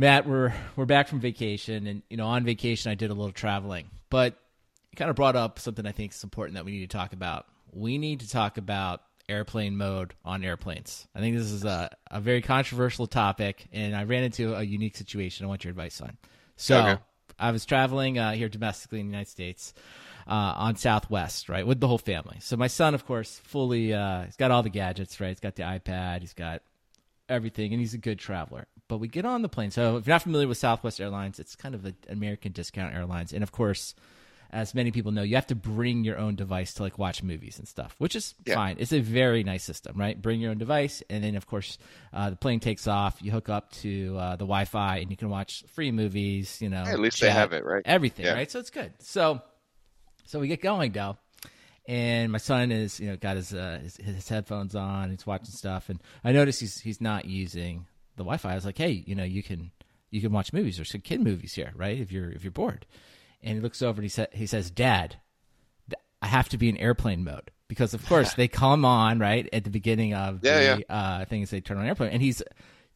Matt, 0.00 0.26
we're 0.26 0.54
we're 0.76 0.86
back 0.86 1.08
from 1.08 1.20
vacation, 1.20 1.86
and 1.86 2.02
you 2.08 2.16
know, 2.16 2.26
on 2.26 2.42
vacation 2.42 2.90
I 2.90 2.94
did 2.94 3.10
a 3.10 3.12
little 3.12 3.32
traveling, 3.32 3.90
but 4.08 4.34
it 4.90 4.96
kind 4.96 5.10
of 5.10 5.14
brought 5.16 5.36
up 5.36 5.58
something 5.58 5.84
I 5.86 5.92
think 5.92 6.12
is 6.12 6.24
important 6.24 6.54
that 6.54 6.64
we 6.64 6.70
need 6.70 6.88
to 6.90 6.96
talk 6.96 7.12
about. 7.12 7.44
We 7.70 7.98
need 7.98 8.20
to 8.20 8.30
talk 8.30 8.56
about 8.56 9.02
airplane 9.28 9.76
mode 9.76 10.14
on 10.24 10.42
airplanes. 10.42 11.06
I 11.14 11.20
think 11.20 11.36
this 11.36 11.50
is 11.50 11.66
a, 11.66 11.94
a 12.10 12.18
very 12.18 12.40
controversial 12.40 13.06
topic, 13.08 13.68
and 13.74 13.94
I 13.94 14.04
ran 14.04 14.24
into 14.24 14.54
a 14.54 14.62
unique 14.62 14.96
situation. 14.96 15.44
I 15.44 15.50
want 15.50 15.64
your 15.64 15.70
advice 15.70 16.00
on. 16.00 16.16
So 16.56 16.78
Okay. 16.80 17.02
I 17.38 17.50
was 17.50 17.66
traveling 17.66 18.18
uh, 18.18 18.32
here 18.32 18.48
domestically 18.48 19.00
in 19.00 19.06
the 19.08 19.12
United 19.12 19.30
States 19.30 19.74
uh, 20.26 20.30
on 20.56 20.76
Southwest, 20.76 21.50
right, 21.50 21.66
with 21.66 21.78
the 21.78 21.88
whole 21.88 21.98
family. 21.98 22.38
So 22.40 22.56
my 22.56 22.68
son, 22.68 22.94
of 22.94 23.04
course, 23.04 23.38
fully 23.44 23.92
uh, 23.92 24.22
he's 24.24 24.36
got 24.36 24.50
all 24.50 24.62
the 24.62 24.70
gadgets, 24.70 25.20
right? 25.20 25.28
He's 25.28 25.40
got 25.40 25.56
the 25.56 25.64
iPad, 25.64 26.20
he's 26.22 26.32
got 26.32 26.62
everything, 27.28 27.74
and 27.74 27.80
he's 27.80 27.92
a 27.92 27.98
good 27.98 28.18
traveler. 28.18 28.66
But 28.90 28.98
we 28.98 29.08
get 29.08 29.24
on 29.24 29.40
the 29.42 29.48
plane. 29.48 29.70
So 29.70 29.96
if 29.96 30.06
you're 30.06 30.14
not 30.14 30.22
familiar 30.22 30.46
with 30.48 30.58
Southwest 30.58 31.00
Airlines, 31.00 31.38
it's 31.38 31.56
kind 31.56 31.74
of 31.74 31.84
an 31.86 31.96
American 32.10 32.52
discount 32.52 32.94
airlines, 32.94 33.32
and 33.32 33.42
of 33.42 33.52
course. 33.52 33.94
As 34.52 34.74
many 34.74 34.90
people 34.90 35.12
know, 35.12 35.22
you 35.22 35.36
have 35.36 35.46
to 35.46 35.54
bring 35.54 36.02
your 36.02 36.18
own 36.18 36.34
device 36.34 36.74
to 36.74 36.82
like 36.82 36.98
watch 36.98 37.22
movies 37.22 37.60
and 37.60 37.68
stuff, 37.68 37.94
which 37.98 38.16
is 38.16 38.34
Yeah. 38.44 38.56
fine. 38.56 38.78
It's 38.80 38.92
a 38.92 38.98
very 38.98 39.44
nice 39.44 39.62
system, 39.62 39.96
right? 39.96 40.20
Bring 40.20 40.40
your 40.40 40.50
own 40.50 40.58
device, 40.58 41.04
and 41.08 41.22
then 41.22 41.36
of 41.36 41.46
course 41.46 41.78
uh, 42.12 42.30
the 42.30 42.36
plane 42.36 42.58
takes 42.58 42.88
off. 42.88 43.22
You 43.22 43.30
hook 43.30 43.48
up 43.48 43.70
to 43.84 44.16
uh, 44.18 44.30
the 44.32 44.44
Wi-Fi, 44.46 44.96
and 44.96 45.08
you 45.12 45.16
can 45.16 45.30
watch 45.30 45.62
free 45.68 45.92
movies. 45.92 46.60
You 46.60 46.68
know, 46.68 46.82
at 46.82 46.98
least 46.98 47.20
they 47.20 47.30
have 47.30 47.52
it, 47.52 47.64
right? 47.64 47.82
Everything, 47.84 48.24
Yeah. 48.26 48.32
right? 48.32 48.50
So 48.50 48.58
it's 48.58 48.70
good. 48.70 48.92
So, 48.98 49.40
so 50.26 50.40
we 50.40 50.48
get 50.48 50.60
going, 50.60 50.90
though, 50.90 51.16
and 51.86 52.32
my 52.32 52.38
son 52.38 52.72
is, 52.72 52.98
you 52.98 53.06
know, 53.08 53.16
got 53.16 53.36
his 53.36 53.54
uh, 53.54 53.78
his, 53.84 53.98
his 53.98 54.28
headphones 54.28 54.74
on. 54.74 55.10
He's 55.10 55.24
watching 55.24 55.52
stuff, 55.54 55.90
and 55.90 56.00
I 56.24 56.32
notice 56.32 56.58
he's 56.58 56.80
he's 56.80 57.00
not 57.00 57.24
using 57.24 57.86
the 58.20 58.24
Wi-Fi. 58.24 58.52
I 58.52 58.54
was 58.54 58.64
like, 58.66 58.78
hey, 58.78 59.02
you 59.06 59.14
know, 59.14 59.24
you 59.24 59.42
can 59.42 59.70
you 60.10 60.20
can 60.20 60.32
watch 60.32 60.52
movies. 60.52 60.76
There's 60.76 60.90
some 60.92 61.00
kid 61.00 61.20
movies 61.22 61.54
here, 61.54 61.72
right? 61.74 61.98
If 61.98 62.12
you're 62.12 62.30
if 62.30 62.44
you're 62.44 62.50
bored, 62.52 62.86
and 63.42 63.54
he 63.56 63.60
looks 63.60 63.82
over 63.82 63.96
and 63.98 64.04
he 64.04 64.08
said 64.08 64.28
he 64.32 64.46
says, 64.46 64.70
Dad, 64.70 65.16
I 66.22 66.26
have 66.26 66.48
to 66.50 66.58
be 66.58 66.68
in 66.68 66.76
airplane 66.76 67.24
mode 67.24 67.50
because 67.68 67.94
of 67.94 68.04
course 68.06 68.34
they 68.36 68.48
come 68.48 68.84
on 68.84 69.18
right 69.18 69.48
at 69.52 69.64
the 69.64 69.70
beginning 69.70 70.14
of 70.14 70.42
Yeah, 70.42 70.76
the 70.76 70.86
uh, 70.88 71.24
things 71.24 71.50
they 71.50 71.60
turn 71.60 71.78
on 71.78 71.86
airplane, 71.86 72.10
and 72.10 72.22
he's 72.22 72.42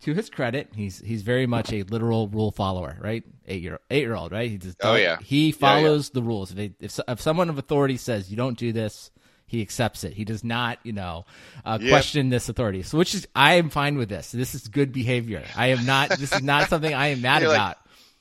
to 0.00 0.12
his 0.12 0.28
credit, 0.28 0.68
he's 0.74 0.98
he's 0.98 1.22
very 1.22 1.46
much 1.46 1.72
a 1.72 1.82
literal 1.84 2.28
rule 2.28 2.50
follower, 2.50 2.98
right? 3.00 3.22
Eight 3.46 3.62
year 3.62 3.80
eight 3.90 4.02
year 4.02 4.14
old, 4.14 4.32
right? 4.32 4.50
He 4.50 4.58
just 4.58 4.76
Oh, 4.82 4.96
yeah. 4.96 5.18
he 5.20 5.46
Yeah, 5.48 5.52
follows 5.52 6.10
the 6.10 6.22
rules. 6.22 6.50
If, 6.50 6.56
they, 6.56 6.72
if 6.80 7.00
if 7.08 7.20
someone 7.20 7.48
of 7.48 7.56
authority 7.58 7.96
says 7.96 8.30
you 8.30 8.36
don't 8.36 8.58
do 8.58 8.72
this, 8.72 9.10
he 9.54 9.62
accepts 9.62 10.04
it. 10.04 10.12
He 10.12 10.24
does 10.24 10.44
not, 10.44 10.78
you 10.82 10.92
know, 10.92 11.24
uh, 11.64 11.78
Yep. 11.80 11.90
question 11.90 12.28
this 12.28 12.48
authority. 12.48 12.82
So, 12.82 12.98
which 12.98 13.14
is 13.14 13.26
I 13.34 13.54
am 13.54 13.70
fine 13.70 13.96
with 13.96 14.08
this. 14.08 14.32
This 14.32 14.54
is 14.54 14.68
good 14.68 14.92
behavior. 14.92 15.42
I 15.56 15.68
am 15.68 15.86
not. 15.86 16.10
This 16.10 16.34
is 16.34 16.42
not 16.42 16.68
something 16.68 16.92
I 16.92 17.08
am 17.08 17.22
mad 17.22 17.42
You're 17.42 17.50
like, 17.50 17.58
about. 17.58 17.76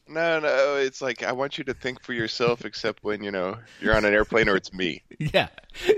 No, 0.07 0.39
no, 0.39 0.75
it's 0.75 1.01
like 1.01 1.23
I 1.23 1.31
want 1.31 1.57
you 1.57 1.63
to 1.65 1.73
think 1.73 2.01
for 2.03 2.13
yourself, 2.13 2.65
except 2.65 3.03
when 3.03 3.23
you 3.23 3.31
know 3.31 3.57
you're 3.79 3.95
on 3.95 4.05
an 4.05 4.13
airplane 4.13 4.49
or 4.49 4.55
it's 4.55 4.73
me. 4.73 5.01
Yeah. 5.17 5.47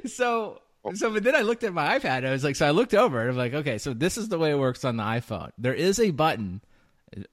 So 0.05 0.61
so 0.93 1.11
but 1.11 1.23
then 1.23 1.35
I 1.35 1.41
looked 1.41 1.63
at 1.63 1.73
my 1.73 1.97
iPad 1.97 2.17
and 2.19 2.27
I 2.27 2.31
was 2.31 2.43
like 2.43 2.55
so 2.55 2.65
I 2.67 2.71
looked 2.71 2.93
over 2.93 3.19
and 3.19 3.29
I'm 3.31 3.37
like, 3.37 3.53
okay, 3.53 3.77
so 3.79 3.93
this 3.93 4.17
is 4.17 4.29
the 4.29 4.37
way 4.37 4.51
it 4.51 4.59
works 4.59 4.85
on 4.85 4.97
the 4.97 5.03
iPhone. 5.03 5.51
There 5.57 5.73
is 5.73 5.99
a 5.99 6.11
button 6.11 6.61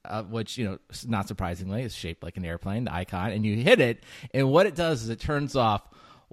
uh, 0.05 0.23
which, 0.23 0.57
you 0.57 0.65
know, 0.65 0.77
not 1.07 1.27
surprisingly 1.27 1.83
is 1.83 1.93
shaped 1.93 2.23
like 2.23 2.37
an 2.37 2.45
airplane, 2.45 2.85
the 2.85 2.93
icon, 2.93 3.31
and 3.31 3.45
you 3.45 3.57
hit 3.57 3.79
it 3.79 4.03
and 4.33 4.49
what 4.49 4.65
it 4.65 4.75
does 4.75 5.03
is 5.03 5.09
it 5.09 5.19
turns 5.19 5.55
off 5.55 5.83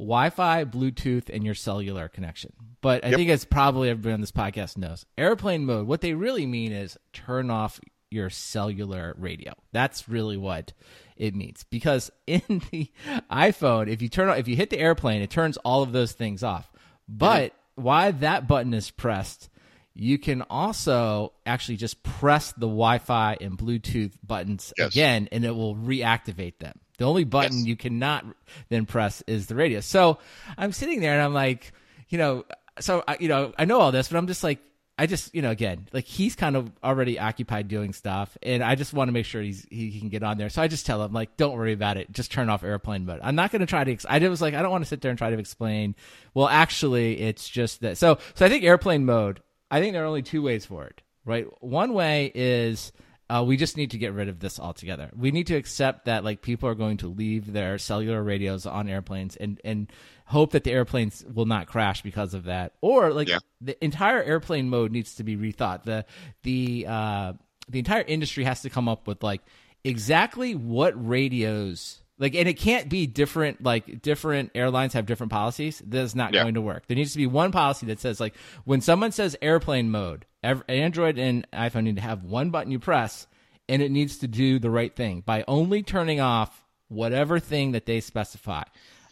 Wi-Fi, 0.01 0.65
Bluetooth, 0.65 1.29
and 1.29 1.45
your 1.45 1.55
cellular 1.55 2.09
connection. 2.09 2.53
But 2.81 3.05
I 3.05 3.09
Yep. 3.09 3.17
think 3.17 3.31
as 3.31 3.45
probably 3.45 3.91
everybody 3.91 4.15
on 4.15 4.21
this 4.21 4.33
podcast 4.33 4.77
knows, 4.79 5.05
airplane 5.19 5.65
mode, 5.67 5.87
what 5.87 6.01
they 6.01 6.15
really 6.15 6.47
mean 6.47 6.73
is 6.73 6.97
turn 7.13 7.51
off 7.51 7.79
your 8.11 8.31
cellular 8.31 9.15
radio. 9.19 9.53
That's 9.73 10.09
really 10.09 10.37
what 10.37 10.73
it 11.17 11.35
means. 11.35 11.65
Because 11.71 12.11
in 12.27 12.43
the 12.71 12.91
iPhone, 13.31 13.89
if 13.89 14.03
you 14.03 14.09
turn 14.09 14.29
on, 14.29 14.39
if 14.39 14.49
you 14.49 14.57
hit 14.57 14.71
the 14.71 14.79
airplane, 14.79 15.23
it 15.23 15.31
turns 15.31 15.57
all 15.59 15.83
of 15.83 15.93
those 15.93 16.13
things 16.13 16.43
off. 16.43 16.71
But 17.09 17.55
while 17.77 18.13
that 18.15 18.49
button 18.49 18.75
is 18.75 18.91
pressed, 18.91 19.49
you 19.95 20.19
can 20.19 20.43
also 20.43 21.33
actually 21.45 21.77
just 21.77 22.03
press 22.03 22.53
the 22.53 22.67
Wi-Fi 22.67 23.37
and 23.41 23.59
Bluetooth 23.59 24.13
buttons 24.27 24.73
Yes. 24.79 24.93
again, 24.93 25.29
and 25.31 25.45
it 25.45 25.55
will 25.55 25.75
reactivate 25.77 26.59
them. 26.59 26.79
The 27.01 27.07
only 27.07 27.25
button 27.25 27.57
Yes. 27.61 27.67
you 27.67 27.77
cannot 27.77 28.27
then 28.69 28.85
press 28.85 29.23
is 29.27 29.47
the 29.47 29.55
radio. 29.55 29.81
So 29.81 30.19
I'm 30.59 30.71
sitting 30.71 31.01
there 31.01 31.15
and 31.15 31.23
I'm 31.23 31.33
like, 31.33 31.73
you 32.11 32.19
know, 32.19 32.45
so 32.79 33.03
I, 33.09 33.17
you 33.19 33.29
know, 33.29 33.55
I 33.59 33.65
know 33.65 33.81
all 33.81 33.91
this, 33.91 34.09
but 34.09 34.19
I'm 34.19 34.27
just 34.27 34.45
like, 34.45 34.59
I 34.99 35.07
just, 35.07 35.35
you 35.35 35.41
know, 35.41 35.51
again, 35.51 35.89
like 35.95 36.05
he's 36.05 36.37
kind 36.37 36.57
of 36.57 36.71
already 36.85 37.19
occupied 37.19 37.69
doing 37.69 37.95
stuff, 37.95 38.37
and 38.43 38.63
I 38.63 38.75
just 38.75 38.93
want 38.93 39.09
to 39.09 39.13
make 39.13 39.25
sure 39.25 39.41
he's 39.41 39.67
he 39.71 39.99
can 39.99 40.11
get 40.11 40.23
on 40.23 40.37
there. 40.37 40.51
So 40.51 40.61
I 40.61 40.69
just 40.69 40.85
tell 40.85 41.03
him 41.03 41.15
like, 41.15 41.39
don't 41.39 41.57
worry 41.57 41.73
about 41.73 41.97
it, 41.97 42.13
just 42.13 42.31
turn 42.31 42.51
off 42.51 42.63
airplane 42.63 43.07
mode. 43.07 43.21
I'm 43.23 43.35
not 43.35 43.51
going 43.51 43.61
to 43.61 43.67
try 43.67 43.83
to. 43.83 43.93
Ex- 43.93 44.05
I 44.07 44.19
was 44.29 44.43
like, 44.43 44.53
I 44.53 44.61
don't 44.61 44.71
want 44.71 44.85
to 44.85 44.89
sit 44.89 45.01
there 45.01 45.09
and 45.11 45.17
try 45.17 45.31
to 45.31 45.39
explain. 45.39 45.95
Well, 46.35 46.49
actually, 46.49 47.19
it's 47.19 47.49
just 47.49 47.81
that. 47.81 47.97
So, 47.97 48.19
so 48.35 48.45
I 48.45 48.51
think 48.51 48.63
airplane 48.63 49.07
mode. 49.07 49.41
I 49.71 49.81
think 49.81 49.95
there 49.95 50.03
are 50.03 50.07
only 50.07 50.21
two 50.21 50.43
ways 50.43 50.67
for 50.67 50.85
it, 50.85 51.01
right? 51.25 51.47
One 51.65 51.95
way 51.95 52.31
is 52.35 52.93
uh, 53.31 53.43
we 53.45 53.57
just 53.57 53.77
need 53.77 53.93
to 53.93 53.99
get 53.99 54.13
rid 54.13 54.29
of 54.29 54.41
this 54.41 54.59
altogether. 54.59 55.11
We 55.17 55.31
need 55.31 55.47
to 55.49 55.55
accept 55.55 56.07
that 56.07 56.25
like 56.25 56.43
people 56.43 56.69
are 56.69 56.75
going 56.75 56.97
to 56.99 57.09
leave 57.09 57.53
their 57.53 57.79
cellular 57.79 58.23
radios 58.23 58.67
on 58.67 58.89
airplanes 58.89 59.37
and 59.37 59.61
and 59.65 59.91
hope 60.27 60.53
that 60.53 60.65
the 60.65 60.73
airplanes 60.73 61.25
will 61.33 61.47
not 61.47 61.67
crash 61.67 62.03
because 62.03 62.35
of 62.35 62.45
that. 62.45 62.73
Or 62.81 63.13
like 63.13 63.29
Yeah. 63.29 63.39
the 63.61 63.83
entire 63.85 64.23
airplane 64.23 64.69
mode 64.69 64.93
needs 64.93 65.15
to 65.17 65.25
be 65.25 65.37
rethought. 65.37 65.85
The 65.85 66.05
the 66.43 66.87
uh, 66.89 67.33
the 67.69 67.79
entire 67.79 68.03
industry 68.03 68.45
has 68.45 68.63
to 68.63 68.71
come 68.71 68.89
up 68.89 69.07
with 69.07 69.23
like 69.23 69.43
exactly 69.85 70.55
what 70.55 70.93
radios 71.09 72.03
like 72.19 72.35
and 72.35 72.47
it 72.49 72.55
can't 72.59 72.89
be 72.91 73.07
different 73.07 73.63
like 73.63 74.03
different 74.03 74.51
airlines 74.55 74.93
have 74.93 75.07
different 75.07 75.33
policies 75.33 75.81
that's 75.87 76.15
not 76.15 76.35
Yeah. 76.35 76.43
going 76.43 76.55
to 76.55 76.61
work 76.61 76.87
there 76.87 76.97
needs 76.97 77.13
to 77.13 77.17
be 77.19 77.27
one 77.27 77.51
policy 77.51 77.87
that 77.87 77.99
says 77.99 78.21
like 78.21 78.35
when 78.65 78.83
someone 78.83 79.11
says 79.13 79.37
airplane 79.41 79.91
mode 79.91 80.27
android 80.43 81.19
and 81.19 81.47
iphone 81.53 81.85
need 81.85 81.97
to 81.97 82.03
have 82.03 82.23
one 82.25 82.51
button 82.51 82.71
you 82.73 82.79
press 82.79 83.27
and 83.69 83.83
it 83.83 83.91
needs 83.91 84.19
to 84.19 84.27
do 84.29 84.59
the 84.59 84.71
right 84.71 84.97
thing 84.97 85.21
by 85.25 85.45
only 85.47 85.83
turning 85.83 86.21
off 86.21 86.65
whatever 86.89 87.39
thing 87.39 87.73
that 87.73 87.87
they 87.87 88.01
specify 88.01 88.63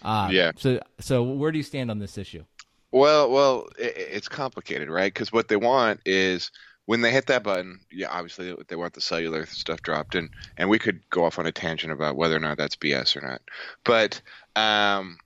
uh, 0.03 0.29
Yeah. 0.33 0.53
so 0.57 0.81
so 1.01 1.23
where 1.23 1.51
do 1.53 1.59
you 1.59 1.65
stand 1.65 1.91
on 1.91 1.99
this 1.99 2.17
issue 2.19 2.45
Well, 2.93 3.31
well, 3.31 3.69
i 3.79 3.83
i- 3.85 3.93
it's 4.17 4.29
complicated, 4.29 4.89
right? 4.89 5.13
Because 5.13 5.31
what 5.33 5.49
they 5.49 5.57
want 5.57 6.01
is 6.07 6.51
when 6.87 7.03
they 7.03 7.11
hit 7.13 7.27
that 7.27 7.43
button, 7.43 7.81
yeah, 7.93 8.09
obviously 8.11 8.57
they 8.69 8.77
want 8.77 8.95
the 8.95 9.01
cellular 9.03 9.45
stuff 9.45 9.83
dropped, 9.83 10.15
and 10.15 10.31
and 10.57 10.71
we 10.71 10.79
could 10.79 11.01
go 11.11 11.25
off 11.27 11.39
on 11.39 11.47
a 11.47 11.53
tangent 11.53 11.93
about 11.93 12.17
whether 12.17 12.35
or 12.35 12.41
not 12.41 12.57
that's 12.57 12.77
BS 12.77 13.15
or 13.17 13.21
not, 13.29 13.43
but 13.85 14.23
um, 14.57 15.19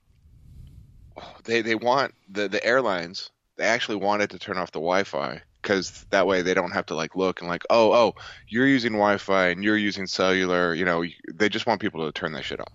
they 1.44 1.62
they 1.62 1.74
want 1.76 2.14
the 2.28 2.48
the 2.48 2.64
airlines 2.64 3.30
they 3.56 3.64
actually 3.64 3.96
wanted 3.96 4.30
to 4.30 4.38
turn 4.38 4.56
off 4.58 4.72
the 4.72 4.80
Wi-Fi 4.80 5.40
because 5.62 6.04
that 6.10 6.26
way 6.26 6.42
they 6.42 6.54
don't 6.54 6.72
have 6.72 6.86
to 6.86 6.94
like 6.94 7.14
look 7.16 7.40
and 7.40 7.48
like 7.48 7.64
oh 7.70 7.92
oh 7.92 8.14
you're 8.48 8.66
using 8.66 8.92
Wi-Fi 8.92 9.48
and 9.48 9.62
you're 9.64 9.76
using 9.76 10.06
cellular, 10.06 10.74
you 10.74 10.84
know, 10.84 11.04
they 11.32 11.48
just 11.48 11.66
want 11.66 11.80
people 11.80 12.04
to 12.04 12.12
turn 12.12 12.32
that 12.32 12.44
shit 12.44 12.60
off, 12.60 12.72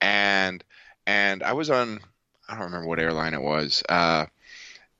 and 0.00 0.62
and 1.06 1.42
I 1.42 1.52
was 1.52 1.70
on 1.70 2.00
I 2.48 2.54
don't 2.54 2.64
remember 2.64 2.88
what 2.88 2.98
airline 3.00 3.32
it 3.34 3.40
was. 3.42 3.82
Uh, 3.88 4.26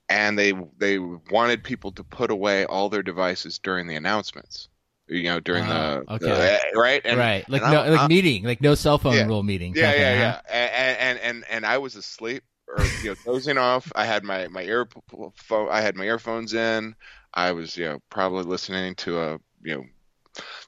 and 0.08 0.38
they 0.38 0.52
they 0.78 0.98
wanted 0.98 1.64
people 1.64 1.90
to 1.92 2.04
put 2.04 2.30
away 2.30 2.64
all 2.66 2.88
their 2.88 3.02
devices 3.02 3.58
during 3.58 3.86
the 3.86 3.96
announcements. 3.96 4.68
You 5.06 5.24
know, 5.24 5.40
during 5.40 5.64
Ah, 5.64 6.00
the, 6.08 6.12
okay. 6.14 6.58
the- 6.72 6.78
right 6.78 7.02
and, 7.04 7.18
right 7.18 7.44
like 7.50 7.60
no 7.62 7.82
like 7.90 8.00
I'm- 8.00 8.08
meeting 8.08 8.44
like 8.44 8.62
no 8.62 8.74
cell 8.74 8.96
phone 8.96 9.12
Yeah. 9.14 9.26
rule 9.26 9.42
meeting 9.42 9.74
yeah 9.76 9.92
yeah 9.94 10.14
yeah 10.14 10.32
huh? 10.32 10.40
and, 10.50 10.98
and 10.98 11.18
and 11.18 11.44
and 11.50 11.66
I 11.66 11.76
was 11.76 11.94
asleep 11.96 12.42
or 12.68 12.90
you 13.02 13.10
know 13.10 13.16
dozing 13.26 13.58
off. 13.58 13.92
I 13.94 14.06
had 14.06 14.24
my 14.24 14.48
my 14.48 14.62
ear 14.62 14.88
phone 15.36 15.68
I 15.70 15.82
had 15.82 15.94
my 15.96 16.04
earphones 16.04 16.54
in. 16.54 16.94
I 17.34 17.52
was 17.52 17.76
you 17.76 17.84
know 17.84 17.98
probably 18.10 18.44
listening 18.44 18.94
to 18.96 19.20
a 19.20 19.38
you 19.62 19.74
know 19.74 19.84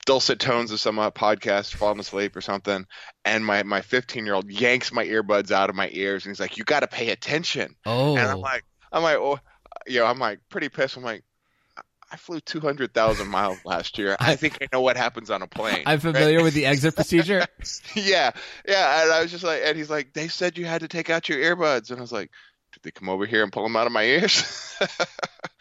dulcet 0.05 0.39
tones 0.39 0.71
of 0.71 0.81
some 0.81 0.99
uh, 0.99 1.11
podcast, 1.11 1.75
falling 1.75 1.99
asleep 2.01 2.37
or 2.37 2.41
something. 2.41 2.87
And 3.25 3.45
my 3.45 3.63
my 3.63 3.81
15 3.81 4.25
year 4.25 4.35
old 4.35 4.51
yanks 4.51 4.93
my 4.93 5.05
earbuds 5.05 5.51
out 5.51 5.71
of 5.71 5.77
my 5.77 5.89
ears 5.93 6.25
and 6.25 6.31
he's 6.31 6.41
like, 6.41 6.57
"You 6.57 6.65
got 6.65 6.81
to 6.81 6.87
pay 6.87 7.11
attention." 7.11 7.75
oh 7.85 8.17
And 8.17 8.27
I'm 8.27 8.41
like, 8.41 8.65
I'm 8.93 9.03
like, 9.03 9.17
oh, 9.17 9.39
you 9.87 10.01
know, 10.01 10.07
I'm 10.07 10.19
like 10.19 10.41
pretty 10.49 10.69
pissed. 10.69 10.97
I'm 10.97 11.03
like, 11.03 11.25
I- 12.11 12.17
flew 12.17 12.41
200,000 12.41 13.27
miles 13.27 13.59
last 13.65 13.99
year. 13.99 14.17
I 14.21 14.37
think 14.37 14.59
I 14.63 14.69
know 14.73 14.81
what 14.81 14.97
happens 14.97 15.31
on 15.31 15.43
a 15.43 15.47
plane. 15.47 15.83
i'm 15.87 16.01
familiar 16.01 16.43
with 16.43 16.55
the 16.55 16.65
exit 16.65 16.95
procedure 16.95 17.45
yeah, 17.95 18.31
yeah. 18.67 19.03
And 19.03 19.13
I 19.13 19.21
was 19.23 19.31
just 19.31 19.45
like, 19.45 19.63
and 19.65 19.77
he's 19.77 19.91
like, 19.91 20.13
they 20.13 20.29
said 20.29 20.57
you 20.57 20.65
had 20.65 20.83
to 20.83 20.89
take 20.89 21.11
out 21.11 21.29
your 21.29 21.39
earbuds, 21.39 21.91
and 21.91 21.99
I 21.99 22.01
was 22.01 22.13
like, 22.13 22.31
did 22.77 22.83
they 22.83 22.91
come 22.91 23.09
over 23.09 23.25
here 23.25 23.43
and 23.43 23.51
pull 23.51 23.63
them 23.63 23.75
out 23.75 23.87
of 23.87 23.93
my 23.93 24.05
ears? 24.05 24.45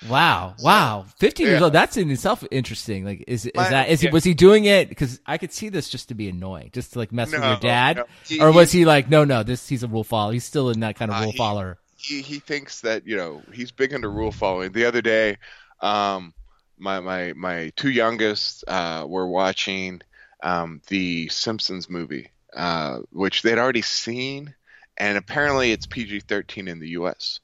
Wow, 0.10 0.54
wow, 0.62 1.06
fifteen 1.18 1.48
years 1.48 1.62
old. 1.64 1.74
That's 1.74 1.98
in 1.98 2.12
itself 2.12 2.44
interesting. 2.52 3.06
Like, 3.06 3.24
is 3.28 3.46
is 3.48 3.52
My- 3.56 3.70
that 3.70 3.90
is 3.90 4.02
he 4.02 4.10
was 4.10 4.24
he 4.24 4.36
doing 4.36 4.66
it? 4.66 4.88
Because 4.88 5.20
I 5.26 5.40
could 5.40 5.52
see 5.52 5.70
this 5.70 5.90
just 5.90 6.10
to 6.10 6.14
be 6.16 6.30
annoying, 6.30 6.70
just 6.74 6.94
to 6.94 7.00
like 7.00 7.12
mess 7.12 7.32
with 7.32 7.42
your 7.42 7.58
dad, 7.58 7.98
no. 7.98 8.04
He- 8.28 8.40
or 8.42 8.52
was 8.52 8.72
he- 8.72 8.80
he 8.80 8.86
like, 8.86 9.10
no, 9.10 9.24
no, 9.24 9.42
this 9.42 9.68
he's 9.68 9.82
a 9.82 9.88
rule 9.88 10.04
follower. 10.04 10.34
He's 10.34 10.44
still 10.44 10.70
in 10.70 10.82
that 10.82 10.96
kind 10.96 11.10
of 11.10 11.18
Uh, 11.18 11.22
rule 11.22 11.32
he- 11.32 11.38
follower. 11.38 11.78
he 11.98 12.22
he 12.22 12.38
thinks 12.40 12.82
that 12.82 13.08
you 13.08 13.16
know 13.18 13.42
he's 13.52 13.72
big 13.72 13.94
into 13.94 14.10
rule 14.10 14.32
following. 14.32 14.74
The 14.74 14.86
other 14.86 15.02
day, 15.02 15.38
um, 15.82 16.34
my 16.78 17.00
my 17.00 17.34
my 17.34 17.72
two 17.76 17.90
youngest 17.90 18.64
uh, 18.68 19.06
were 19.08 19.28
watching 19.28 20.02
um, 20.44 20.82
the 20.88 21.30
Simpsons 21.30 21.90
movie, 21.90 22.30
uh, 22.56 23.00
which 23.12 23.42
they'd 23.42 23.58
already 23.58 23.82
seen, 23.82 24.54
and 24.98 25.18
apparently 25.18 25.72
it's 25.72 25.86
PG-13 25.86 26.68
in 26.68 26.80
the 26.80 26.90
U.S. 26.90 27.40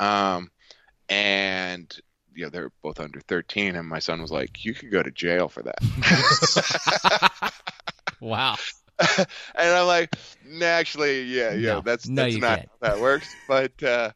Um, 0.00 0.50
and 1.08 1.94
you 2.34 2.44
know 2.44 2.50
they're 2.50 2.72
both 2.82 3.00
under 3.00 3.20
13, 3.20 3.76
and 3.76 3.88
my 3.88 3.98
son 3.98 4.20
was 4.20 4.32
like, 4.32 4.64
"You 4.64 4.74
could 4.74 4.90
go 4.90 5.02
to 5.02 5.10
jail 5.10 5.48
for 5.48 5.62
that." 5.62 7.52
wow. 8.20 8.56
and 8.98 9.26
I'm 9.56 9.86
like, 9.86 10.14
nah, 10.46 10.66
actually, 10.66 11.22
yeah, 11.22 11.52
yeah, 11.52 11.74
No. 11.74 11.80
that's 11.80 12.08
No, 12.08 12.22
that's 12.22 12.36
not 12.36 12.58
can't. 12.58 12.68
how 12.80 12.88
that 12.88 13.00
works. 13.00 13.34
But 13.48 13.82
uh, 13.82 14.10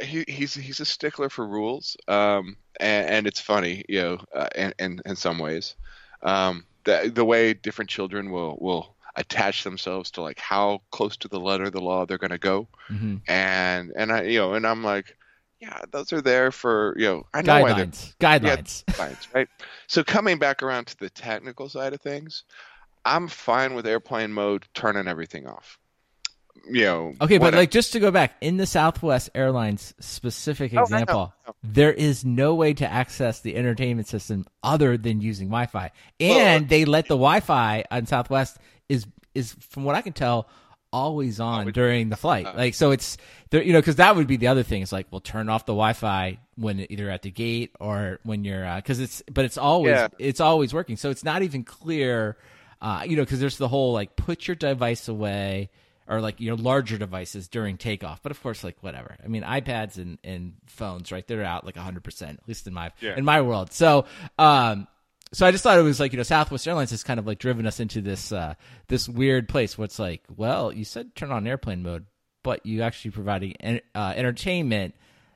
he, 0.00 0.24
he's 0.28 0.54
he's 0.54 0.80
a 0.80 0.84
stickler 0.84 1.28
for 1.28 1.46
rules, 1.46 1.96
um, 2.08 2.56
and, 2.78 3.08
and 3.08 3.26
it's 3.26 3.40
funny, 3.40 3.84
you 3.88 4.00
know, 4.00 4.18
uh, 4.34 4.48
in, 4.54 4.74
in 4.78 5.00
in 5.06 5.16
some 5.16 5.38
ways, 5.38 5.74
um, 6.22 6.64
the 6.84 7.10
the 7.12 7.24
way 7.24 7.52
different 7.54 7.90
children 7.90 8.30
will 8.30 8.56
will 8.60 8.94
attach 9.16 9.64
themselves 9.64 10.10
to 10.12 10.22
like 10.22 10.38
how 10.38 10.80
close 10.90 11.16
to 11.18 11.28
the 11.28 11.40
letter 11.40 11.64
of 11.64 11.72
the 11.72 11.80
law 11.80 12.06
they're 12.06 12.18
going 12.18 12.30
to 12.30 12.38
go, 12.38 12.68
hmm 12.88 13.16
and 13.28 13.92
and 13.96 14.12
I 14.12 14.22
you 14.22 14.38
know, 14.38 14.54
and 14.54 14.66
I'm 14.66 14.82
like, 14.82 15.16
yeah, 15.60 15.80
those 15.90 16.12
are 16.12 16.20
there 16.20 16.50
for 16.50 16.94
you 16.98 17.06
know, 17.06 17.26
I 17.32 17.42
know 17.42 17.62
why 17.62 17.72
they're 17.72 17.86
Guidelines. 17.86 18.16
Guidelines. 18.18 19.34
right? 19.34 19.48
So 19.86 20.02
coming 20.02 20.38
back 20.38 20.62
around 20.62 20.86
to 20.88 20.98
the 20.98 21.10
technical 21.10 21.68
side 21.68 21.92
of 21.92 22.00
things, 22.00 22.44
I'm 23.04 23.28
fine 23.28 23.74
with 23.74 23.86
airplane 23.86 24.32
mode, 24.32 24.66
turning 24.74 25.08
everything 25.08 25.46
off. 25.46 25.78
You 26.70 26.84
know. 26.84 27.14
Okay, 27.20 27.38
but 27.38 27.46
whatever. 27.46 27.62
like 27.62 27.70
just 27.70 27.92
to 27.92 28.00
go 28.00 28.10
back 28.10 28.34
in 28.40 28.56
the 28.56 28.66
Southwest 28.66 29.30
Airlines 29.34 29.94
specific 30.00 30.72
Oh, 30.72 30.76
I 30.76 30.80
know. 30.80 30.84
example, 30.84 31.34
there 31.62 31.92
is 31.92 32.24
no 32.24 32.54
way 32.54 32.74
to 32.74 32.90
access 32.90 33.40
the 33.40 33.56
entertainment 33.56 34.06
system 34.06 34.46
other 34.62 34.96
than 34.96 35.20
using 35.20 35.48
Wi-Fi, 35.48 35.90
and 36.20 36.62
Well, 36.62 36.68
they 36.68 36.84
let 36.84 37.08
the 37.08 37.14
Wi-Fi 37.14 37.84
on 37.90 38.06
Southwest 38.06 38.58
is 38.92 39.06
is 39.34 39.54
from 39.70 39.84
what 39.84 39.94
I 39.94 40.02
can 40.02 40.12
tell 40.12 40.48
always 40.92 41.40
on 41.40 41.60
Always- 41.60 41.72
during 41.74 42.10
the 42.10 42.16
flight. 42.16 42.44
uh, 42.46 42.52
like 42.54 42.74
so, 42.74 42.90
it's 42.90 43.16
there, 43.50 43.62
you 43.62 43.72
know, 43.72 43.80
because 43.80 43.96
that 43.96 44.14
would 44.14 44.26
be 44.26 44.36
the 44.36 44.48
other 44.48 44.62
thing. 44.62 44.82
It's 44.82 44.92
like, 44.92 45.06
well, 45.10 45.20
turn 45.20 45.48
off 45.48 45.64
the 45.64 45.72
Wi-Fi 45.72 46.38
when 46.56 46.84
either 46.90 47.08
at 47.08 47.22
the 47.22 47.30
gate 47.30 47.70
or 47.80 48.18
when 48.24 48.44
you're 48.44 48.76
because 48.76 49.00
it's 49.00 49.22
but 49.32 49.44
it's 49.46 49.56
always 49.56 49.92
Yeah. 49.92 50.08
it's 50.18 50.40
always 50.40 50.74
working. 50.74 50.96
So 50.98 51.08
it's 51.10 51.24
not 51.24 51.42
even 51.42 51.64
clear, 51.64 52.36
uh, 52.82 53.04
you 53.06 53.16
know, 53.16 53.22
because 53.22 53.40
there's 53.40 53.56
the 53.56 53.68
whole 53.68 53.92
like 53.94 54.16
put 54.16 54.46
your 54.46 54.54
device 54.54 55.08
away 55.08 55.70
or 56.08 56.20
like 56.20 56.40
your 56.40 56.56
larger 56.56 56.98
devices 56.98 57.48
during 57.48 57.78
takeoff. 57.78 58.22
But 58.22 58.32
of 58.32 58.42
course, 58.42 58.62
like 58.62 58.76
whatever. 58.82 59.16
I 59.24 59.28
mean, 59.28 59.44
iPads 59.44 59.96
and, 59.96 60.18
and 60.22 60.54
phones, 60.66 61.10
right? 61.10 61.26
They're 61.26 61.42
out 61.44 61.64
like 61.64 61.76
100 61.76 62.04
percent, 62.04 62.38
at 62.42 62.46
least 62.46 62.66
in 62.66 62.74
my 62.74 62.90
Yeah. 63.00 63.16
in 63.16 63.24
my 63.24 63.40
world. 63.40 63.72
So, 63.72 64.04
um, 64.38 64.88
so 65.32 65.46
I 65.46 65.50
just 65.50 65.64
thought 65.64 65.78
it 65.78 65.82
was 65.82 65.98
like 66.00 66.12
you 66.12 66.16
know 66.16 66.22
Southwest 66.22 66.66
Airlines 66.68 66.90
has 66.90 67.02
kind 67.02 67.18
of 67.18 67.26
like 67.26 67.38
driven 67.38 67.66
us 67.66 67.80
into 67.80 68.00
this 68.00 68.32
uh, 68.32 68.54
this 68.88 69.08
weird 69.08 69.48
place 69.48 69.78
where 69.78 69.86
it's 69.86 69.98
like, 69.98 70.22
well, 70.34 70.72
you 70.72 70.84
said 70.84 71.14
turn 71.14 71.30
on 71.30 71.46
airplane 71.46 71.82
mode, 71.82 72.06
but 72.42 72.64
you 72.66 72.82
actually 72.82 73.12
providing 73.12 73.54
en- 73.56 73.80
uh, 73.94 74.12
entertainment 74.16 74.94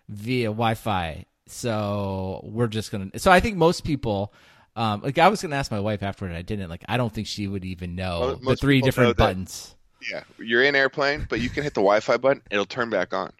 via 0.08 0.48
Wi-Fi. 0.48 1.24
So 1.46 2.40
we're 2.44 2.66
just 2.66 2.90
gonna. 2.90 3.10
So 3.18 3.30
I 3.30 3.40
think 3.40 3.56
most 3.56 3.84
people. 3.84 4.32
Um, 4.74 5.00
like 5.00 5.16
I 5.16 5.28
was 5.28 5.40
gonna 5.40 5.56
ask 5.56 5.70
my 5.70 5.80
wife 5.80 6.02
afterward, 6.02 6.30
and 6.30 6.38
I 6.38 6.42
didn't. 6.42 6.68
Like 6.68 6.84
I 6.88 6.98
don't 6.98 7.12
think 7.12 7.26
she 7.26 7.46
would 7.46 7.64
even 7.64 7.94
know 7.94 8.38
Mo- 8.42 8.50
the 8.50 8.56
three 8.56 8.82
different 8.82 9.16
buttons. 9.16 9.75
Yeah, 10.10 10.22
you're 10.38 10.62
in 10.62 10.74
airplane, 10.74 11.26
but 11.28 11.40
you 11.40 11.48
can 11.48 11.62
hit 11.62 11.74
the 11.74 11.80
Wi-Fi 11.80 12.16
button; 12.18 12.42
it'll 12.50 12.64
turn 12.66 12.90
back 12.90 13.12
on. 13.14 13.32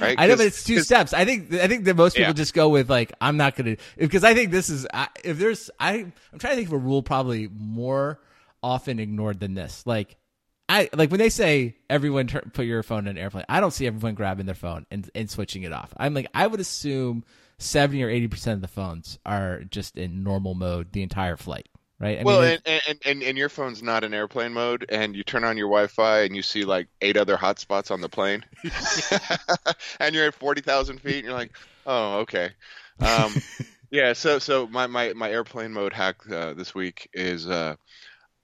Right? 0.00 0.14
I 0.18 0.26
know, 0.26 0.36
but 0.36 0.46
it's 0.46 0.64
two 0.64 0.80
steps. 0.80 1.12
I 1.14 1.24
think 1.24 1.52
I 1.54 1.68
think 1.68 1.84
that 1.84 1.96
most 1.96 2.16
people 2.16 2.28
Yeah. 2.30 2.34
just 2.34 2.54
go 2.54 2.68
with 2.68 2.90
like 2.90 3.12
I'm 3.20 3.36
not 3.36 3.56
gonna 3.56 3.76
because 3.96 4.24
I 4.24 4.34
think 4.34 4.50
this 4.50 4.68
is 4.68 4.86
I, 4.92 5.08
if 5.24 5.38
there's 5.38 5.70
I 5.80 5.92
I'm 6.32 6.38
trying 6.38 6.52
to 6.52 6.56
think 6.56 6.68
of 6.68 6.74
a 6.74 6.78
rule 6.78 7.02
probably 7.02 7.48
more 7.48 8.20
often 8.62 8.98
ignored 8.98 9.40
than 9.40 9.54
this. 9.54 9.86
Like 9.86 10.16
I 10.68 10.90
like 10.94 11.10
when 11.10 11.18
they 11.18 11.30
say 11.30 11.76
everyone 11.88 12.26
turn, 12.26 12.50
put 12.52 12.66
your 12.66 12.82
phone 12.82 13.06
in 13.06 13.16
airplane. 13.16 13.44
I 13.48 13.60
don't 13.60 13.70
see 13.70 13.86
everyone 13.86 14.14
grabbing 14.14 14.46
their 14.46 14.54
phone 14.54 14.86
and 14.90 15.08
and 15.14 15.30
switching 15.30 15.62
it 15.62 15.72
off. 15.72 15.94
I'm 15.96 16.12
like 16.14 16.26
I 16.34 16.46
would 16.46 16.60
assume 16.60 17.24
seventy 17.58 18.02
or 18.02 18.10
eighty 18.10 18.28
percent 18.28 18.56
of 18.56 18.60
the 18.62 18.68
phones 18.68 19.18
are 19.24 19.62
just 19.64 19.96
in 19.96 20.22
normal 20.24 20.54
mode 20.54 20.92
the 20.92 21.02
entire 21.02 21.36
flight. 21.36 21.68
Right? 22.00 22.18
I 22.20 22.22
well, 22.24 22.40
mean, 22.42 22.58
and, 22.66 22.82
and, 22.88 22.98
and 23.06 23.22
and 23.22 23.38
your 23.38 23.48
phone's 23.48 23.82
not 23.82 24.04
in 24.04 24.12
airplane 24.12 24.52
mode, 24.52 24.84
and 24.88 25.14
you 25.14 25.22
turn 25.22 25.44
on 25.44 25.56
your 25.56 25.68
Wi-Fi, 25.68 26.22
and 26.22 26.34
you 26.34 26.42
see 26.42 26.64
like 26.64 26.88
eight 27.00 27.16
other 27.16 27.36
hotspots 27.36 27.90
on 27.90 28.00
the 28.00 28.08
plane, 28.08 28.44
and 30.00 30.14
you're 30.14 30.26
at 30.26 30.34
forty 30.34 30.60
thousand 30.60 31.00
feet, 31.00 31.18
and 31.18 31.24
you're 31.26 31.34
like, 31.34 31.52
oh, 31.86 32.18
okay, 32.20 32.50
um, 33.00 33.32
yeah. 33.90 34.12
So, 34.12 34.38
so 34.38 34.66
my 34.66 34.86
my 34.86 35.12
my 35.12 35.30
airplane 35.30 35.72
mode 35.72 35.92
hack 35.92 36.16
uh, 36.30 36.54
this 36.54 36.74
week 36.74 37.08
is 37.14 37.48
uh, 37.48 37.76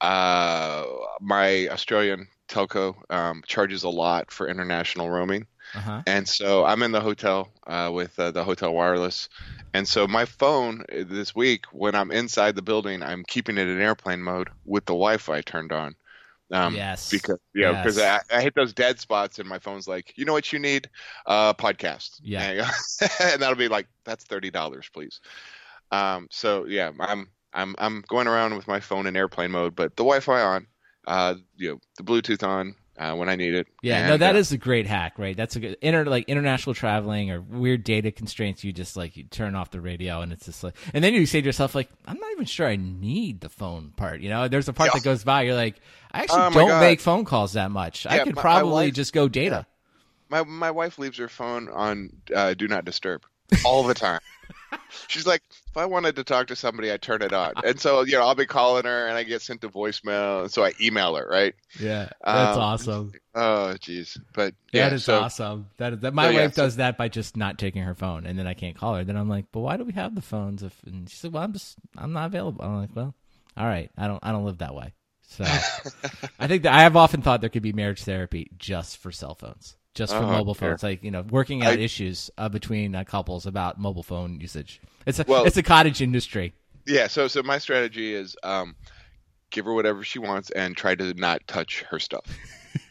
uh, 0.00 0.84
my 1.20 1.68
Australian 1.68 2.28
telco 2.48 2.94
um, 3.10 3.42
charges 3.46 3.82
a 3.82 3.88
lot 3.88 4.30
for 4.30 4.48
international 4.48 5.10
roaming. 5.10 5.46
Uh-huh. 5.74 6.02
And 6.06 6.28
so 6.28 6.64
I'm 6.64 6.82
in 6.82 6.92
the 6.92 7.00
hotel 7.00 7.50
uh, 7.66 7.90
with 7.92 8.18
uh, 8.18 8.30
the 8.30 8.44
hotel 8.44 8.72
wireless. 8.72 9.28
And 9.72 9.86
so 9.86 10.06
my 10.06 10.24
phone 10.24 10.84
uh, 10.92 11.04
this 11.06 11.34
week, 11.34 11.66
when 11.72 11.94
I'm 11.94 12.10
inside 12.10 12.56
the 12.56 12.62
building, 12.62 13.02
I'm 13.02 13.24
keeping 13.24 13.58
it 13.58 13.68
in 13.68 13.80
airplane 13.80 14.22
mode 14.22 14.48
with 14.64 14.84
the 14.86 14.92
Wi-Fi 14.92 15.42
turned 15.42 15.72
on. 15.72 15.94
Um, 16.52 16.74
Yes. 16.74 17.10
Because 17.10 17.38
yeah, 17.54 17.82
because 17.82 17.96
Yes. 17.96 18.24
I, 18.30 18.38
I 18.38 18.40
hit 18.40 18.54
those 18.54 18.72
dead 18.72 18.98
spots, 18.98 19.38
and 19.38 19.48
my 19.48 19.58
phone's 19.58 19.86
like, 19.86 20.12
you 20.16 20.24
know 20.24 20.32
what 20.32 20.52
you 20.52 20.58
need? 20.58 20.88
Uh, 21.26 21.54
podcast. 21.54 22.20
Yeah. 22.22 22.72
And, 23.00 23.10
and 23.32 23.42
that'll 23.42 23.54
be 23.54 23.68
like, 23.68 23.86
that's 24.04 24.24
thirty 24.24 24.50
dollars, 24.50 24.90
please. 24.92 25.20
Um, 25.92 26.28
so 26.30 26.64
yeah, 26.64 26.90
I'm 26.98 27.28
I'm 27.52 27.74
I'm 27.78 28.02
going 28.08 28.26
around 28.26 28.56
with 28.56 28.68
my 28.68 28.80
phone 28.80 29.06
in 29.06 29.16
airplane 29.16 29.50
mode, 29.52 29.74
but 29.76 29.96
the 29.96 30.02
Wi-Fi 30.02 30.40
on, 30.40 30.66
uh, 31.06 31.34
you 31.56 31.70
know, 31.70 31.80
the 31.96 32.02
Bluetooth 32.02 32.46
on 32.46 32.74
uh, 33.00 33.14
when 33.16 33.28
I 33.28 33.34
need 33.34 33.54
it. 33.54 33.66
Yeah, 33.82 34.06
no, 34.08 34.12
And, 34.12 34.22
that 34.22 34.36
uh, 34.36 34.38
is 34.38 34.52
a 34.52 34.58
great 34.58 34.86
hack, 34.86 35.18
right? 35.18 35.36
That's 35.36 35.56
a 35.56 35.60
good 35.60 35.76
inter 35.80 36.04
like 36.04 36.28
international 36.28 36.74
traveling 36.74 37.30
or 37.32 37.40
weird 37.40 37.82
data 37.82 38.12
constraints. 38.12 38.62
You 38.62 38.72
just 38.72 38.96
like 38.96 39.16
you 39.16 39.24
turn 39.24 39.54
off 39.56 39.70
the 39.70 39.80
radio, 39.80 40.20
and 40.20 40.32
it's 40.32 40.44
just 40.46 40.62
like, 40.62 40.76
and 40.94 41.02
then 41.02 41.14
you 41.14 41.26
say 41.26 41.40
to 41.40 41.46
yourself, 41.46 41.74
like, 41.74 41.88
I'm 42.06 42.18
not 42.18 42.30
even 42.32 42.44
sure 42.44 42.68
I 42.68 42.76
need 42.76 43.40
the 43.40 43.48
phone 43.48 43.92
part. 43.96 44.20
You 44.20 44.28
know, 44.28 44.46
there's 44.46 44.68
a 44.68 44.72
part 44.72 44.90
Yeah. 44.92 44.98
that 45.00 45.04
goes 45.04 45.24
by. 45.24 45.42
You're 45.42 45.54
like, 45.54 45.76
I 46.12 46.20
actually 46.22 46.42
Oh 46.42 46.50
don't 46.50 46.68
God. 46.68 46.80
make 46.82 47.00
phone 47.00 47.24
calls 47.24 47.54
that 47.54 47.70
much. 47.70 48.06
I 48.06 48.18
could 48.18 48.36
my- 48.36 48.38
my 48.38 48.42
probably 48.42 48.70
wife- 48.86 48.94
just 48.94 49.12
go 49.12 49.28
data. 49.28 49.66
My 50.28 50.44
my 50.44 50.70
wife 50.70 50.98
leaves 50.98 51.18
her 51.18 51.28
phone 51.28 51.68
on 51.70 52.10
uh, 52.32 52.54
do 52.54 52.68
not 52.68 52.84
disturb 52.84 53.22
all 53.64 53.82
the 53.82 53.94
time. 53.94 54.20
She's 55.08 55.26
like, 55.26 55.42
if 55.70 55.76
I 55.76 55.86
wanted 55.86 56.16
to 56.16 56.24
talk 56.24 56.48
to 56.48 56.56
somebody, 56.56 56.92
I 56.92 56.96
turn 56.96 57.22
it 57.22 57.32
on, 57.32 57.52
and 57.64 57.80
so 57.80 58.02
you 58.02 58.12
know 58.12 58.22
I'll 58.22 58.34
be 58.34 58.46
calling 58.46 58.84
her, 58.84 59.06
and 59.06 59.16
I 59.16 59.22
get 59.22 59.42
sent 59.42 59.60
to 59.62 59.68
voicemail, 59.68 60.42
and 60.42 60.50
so 60.52 60.64
I 60.64 60.72
email 60.80 61.14
her, 61.16 61.26
right? 61.30 61.54
Yeah, 61.78 62.10
that's 62.24 62.56
Um, 62.56 62.62
awesome. 62.62 63.12
Oh, 63.34 63.74
jeez, 63.78 64.18
but 64.34 64.54
yeah, 64.72 64.88
that 64.88 64.94
is 64.96 65.04
so, 65.04 65.20
awesome. 65.20 65.68
That 65.76 65.92
is 65.94 66.00
that. 66.00 66.12
My 66.14 66.26
so, 66.26 66.30
yeah, 66.30 66.40
wife 66.42 66.54
so- 66.54 66.62
does 66.64 66.76
that 66.76 66.98
by 66.98 67.08
just 67.08 67.36
not 67.36 67.58
taking 67.58 67.82
her 67.82 67.94
phone, 67.94 68.26
and 68.26 68.38
then 68.38 68.46
I 68.46 68.54
can't 68.54 68.76
call 68.76 68.94
her. 68.96 69.04
Then 69.04 69.16
I'm 69.16 69.28
like, 69.28 69.46
but 69.52 69.60
why 69.60 69.76
do 69.76 69.84
we 69.84 69.92
have 69.92 70.14
the 70.14 70.22
phones? 70.22 70.62
If 70.62 70.74
and 70.84 71.08
she 71.08 71.16
said, 71.16 71.32
well, 71.32 71.42
I'm 71.44 71.52
just 71.52 71.76
I'm 71.96 72.12
not 72.12 72.26
available. 72.26 72.64
I'm 72.64 72.80
like, 72.80 72.94
well, 72.94 73.14
all 73.56 73.66
right, 73.66 73.90
I 73.96 74.06
don't 74.08 74.20
I 74.22 74.32
don't 74.32 74.44
live 74.44 74.58
that 74.58 74.74
way. 74.74 74.92
So 75.22 75.44
I 76.40 76.48
think 76.48 76.64
that 76.64 76.74
I 76.74 76.82
have 76.82 76.96
often 76.96 77.22
thought 77.22 77.40
there 77.40 77.50
could 77.50 77.62
be 77.62 77.72
marriage 77.72 78.02
therapy 78.02 78.50
just 78.58 78.96
for 78.98 79.12
cell 79.12 79.36
phones, 79.36 79.76
just 79.94 80.12
for 80.12 80.18
Uh-huh, 80.20 80.38
mobile 80.38 80.54
phones, 80.54 80.82
like 80.82 81.02
you 81.02 81.10
know, 81.10 81.22
working 81.22 81.62
out 81.62 81.74
I- 81.74 81.78
issues 81.78 82.30
uh, 82.38 82.48
between 82.48 82.94
uh, 82.94 83.04
couples 83.04 83.46
about 83.46 83.78
mobile 83.78 84.02
phone 84.02 84.40
usage. 84.40 84.80
It's 85.06 85.18
a 85.18 85.24
Well- 85.26 85.44
it's 85.44 85.56
a 85.56 85.62
cottage 85.62 86.00
industry. 86.00 86.52
yeah. 86.86 87.06
So 87.08 87.28
so 87.28 87.42
my 87.42 87.58
strategy 87.58 88.14
is 88.14 88.36
um, 88.42 88.76
give 89.50 89.64
her 89.64 89.72
whatever 89.74 90.04
she 90.04 90.18
wants 90.18 90.50
and 90.50 90.76
try 90.76 90.94
to 90.94 91.14
not 91.14 91.46
touch 91.46 91.82
her 91.90 91.98
stuff. 91.98 92.24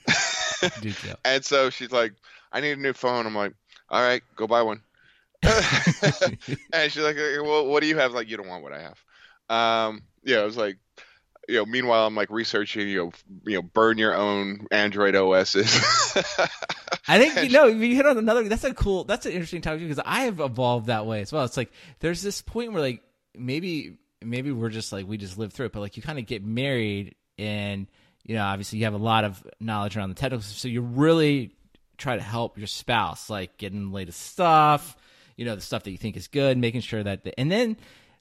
And 1.23 1.45
so 1.45 1.69
she's 1.69 1.91
like, 1.91 2.13
I 2.51 2.59
need 2.59 2.71
a 2.71 2.81
new 2.81 2.91
phone. 2.91 3.25
I'm 3.25 3.33
like, 3.35 3.53
all 3.89 4.01
right, 4.01 4.21
go 4.35 4.45
buy 4.45 4.61
one. 4.61 4.81
and 5.43 6.91
she's 6.91 6.97
like, 7.03 7.15
well, 7.15 7.65
what 7.67 7.81
do 7.81 7.87
you 7.87 7.97
have? 7.97 8.11
Like, 8.11 8.29
you 8.29 8.35
don't 8.35 8.47
want 8.49 8.63
what 8.63 8.73
I 8.73 8.81
have. 8.81 8.97
Um, 9.49 10.01
yeah, 10.25 10.39
I 10.39 10.43
was 10.43 10.57
like, 10.57 10.77
you 11.49 11.55
know, 11.55 11.65
meanwhile, 11.65 12.05
I'm 12.05 12.15
like 12.15 12.29
researching, 12.29 12.87
you 12.87 12.97
know, 12.97 13.11
you 13.43 13.55
know, 13.55 13.63
burn 13.63 13.97
your 13.97 14.13
own 14.13 14.67
Android 14.69 15.15
OSs. 15.15 15.57
I 17.07 17.17
think 17.17 17.43
you 17.43 17.49
know 17.49 17.65
you 17.65 17.95
hit 17.95 18.05
on 18.05 18.19
another. 18.19 18.43
That's 18.43 18.63
a 18.63 18.73
cool. 18.73 19.03
That's 19.03 19.25
an 19.25 19.31
interesting 19.31 19.61
topic 19.61 19.81
because 19.81 19.99
I 20.05 20.21
have 20.21 20.39
evolved 20.39 20.87
that 20.87 21.07
way 21.07 21.21
as 21.21 21.33
well. 21.33 21.43
It's 21.45 21.57
like 21.57 21.71
there's 22.01 22.21
this 22.21 22.41
point 22.43 22.71
where 22.71 22.81
like 22.81 23.01
maybe 23.35 23.97
maybe 24.21 24.51
we're 24.51 24.69
just 24.69 24.91
like 24.91 25.07
we 25.07 25.17
just 25.17 25.39
live 25.39 25.51
through 25.51 25.67
it, 25.67 25.71
but 25.71 25.79
like 25.79 25.97
you 25.97 26.03
kind 26.03 26.19
of 26.19 26.27
get 26.27 26.43
married 26.43 27.15
and 27.39 27.87
you 28.23 28.35
know 28.35 28.43
obviously 28.43 28.77
you 28.77 28.85
have 28.85 28.93
a 28.93 28.97
lot 28.97 29.23
of 29.23 29.43
knowledge 29.59 29.97
around 29.97 30.09
the 30.09 30.15
technical, 30.15 30.43
stuff, 30.43 30.59
so 30.59 30.67
you 30.67 30.81
really 30.81 31.55
try 31.97 32.15
to 32.15 32.21
help 32.21 32.59
your 32.59 32.67
spouse 32.67 33.27
like 33.27 33.57
getting 33.57 33.89
the 33.89 33.95
latest 33.95 34.21
stuff, 34.21 34.95
you 35.35 35.45
know 35.45 35.55
the 35.55 35.61
stuff 35.61 35.83
that 35.83 35.91
you 35.91 35.97
think 35.97 36.15
is 36.15 36.27
good, 36.27 36.59
making 36.59 36.81
sure 36.81 37.01
that 37.03 37.23
the, 37.23 37.37
and 37.39 37.51
then. 37.51 37.75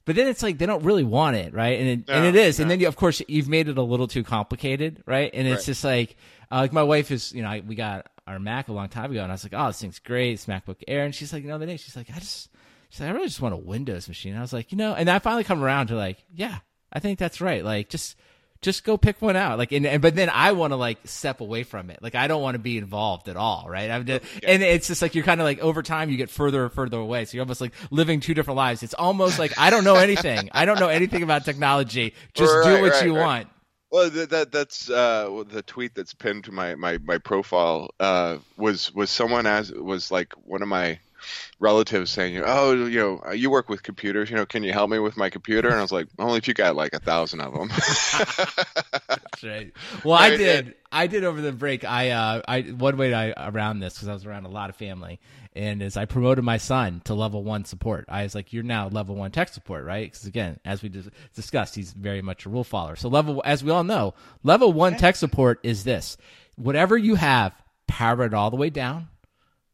But 0.09 0.15
then 0.15 0.27
it's 0.27 0.41
like 0.41 0.57
they 0.57 0.65
don't 0.65 0.83
really 0.83 1.03
want 1.03 1.35
it, 1.35 1.53
right? 1.53 1.79
And 1.79 1.87
it, 1.87 1.93
and 2.09 2.23
No, 2.23 2.29
it 2.29 2.35
is, 2.35 2.59
and 2.59 2.67
then 2.71 2.79
you, 2.79 2.87
of 2.87 2.95
course 2.95 3.21
you've 3.27 3.47
made 3.47 3.67
it 3.67 3.77
a 3.77 3.83
little 3.83 4.07
too 4.07 4.23
complicated, 4.23 5.03
right? 5.05 5.29
And 5.31 5.47
it's 5.47 5.59
Right. 5.59 5.65
just 5.67 5.83
like, 5.83 6.15
uh, 6.51 6.55
like 6.55 6.73
my 6.73 6.81
wife 6.81 7.11
is, 7.11 7.31
you 7.31 7.43
know, 7.43 7.49
I, 7.49 7.59
we 7.59 7.75
got 7.75 8.07
our 8.25 8.39
Mac 8.39 8.69
a 8.69 8.73
long 8.73 8.89
time 8.89 9.11
ago, 9.11 9.21
and 9.21 9.31
I 9.31 9.35
was 9.35 9.43
like, 9.43 9.53
oh, 9.55 9.67
this 9.67 9.79
thing's 9.81 9.99
great, 9.99 10.31
it's 10.31 10.47
MacBook 10.47 10.77
Air, 10.87 11.05
and 11.05 11.13
she's 11.13 11.31
like, 11.31 11.43
the 11.43 11.51
other 11.51 11.67
day, 11.67 11.77
she's 11.77 11.95
like, 11.95 12.07
I 12.09 12.17
just, 12.17 12.49
she's 12.89 13.01
like, 13.01 13.09
I 13.09 13.13
really 13.13 13.27
just 13.27 13.39
want 13.39 13.53
a 13.53 13.57
Windows 13.57 14.07
machine. 14.07 14.35
I 14.35 14.41
was 14.41 14.51
like, 14.51 14.71
you 14.71 14.79
know, 14.79 14.95
and 14.95 15.07
I 15.11 15.19
finally 15.19 15.43
come 15.43 15.63
around 15.63 15.87
to 15.89 15.95
like, 15.95 16.17
yeah, 16.33 16.57
I 16.91 16.99
think 16.99 17.19
that's 17.19 17.39
right. 17.39 17.63
Like, 17.63 17.89
just 17.89 18.15
just 18.61 18.83
go 18.83 18.97
pick 18.97 19.21
one 19.21 19.35
out. 19.35 19.57
Like, 19.57 19.71
and, 19.71 19.85
and 19.85 20.01
but 20.01 20.15
then 20.15 20.29
I 20.29 20.51
want 20.51 20.71
to 20.71 20.75
like 20.75 20.99
step 21.05 21.41
away 21.41 21.63
from 21.63 21.89
it. 21.89 21.99
Like, 22.01 22.15
I 22.15 22.27
don't 22.27 22.41
want 22.41 22.55
to 22.55 22.59
be 22.59 22.77
involved 22.77 23.29
at 23.29 23.37
all, 23.37 23.67
right? 23.69 23.89
I'm 23.89 24.05
just, 24.05 24.23
yeah. 24.41 24.49
and 24.49 24.63
it's 24.63 24.87
just 24.87 25.01
like 25.01 25.15
you're 25.15 25.23
kind 25.23 25.39
of 25.39 25.45
like 25.45 25.59
over 25.59 25.81
time 25.81 26.09
you 26.09 26.17
get 26.17 26.29
further 26.29 26.63
and 26.63 26.73
further 26.73 26.97
away. 26.97 27.25
So 27.25 27.35
you're 27.35 27.43
almost 27.43 27.61
like 27.61 27.73
living 27.89 28.19
two 28.19 28.33
different 28.33 28.57
lives. 28.57 28.83
It's 28.83 28.93
almost 28.93 29.39
like 29.39 29.57
I 29.57 29.69
don't 29.69 29.83
know 29.83 29.95
anything. 29.95 30.49
I 30.51 30.65
don't 30.65 30.79
know 30.79 30.89
anything 30.89 31.23
about 31.23 31.45
technology. 31.45 32.13
Just 32.33 32.53
right, 32.53 32.75
do 32.75 32.81
what 32.81 32.91
right, 32.93 33.05
you 33.05 33.15
right. 33.15 33.25
want. 33.25 33.47
Well, 33.91 34.09
that, 34.11 34.29
that 34.29 34.51
that's 34.51 34.89
uh, 34.89 35.43
the 35.49 35.63
tweet 35.63 35.95
that's 35.95 36.13
pinned 36.13 36.43
to 36.43 36.51
my 36.51 36.75
my 36.75 36.99
my 36.99 37.17
profile 37.17 37.89
uh, 37.99 38.37
was 38.55 38.93
was 38.93 39.09
someone 39.09 39.47
as 39.47 39.71
was 39.71 40.11
like 40.11 40.33
one 40.45 40.61
of 40.61 40.67
my 40.67 40.99
relatives 41.59 42.11
saying, 42.11 42.41
"Oh, 42.45 42.73
you 42.85 42.99
know, 42.99 43.21
uh, 43.27 43.31
you 43.31 43.49
work 43.49 43.69
with 43.69 43.83
computers. 43.83 44.29
You 44.29 44.37
know, 44.37 44.45
can 44.45 44.63
you 44.63 44.73
help 44.73 44.89
me 44.89 44.99
with 44.99 45.17
my 45.17 45.29
computer?" 45.29 45.69
And 45.69 45.77
I 45.77 45.81
was 45.81 45.91
like, 45.91 46.07
"Only 46.17 46.37
if 46.37 46.47
you 46.47 46.53
got 46.53 46.75
like 46.75 46.93
a 46.93 46.99
thousand 46.99 47.41
of 47.41 47.53
them." 47.53 47.69
That's 49.07 49.43
right. 49.43 49.73
Well, 50.03 50.15
I 50.15 50.35
did. 50.35 50.75
I 50.91 51.07
did 51.07 51.23
over 51.23 51.41
the 51.41 51.51
break. 51.51 51.83
I 51.83 52.11
uh, 52.11 52.41
I 52.47 52.61
one 52.61 52.97
way 52.97 53.13
I 53.13 53.49
around 53.49 53.79
this 53.79 53.95
because 53.95 54.07
I 54.07 54.13
was 54.13 54.25
around 54.25 54.45
a 54.45 54.49
lot 54.49 54.69
of 54.69 54.75
family, 54.75 55.19
and 55.53 55.81
as 55.83 55.97
I 55.97 56.05
promoted 56.05 56.43
my 56.43 56.57
son 56.57 57.01
to 57.05 57.13
level 57.13 57.43
one 57.43 57.65
support, 57.65 58.05
I 58.09 58.23
was 58.23 58.35
like, 58.35 58.53
"You're 58.53 58.63
now 58.63 58.87
level 58.87 59.15
one 59.15 59.31
tech 59.31 59.49
support, 59.49 59.85
right?" 59.85 60.09
Because 60.09 60.25
again, 60.25 60.59
as 60.65 60.81
we 60.81 60.91
discussed, 61.35 61.75
he's 61.75 61.93
very 61.93 62.21
much 62.21 62.45
a 62.45 62.49
rule 62.49 62.63
follower. 62.63 62.95
So 62.95 63.09
level, 63.09 63.41
as 63.45 63.63
we 63.63 63.71
all 63.71 63.83
know, 63.83 64.13
level 64.43 64.71
one 64.73 64.95
tech 64.97 65.15
support 65.15 65.59
is 65.63 65.83
this: 65.83 66.17
whatever 66.55 66.97
you 66.97 67.15
have, 67.15 67.53
power 67.87 68.23
it 68.23 68.33
all 68.33 68.49
the 68.49 68.57
way 68.57 68.69
down 68.69 69.09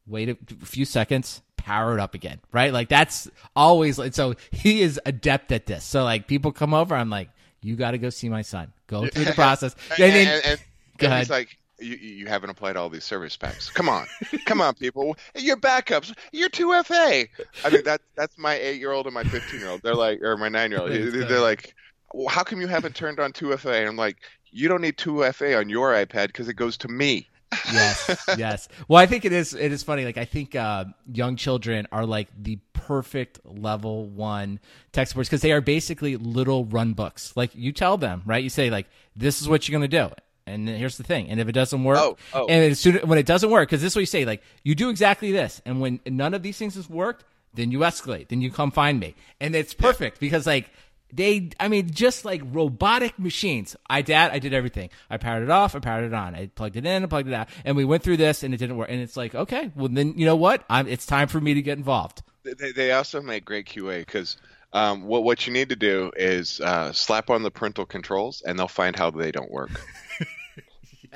wait 0.08 0.30
a 0.30 0.66
few 0.66 0.86
seconds, 0.86 1.42
power 1.66 1.96
it 1.96 2.00
up 2.00 2.14
again, 2.14 2.40
right? 2.52 2.72
Like 2.72 2.90
that's 2.90 3.28
always 3.56 3.98
like 3.98 4.14
so 4.14 4.36
he 4.52 4.82
is 4.82 5.00
adept 5.06 5.52
at 5.52 5.66
this. 5.66 5.84
So 5.84 6.04
like 6.04 6.28
people 6.28 6.52
come 6.52 6.74
over, 6.74 6.96
I'm 6.96 7.10
like, 7.10 7.30
you 7.62 7.76
got 7.76 7.92
to 7.92 7.98
go 7.98 8.10
see 8.10 8.30
my 8.30 8.44
son. 8.44 8.72
Go 8.88 9.08
through 9.08 9.26
the 9.26 9.32
process. 9.34 9.76
and, 9.90 10.14
then, 10.14 10.28
and, 10.28 10.46
and, 10.46 10.60
go 11.00 11.08
ahead. 11.08 11.20
He's 11.20 11.30
like, 11.32 11.58
you, 11.80 11.96
you 11.96 12.28
haven't 12.28 12.52
applied 12.52 12.78
all 12.78 12.90
these 12.90 13.04
service 13.04 13.36
packs. 13.36 13.70
Come 13.70 13.90
on, 13.90 14.06
come 14.46 14.62
on, 14.62 14.76
people. 14.76 15.18
Your 15.36 15.58
backups. 15.58 16.16
You're 16.32 16.50
two 16.50 16.72
FA. 16.84 17.26
I 17.64 17.70
mean 17.72 17.84
that 17.84 18.02
that's 18.16 18.38
my 18.38 18.54
eight 18.54 18.80
year 18.80 18.92
old 18.92 19.08
and 19.08 19.14
my 19.14 19.24
fifteen 19.24 19.60
year 19.60 19.70
old. 19.70 19.82
They're 19.82 19.96
like, 19.96 20.22
or 20.22 20.38
my 20.38 20.50
nine 20.50 20.70
year 20.70 20.82
old. 20.82 20.92
They're 21.30 21.40
like, 21.40 21.74
well, 22.14 22.28
how 22.28 22.44
come 22.44 22.62
you 22.62 22.68
haven't 22.68 22.96
turned 22.96 23.20
on 23.20 23.34
two 23.34 23.58
FA? 23.58 23.88
I'm 23.88 23.98
like, 23.98 24.18
you 24.52 24.68
don't 24.68 24.82
need 24.82 24.98
two 24.98 25.24
FA 25.34 25.58
on 25.58 25.68
your 25.68 25.94
iPad 25.94 26.28
because 26.28 26.48
it 26.48 26.54
goes 26.54 26.78
to 26.78 26.88
me 26.88 27.28
yes, 27.72 28.26
yes. 28.38 28.68
Well, 28.88 29.02
I 29.02 29.06
think 29.06 29.26
it 29.26 29.32
is. 29.32 29.54
It 29.54 29.72
is 29.72 29.84
funny. 29.84 30.06
Like 30.06 30.18
I 30.18 30.26
think 30.26 30.56
uh, 30.56 30.86
young 31.12 31.36
children 31.36 31.88
are 31.92 32.06
like 32.06 32.28
the 32.38 32.60
perfect 32.74 33.40
level 33.46 34.06
one 34.06 34.60
textbooks 34.92 35.28
because 35.28 35.42
they 35.42 35.52
are 35.52 35.62
basically 35.62 36.16
little 36.18 36.66
run 36.66 36.94
books. 36.94 37.34
Like 37.36 37.52
you 37.56 37.72
tell 37.72 37.98
them, 37.98 38.22
right? 38.26 38.44
You 38.44 38.50
say 38.50 38.70
like, 38.70 38.88
"This 39.16 39.42
is 39.42 39.50
what 39.50 39.68
you're 39.68 39.78
going 39.78 39.90
to 39.90 40.08
do." 40.10 40.14
And 40.48 40.70
here's 40.70 40.98
the 40.98 41.04
thing. 41.04 41.30
And 41.30 41.40
if 41.40 41.48
it 41.48 41.54
doesn't 41.54 41.84
work, 41.84 41.98
oh, 41.98 42.18
oh. 42.34 42.46
and 42.46 42.72
as 42.72 42.80
soon, 42.80 42.98
when 43.08 43.18
it 43.18 43.26
doesn't 43.26 43.50
work, 43.50 43.68
because 43.68 43.82
this 43.82 43.94
is 43.94 43.96
what 43.96 44.02
you 44.02 44.06
say, 44.06 44.26
like 44.26 44.44
you 44.64 44.76
do 44.76 44.90
exactly 44.90 45.32
this, 45.32 45.62
and 45.66 45.82
when 45.82 46.00
none 46.06 46.36
of 46.36 46.44
these 46.44 46.58
things 46.58 46.76
has 46.76 46.88
worked, 46.88 47.24
then 47.56 47.72
you 47.72 47.80
escalate, 47.80 48.28
then 48.28 48.42
you 48.42 48.52
come 48.52 48.70
find 48.70 49.00
me, 49.00 49.16
and 49.40 49.56
it's 49.56 49.74
perfect 49.74 50.18
yeah. 50.18 50.20
because 50.20 50.46
like 50.46 50.70
they 51.16 51.50
i 51.60 51.68
mean 51.68 51.90
just 51.92 52.26
like 52.26 52.42
robotic 52.46 53.18
machines. 53.18 53.76
I 53.90 54.02
dad 54.02 54.32
i 54.32 54.40
did 54.40 54.54
everything. 54.54 54.90
I 55.10 55.18
powered 55.18 55.44
it 55.44 55.50
off 55.50 55.76
i 55.76 55.80
powered 55.80 56.06
it 56.06 56.14
on. 56.14 56.36
I 56.36 56.48
plugged 56.48 56.76
it 56.76 56.86
in 56.86 57.04
I 57.04 57.08
plugged 57.08 57.28
it 57.28 57.34
out. 57.34 57.50
And 57.64 57.76
we 57.76 57.86
went 57.86 58.04
through 58.04 58.18
this 58.18 58.44
and 58.44 58.54
it 58.54 58.58
didn't 58.58 58.78
work. 58.78 58.90
And 58.90 59.02
it's 59.02 59.18
like 59.18 59.36
okay 59.36 59.72
well 59.76 59.90
then 59.90 60.14
you 60.18 60.26
know 60.26 60.36
what? 60.36 60.64
I'm, 60.70 60.88
it's 60.88 61.06
time 61.06 61.28
for 61.28 61.40
me 61.40 61.54
to 61.54 61.62
get 61.62 61.78
involved. 61.78 62.22
They, 62.44 62.72
they 62.72 62.92
also 62.92 63.22
make 63.22 63.46
great 63.46 63.66
qa 63.68 64.00
because 64.00 64.38
um, 64.74 65.04
what 65.04 65.24
what 65.24 65.48
you 65.48 65.54
need 65.54 65.70
to 65.70 65.76
do 65.76 66.12
is 66.16 66.60
uh, 66.60 66.92
slap 66.92 67.30
on 67.30 67.44
the 67.44 67.52
parental 67.52 67.86
controls 67.86 68.42
and 68.46 68.60
they'll 68.60 68.68
find 68.68 68.96
how 68.96 69.10
they 69.10 69.32
don't 69.32 69.52
work. 69.52 69.72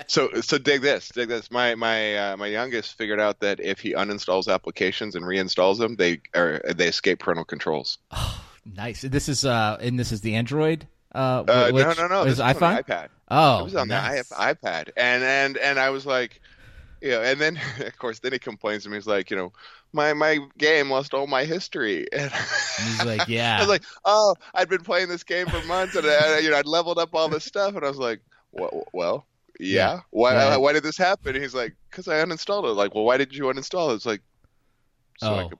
So 0.07 0.29
so 0.41 0.57
dig 0.57 0.81
this, 0.81 1.09
dig 1.09 1.29
this. 1.29 1.51
My 1.51 1.75
my 1.75 2.15
uh, 2.15 2.37
my 2.37 2.47
youngest 2.47 2.97
figured 2.97 3.19
out 3.19 3.41
that 3.41 3.59
if 3.59 3.79
he 3.79 3.93
uninstalls 3.93 4.51
applications 4.51 5.15
and 5.15 5.25
reinstalls 5.25 5.77
them, 5.77 5.95
they 5.95 6.21
they 6.33 6.87
escape 6.87 7.19
parental 7.19 7.45
controls. 7.45 7.97
Nice. 8.75 9.01
This 9.01 9.29
is 9.29 9.45
uh, 9.45 9.77
and 9.81 9.99
this 9.99 10.11
is 10.11 10.21
the 10.21 10.35
Android. 10.35 10.87
Uh, 11.13 11.43
uh 11.47 11.71
no, 11.73 11.93
no, 11.93 12.07
no. 12.07 12.23
This 12.25 12.33
is 12.33 12.39
iPhone. 12.39 12.83
iPad. 12.83 13.07
Oh, 13.29 13.61
it 13.61 13.63
was 13.65 13.75
on 13.75 13.87
nice. 13.87 14.29
the 14.29 14.35
iPad, 14.35 14.89
and 14.97 15.23
and 15.23 15.57
and 15.57 15.79
I 15.79 15.89
was 15.89 16.05
like, 16.05 16.41
you 17.01 17.11
know, 17.11 17.21
and 17.21 17.39
then 17.39 17.59
of 17.79 17.97
course, 17.97 18.19
then 18.19 18.33
he 18.33 18.39
complains 18.39 18.83
to 18.83 18.89
me. 18.89 18.97
He's 18.97 19.07
like, 19.07 19.31
you 19.31 19.37
know, 19.37 19.53
my 19.93 20.13
my 20.13 20.39
game 20.57 20.89
lost 20.89 21.13
all 21.13 21.27
my 21.27 21.45
history. 21.45 22.07
And, 22.17 22.31
he's 22.87 23.05
like, 23.05 23.27
yeah. 23.27 23.55
I 23.57 23.59
was 23.59 23.69
like, 23.69 23.83
oh, 24.05 24.35
I'd 24.53 24.69
been 24.69 24.83
playing 24.83 25.09
this 25.09 25.23
game 25.23 25.47
for 25.47 25.61
months, 25.65 25.95
and 25.95 26.05
I, 26.05 26.39
you 26.39 26.49
know, 26.49 26.57
I'd 26.57 26.65
leveled 26.65 26.97
up 26.97 27.13
all 27.13 27.27
this 27.27 27.43
stuff, 27.43 27.75
and 27.75 27.83
I 27.83 27.89
was 27.89 27.97
like, 27.97 28.21
well, 28.51 28.83
well 28.93 29.25
yeah. 29.59 29.93
yeah. 29.95 29.99
Why 30.11 30.35
right. 30.35 30.57
why 30.57 30.73
did 30.73 30.83
this 30.83 30.97
happen? 30.97 31.35
And 31.35 31.43
he's 31.43 31.53
like, 31.53 31.75
because 31.89 32.07
I 32.07 32.23
uninstalled 32.23 32.65
it. 32.65 32.73
Like, 32.73 32.95
well, 32.95 33.03
why 33.03 33.17
did 33.17 33.35
you 33.35 33.43
uninstall 33.43 33.91
it? 33.91 33.95
It's 33.95 34.05
like, 34.05 34.21
so 35.17 35.27
oh. 35.27 35.35
I 35.35 35.47
could 35.49 35.59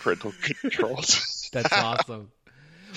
parental 0.00 0.32
controls. 0.62 1.37
That's 1.50 1.72
awesome. 1.72 2.30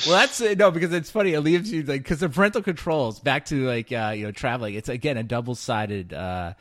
Well, 0.08 0.16
that's 0.16 0.40
no, 0.40 0.72
because 0.72 0.94
it's 0.94 1.12
funny. 1.12 1.34
It 1.34 1.42
leaves 1.42 1.72
you 1.72 1.84
like 1.84 2.04
because 2.04 2.22
the 2.22 2.30
parental 2.30 2.62
controls. 2.62 3.20
Back 3.20 3.46
to 3.46 3.68
like 3.68 3.92
uh, 3.92 4.14
you 4.16 4.26
know 4.26 4.32
traveling. 4.32 4.76
It's 4.76 4.90
again 4.90 5.18
a 5.18 5.24
double 5.24 5.54
sided 5.54 6.14
uh, 6.14 6.54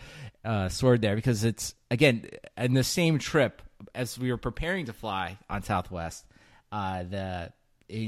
uh, 0.45 0.69
sword 0.69 1.01
there 1.01 1.15
because 1.15 1.45
it's 1.45 1.75
again 1.91 2.29
in 2.57 2.75
the 2.75 2.85
same 2.85 3.19
trip 3.19 3.63
as 3.95 4.19
we 4.19 4.31
were 4.31 4.37
preparing 4.37 4.87
to 4.87 4.93
fly 4.93 5.39
on 5.49 5.63
Southwest. 5.63 6.25
Uh, 6.73 7.05
the 7.05 7.53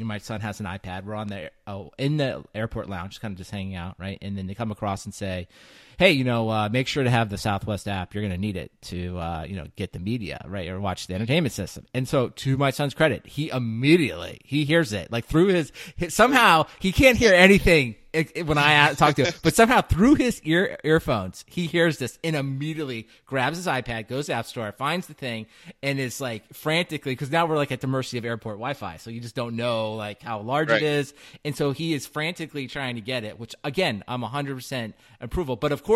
my 0.05 0.19
son 0.19 0.41
has 0.41 0.61
an 0.61 0.67
iPad. 0.67 1.05
We're 1.05 1.15
on 1.15 1.29
the 1.29 1.51
oh 1.67 1.91
in 1.99 2.17
the 2.17 2.45
airport 2.55 2.89
lounge, 2.89 3.21
kind 3.21 3.33
of 3.33 3.39
just 3.39 3.51
hanging 3.51 3.75
out, 3.75 3.97
right? 3.99 4.19
And 4.23 4.37
then 4.37 4.47
they 4.47 4.55
come 4.55 4.71
across 4.71 5.05
and 5.05 5.15
say, 5.15 5.49
hey, 6.03 6.11
you 6.11 6.25
know, 6.25 6.49
uh, 6.49 6.69
make 6.69 6.89
sure 6.89 7.05
to 7.05 7.11
have 7.11 7.31
the 7.31 7.39
Southwest 7.39 7.87
app. 7.87 8.13
You're 8.13 8.23
going 8.23 8.33
to 8.33 8.41
need 8.41 8.57
it 8.57 8.73
to, 8.83 9.17
uh, 9.19 9.45
you 9.49 9.55
know, 9.55 9.69
get 9.77 9.93
the 9.93 10.01
media, 10.01 10.45
right, 10.49 10.69
or 10.69 10.81
watch 10.81 11.07
the 11.07 11.15
entertainment 11.15 11.53
system. 11.53 11.87
And 11.95 12.09
so, 12.09 12.31
to 12.31 12.57
my 12.57 12.71
son's 12.71 12.93
credit, 12.93 13.25
he 13.25 13.51
immediately 13.51 14.41
he 14.45 14.65
hears 14.65 14.93
it, 14.93 15.13
like 15.13 15.27
through 15.27 15.49
his, 15.49 15.71
his 15.95 16.13
somehow 16.13 16.67
he 16.81 16.91
can't 16.91 17.17
hear 17.17 17.33
anything 17.33 17.95
when 18.45 18.59
I 18.59 18.93
talk 18.95 19.15
to 19.17 19.25
him, 19.25 19.35
but 19.43 19.55
somehow 19.55 19.81
through 19.81 20.17
his 20.17 20.41
ear 20.43 20.79
earphones, 20.85 21.45
he 21.49 21.67
hears 21.67 21.99
this 21.99 22.19
and 22.23 22.37
immediately 22.37 23.09
grabs 23.27 23.57
his 23.57 23.67
iPad, 23.67 24.09
goes 24.09 24.27
to 24.27 24.35
App 24.35 24.47
Store, 24.47 24.71
finds 24.73 25.07
the 25.07 25.15
thing, 25.15 25.47
and 25.83 25.99
is 25.99 26.21
like 26.21 26.53
frantically 26.53 27.13
because 27.13 27.31
now 27.31 27.47
we're 27.47 27.57
like 27.57 27.73
at 27.73 27.81
the 27.81 27.87
mercy 27.87 28.19
of 28.19 28.25
airport 28.25 28.57
Wi-Fi, 28.57 28.99
so 28.99 29.11
you 29.11 29.21
just 29.21 29.35
don't 29.35 29.57
know 29.57 29.95
like 29.95 30.23
how 30.23 30.41
large 30.41 30.69
right. 30.69 30.83
it 30.83 30.87
is, 30.87 31.15
and 31.45 31.57
so 31.57 31.73
he 31.73 31.95
is 31.95 32.07
frantically 32.07 32.67
trying 32.67 32.97
to 32.97 33.01
get 33.01 33.25
it. 33.25 33.39
Which 33.39 33.55
again, 33.65 34.05
I'm 34.07 34.21
100 34.21 34.55
percent 34.57 34.95
approval, 35.21 35.57
but 35.57 35.73
of 35.73 35.83
course 35.83 35.92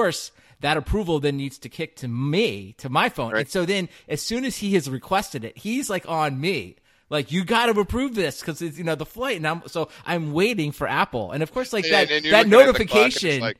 that 0.60 0.76
approval 0.76 1.20
then 1.20 1.36
needs 1.36 1.58
to 1.58 1.68
kick 1.68 1.96
to 1.96 2.08
me 2.08 2.74
to 2.78 2.88
my 2.88 3.08
phone, 3.08 3.32
right. 3.32 3.40
and 3.40 3.48
so 3.48 3.64
then 3.64 3.88
as 4.08 4.22
soon 4.22 4.44
as 4.44 4.58
he 4.58 4.74
has 4.74 4.88
requested 4.88 5.44
it, 5.44 5.58
he's 5.58 5.90
like 5.90 6.08
on 6.08 6.40
me 6.40 6.76
like 7.08 7.30
you 7.30 7.44
got 7.44 7.66
to 7.66 7.80
approve 7.80 8.14
this 8.14 8.40
because 8.40 8.60
it's 8.60 8.78
you 8.78 8.84
know 8.84 8.96
the 8.96 9.06
flight, 9.06 9.36
and 9.36 9.46
I'm 9.46 9.62
so 9.66 9.88
I'm 10.04 10.32
waiting 10.32 10.72
for 10.72 10.88
Apple, 10.88 11.30
and 11.30 11.42
of 11.42 11.52
course 11.52 11.72
like 11.72 11.88
that 11.88 12.08
that 12.30 12.48
notification. 12.48 13.40
Like, 13.40 13.58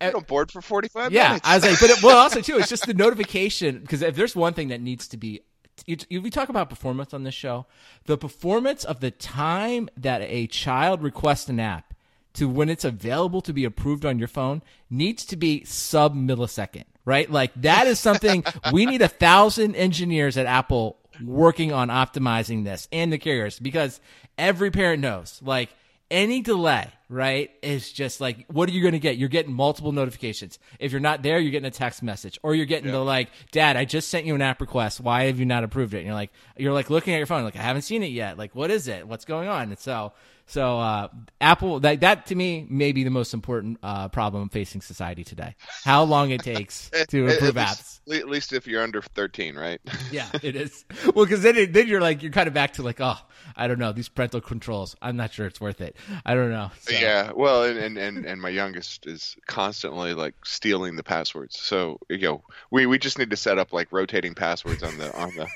uh, 0.00 0.06
you 0.06 0.16
on 0.16 0.22
board 0.24 0.50
for 0.52 0.60
45 0.60 1.12
yeah, 1.12 1.28
minutes. 1.28 1.48
I 1.48 1.54
was 1.56 1.64
like, 1.64 1.80
but 1.80 1.90
it, 1.90 2.02
well, 2.02 2.18
also 2.18 2.40
too, 2.40 2.58
it's 2.58 2.68
just 2.68 2.86
the 2.86 2.94
notification 2.94 3.80
because 3.80 4.02
if 4.02 4.16
there's 4.16 4.34
one 4.34 4.54
thing 4.54 4.68
that 4.68 4.80
needs 4.80 5.08
to 5.08 5.16
be 5.16 5.42
we 5.86 6.30
talk 6.30 6.48
about 6.48 6.68
performance 6.68 7.14
on 7.14 7.22
this 7.22 7.34
show. 7.34 7.66
The 8.06 8.18
performance 8.18 8.84
of 8.84 8.98
the 8.98 9.12
time 9.12 9.88
that 9.96 10.22
a 10.22 10.48
child 10.48 11.02
requests 11.02 11.48
an 11.48 11.60
app 11.60 11.87
to 12.34 12.48
when 12.48 12.68
it's 12.68 12.84
available 12.84 13.40
to 13.42 13.52
be 13.52 13.64
approved 13.64 14.04
on 14.04 14.18
your 14.18 14.28
phone 14.28 14.62
needs 14.90 15.24
to 15.26 15.36
be 15.36 15.64
sub 15.64 16.14
millisecond, 16.14 16.84
right? 17.04 17.30
Like 17.30 17.52
that 17.62 17.86
is 17.86 17.98
something 17.98 18.44
we 18.72 18.86
need 18.86 19.02
a 19.02 19.08
thousand 19.08 19.74
engineers 19.74 20.36
at 20.36 20.46
Apple 20.46 20.98
working 21.22 21.72
on 21.72 21.88
optimizing 21.88 22.64
this 22.64 22.86
and 22.92 23.12
the 23.12 23.18
carriers 23.18 23.58
because 23.58 24.00
every 24.36 24.70
parent 24.70 25.02
knows 25.02 25.40
like 25.42 25.70
any 26.10 26.40
delay, 26.40 26.88
right, 27.08 27.50
is 27.62 27.92
just 27.92 28.20
like, 28.20 28.44
what 28.48 28.68
are 28.68 28.72
you 28.72 28.82
going 28.82 28.92
to 28.92 28.98
get? 28.98 29.16
You're 29.16 29.28
getting 29.28 29.52
multiple 29.52 29.92
notifications. 29.92 30.58
If 30.78 30.92
you're 30.92 31.00
not 31.00 31.22
there, 31.22 31.38
you're 31.38 31.50
getting 31.50 31.66
a 31.66 31.70
text 31.70 32.02
message, 32.02 32.38
or 32.42 32.54
you're 32.54 32.66
getting 32.66 32.86
yeah. 32.86 32.92
the 32.92 33.00
like, 33.00 33.30
Dad, 33.52 33.76
I 33.76 33.84
just 33.84 34.08
sent 34.08 34.26
you 34.26 34.34
an 34.34 34.42
app 34.42 34.60
request. 34.60 35.00
Why 35.00 35.24
have 35.24 35.38
you 35.38 35.46
not 35.46 35.64
approved 35.64 35.94
it? 35.94 35.98
And 35.98 36.06
you're 36.06 36.14
like, 36.14 36.30
you're 36.56 36.72
like 36.72 36.90
looking 36.90 37.14
at 37.14 37.18
your 37.18 37.26
phone, 37.26 37.44
like, 37.44 37.56
I 37.56 37.62
haven't 37.62 37.82
seen 37.82 38.02
it 38.02 38.10
yet. 38.10 38.36
Like, 38.36 38.54
what 38.54 38.70
is 38.70 38.88
it? 38.88 39.06
What's 39.06 39.24
going 39.24 39.48
on? 39.48 39.68
And 39.68 39.78
so 39.78 40.12
so 40.48 40.78
uh, 40.78 41.08
Apple, 41.42 41.80
that 41.80 42.00
that 42.00 42.26
to 42.26 42.34
me 42.34 42.66
may 42.70 42.92
be 42.92 43.04
the 43.04 43.10
most 43.10 43.34
important 43.34 43.78
uh, 43.82 44.08
problem 44.08 44.48
facing 44.48 44.80
society 44.80 45.22
today. 45.22 45.54
How 45.84 46.02
long 46.04 46.30
it 46.30 46.42
takes 46.42 46.90
to 47.08 47.26
improve 47.26 47.58
at 47.58 47.68
apps. 47.68 48.00
At 48.10 48.28
least 48.30 48.54
if 48.54 48.66
you're 48.66 48.82
under 48.82 49.02
13, 49.02 49.56
right? 49.56 49.78
yeah, 50.10 50.26
it 50.42 50.56
is. 50.56 50.86
Well, 51.14 51.26
because 51.26 51.42
then 51.42 51.56
it, 51.56 51.74
then 51.74 51.86
you're 51.86 52.00
like 52.00 52.22
you're 52.22 52.32
kind 52.32 52.48
of 52.48 52.54
back 52.54 52.72
to 52.74 52.82
like, 52.82 52.98
oh, 52.98 53.18
I 53.56 53.68
don't 53.68 53.78
know 53.78 53.92
these 53.92 54.08
parental 54.08 54.40
controls. 54.40 54.96
I'm 55.02 55.18
not 55.18 55.34
sure 55.34 55.46
it's 55.46 55.60
worth 55.60 55.82
it. 55.82 55.96
I 56.24 56.34
don't 56.34 56.50
know. 56.50 56.70
So. 56.80 56.92
Yeah, 57.00 57.32
well, 57.34 57.64
and, 57.64 57.78
and 57.78 57.98
and 57.98 58.24
and 58.26 58.40
my 58.40 58.48
youngest 58.48 59.06
is 59.06 59.36
constantly 59.46 60.14
like 60.14 60.34
stealing 60.44 60.96
the 60.96 61.04
passwords. 61.04 61.56
So 61.56 61.98
you 62.08 62.18
know, 62.18 62.44
we 62.70 62.86
we 62.86 62.98
just 62.98 63.18
need 63.18 63.30
to 63.30 63.36
set 63.36 63.58
up 63.58 63.72
like 63.72 63.88
rotating 63.90 64.34
passwords 64.34 64.82
on 64.82 64.96
the 64.96 65.12
on 65.12 65.34
the 65.34 65.50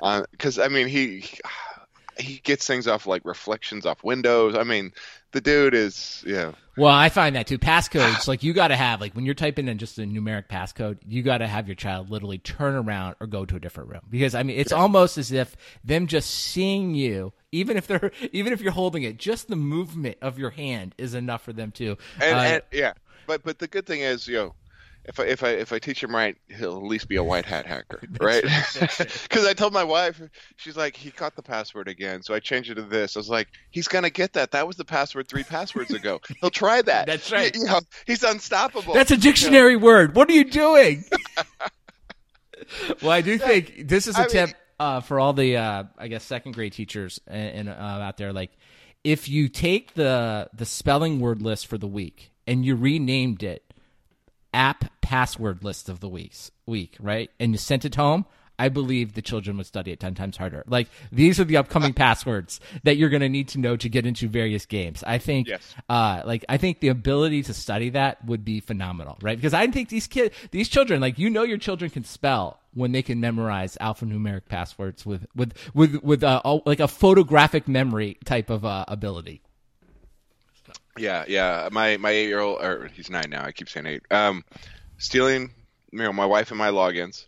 on 0.00 0.24
because 0.32 0.58
I 0.58 0.68
mean 0.68 0.88
he 0.88 1.24
he 2.18 2.38
gets 2.38 2.66
things 2.66 2.86
off 2.86 3.06
like 3.06 3.24
reflections 3.24 3.86
off 3.86 4.02
windows. 4.02 4.56
I 4.56 4.64
mean, 4.64 4.92
the 5.32 5.40
dude 5.40 5.74
is 5.74 6.24
yeah. 6.26 6.52
Well, 6.76 6.92
I 6.92 7.08
find 7.08 7.36
that 7.36 7.46
too. 7.46 7.58
Passcodes, 7.58 8.26
like 8.28 8.42
you 8.42 8.52
got 8.52 8.68
to 8.68 8.76
have, 8.76 9.00
like 9.00 9.14
when 9.14 9.24
you're 9.24 9.34
typing 9.34 9.68
in 9.68 9.78
just 9.78 9.98
a 9.98 10.02
numeric 10.02 10.48
passcode, 10.48 10.98
you 11.06 11.22
got 11.22 11.38
to 11.38 11.46
have 11.46 11.68
your 11.68 11.74
child 11.74 12.10
literally 12.10 12.38
turn 12.38 12.74
around 12.74 13.16
or 13.20 13.26
go 13.26 13.44
to 13.44 13.56
a 13.56 13.60
different 13.60 13.90
room 13.90 14.02
because 14.08 14.34
I 14.34 14.42
mean, 14.42 14.58
it's 14.58 14.72
almost 14.72 15.18
as 15.18 15.32
if 15.32 15.56
them 15.84 16.06
just 16.06 16.30
seeing 16.30 16.94
you, 16.94 17.32
even 17.52 17.76
if 17.76 17.86
they're, 17.86 18.12
even 18.32 18.52
if 18.52 18.60
you're 18.60 18.72
holding 18.72 19.02
it, 19.02 19.16
just 19.18 19.48
the 19.48 19.56
movement 19.56 20.18
of 20.22 20.38
your 20.38 20.50
hand 20.50 20.94
is 20.98 21.14
enough 21.14 21.42
for 21.42 21.52
them 21.52 21.70
to. 21.72 21.96
And, 22.20 22.36
uh, 22.36 22.40
and 22.40 22.62
yeah, 22.72 22.92
but 23.26 23.42
but 23.42 23.58
the 23.58 23.68
good 23.68 23.86
thing 23.86 24.00
is, 24.00 24.26
you 24.26 24.36
know, 24.36 24.54
if 25.04 25.18
I 25.18 25.24
if 25.24 25.42
I 25.42 25.48
if 25.50 25.72
I 25.72 25.78
teach 25.78 26.02
him 26.02 26.14
right, 26.14 26.36
he'll 26.48 26.76
at 26.76 26.82
least 26.82 27.08
be 27.08 27.16
a 27.16 27.22
white 27.22 27.46
hat 27.46 27.66
hacker, 27.66 28.00
right? 28.20 28.42
Because 28.42 29.46
I 29.46 29.54
told 29.54 29.72
my 29.72 29.84
wife, 29.84 30.20
she's 30.56 30.76
like, 30.76 30.96
he 30.96 31.10
caught 31.10 31.34
the 31.36 31.42
password 31.42 31.88
again, 31.88 32.22
so 32.22 32.34
I 32.34 32.40
changed 32.40 32.70
it 32.70 32.74
to 32.76 32.82
this. 32.82 33.16
I 33.16 33.18
was 33.20 33.28
like, 33.28 33.48
he's 33.70 33.88
gonna 33.88 34.10
get 34.10 34.34
that. 34.34 34.50
That 34.52 34.66
was 34.66 34.76
the 34.76 34.84
password 34.84 35.28
three 35.28 35.44
passwords 35.44 35.92
ago. 35.92 36.20
He'll 36.40 36.50
try 36.50 36.82
that. 36.82 37.06
That's 37.06 37.32
right. 37.32 37.54
You 37.54 37.64
know, 37.64 37.80
he's 38.06 38.22
unstoppable. 38.22 38.94
That's 38.94 39.10
a 39.10 39.16
dictionary 39.16 39.76
word. 39.76 40.14
What 40.14 40.28
are 40.28 40.34
you 40.34 40.50
doing? 40.50 41.04
well, 43.02 43.12
I 43.12 43.22
do 43.22 43.38
think 43.38 43.88
this 43.88 44.06
is 44.06 44.16
a 44.16 44.20
I 44.20 44.22
mean- 44.22 44.30
tip 44.30 44.50
uh, 44.78 45.00
for 45.00 45.20
all 45.20 45.32
the, 45.32 45.56
uh, 45.58 45.84
I 45.98 46.08
guess, 46.08 46.24
second 46.24 46.52
grade 46.52 46.72
teachers 46.72 47.20
and, 47.26 47.68
and 47.68 47.68
uh, 47.68 47.72
out 47.72 48.16
there. 48.16 48.32
Like, 48.32 48.50
if 49.04 49.28
you 49.28 49.48
take 49.48 49.94
the 49.94 50.48
the 50.52 50.66
spelling 50.66 51.20
word 51.20 51.40
list 51.42 51.66
for 51.66 51.78
the 51.78 51.86
week 51.86 52.32
and 52.46 52.64
you 52.64 52.76
renamed 52.76 53.42
it 53.42 53.64
app 54.52 55.00
password 55.00 55.62
list 55.64 55.88
of 55.88 56.00
the 56.00 56.08
weeks 56.08 56.50
week, 56.66 56.96
right, 57.00 57.30
and 57.40 57.52
you 57.52 57.58
sent 57.58 57.84
it 57.84 57.94
home. 57.94 58.24
I 58.58 58.68
believe 58.68 59.14
the 59.14 59.22
children 59.22 59.56
would 59.56 59.64
study 59.64 59.90
it 59.90 60.00
10 60.00 60.14
times 60.14 60.36
harder. 60.36 60.64
Like, 60.66 60.88
these 61.10 61.40
are 61.40 61.44
the 61.44 61.56
upcoming 61.56 61.94
passwords 61.94 62.60
that 62.82 62.98
you're 62.98 63.08
going 63.08 63.22
to 63.22 63.28
need 63.30 63.48
to 63.48 63.58
know 63.58 63.74
to 63.78 63.88
get 63.88 64.04
into 64.04 64.28
various 64.28 64.66
games. 64.66 65.02
I 65.06 65.16
think, 65.16 65.48
Yes. 65.48 65.74
uh, 65.88 66.20
like, 66.26 66.44
I 66.46 66.58
think 66.58 66.80
the 66.80 66.88
ability 66.88 67.42
to 67.44 67.54
study 67.54 67.88
that 67.90 68.22
would 68.26 68.44
be 68.44 68.60
phenomenal, 68.60 69.16
right? 69.22 69.38
Because 69.38 69.54
I 69.54 69.66
think 69.68 69.88
these 69.88 70.06
kids, 70.06 70.34
these 70.50 70.68
children, 70.68 71.00
like, 71.00 71.18
you 71.18 71.30
know, 71.30 71.42
your 71.42 71.56
children 71.56 71.90
can 71.90 72.04
spell 72.04 72.60
when 72.74 72.92
they 72.92 73.00
can 73.00 73.18
memorize 73.18 73.78
alphanumeric 73.80 74.42
passwords 74.46 75.06
with, 75.06 75.26
with, 75.34 75.54
with, 75.72 75.94
with, 76.04 76.22
uh, 76.22 76.42
like 76.66 76.80
a 76.80 76.88
photographic 76.88 77.66
memory 77.66 78.18
type 78.26 78.50
of, 78.50 78.66
uh, 78.66 78.84
ability. 78.88 79.40
Yeah, 80.98 81.24
yeah. 81.28 81.68
My 81.70 81.96
my 81.96 82.10
eight 82.10 82.26
year 82.26 82.40
old, 82.40 82.60
or 82.62 82.90
he's 82.94 83.10
nine 83.10 83.30
now. 83.30 83.44
I 83.44 83.52
keep 83.52 83.68
saying 83.68 83.86
eight. 83.86 84.02
Um, 84.10 84.44
stealing, 84.98 85.50
you 85.92 85.98
know, 85.98 86.12
my 86.12 86.26
wife 86.26 86.50
and 86.50 86.58
my 86.58 86.70
logins. 86.70 87.26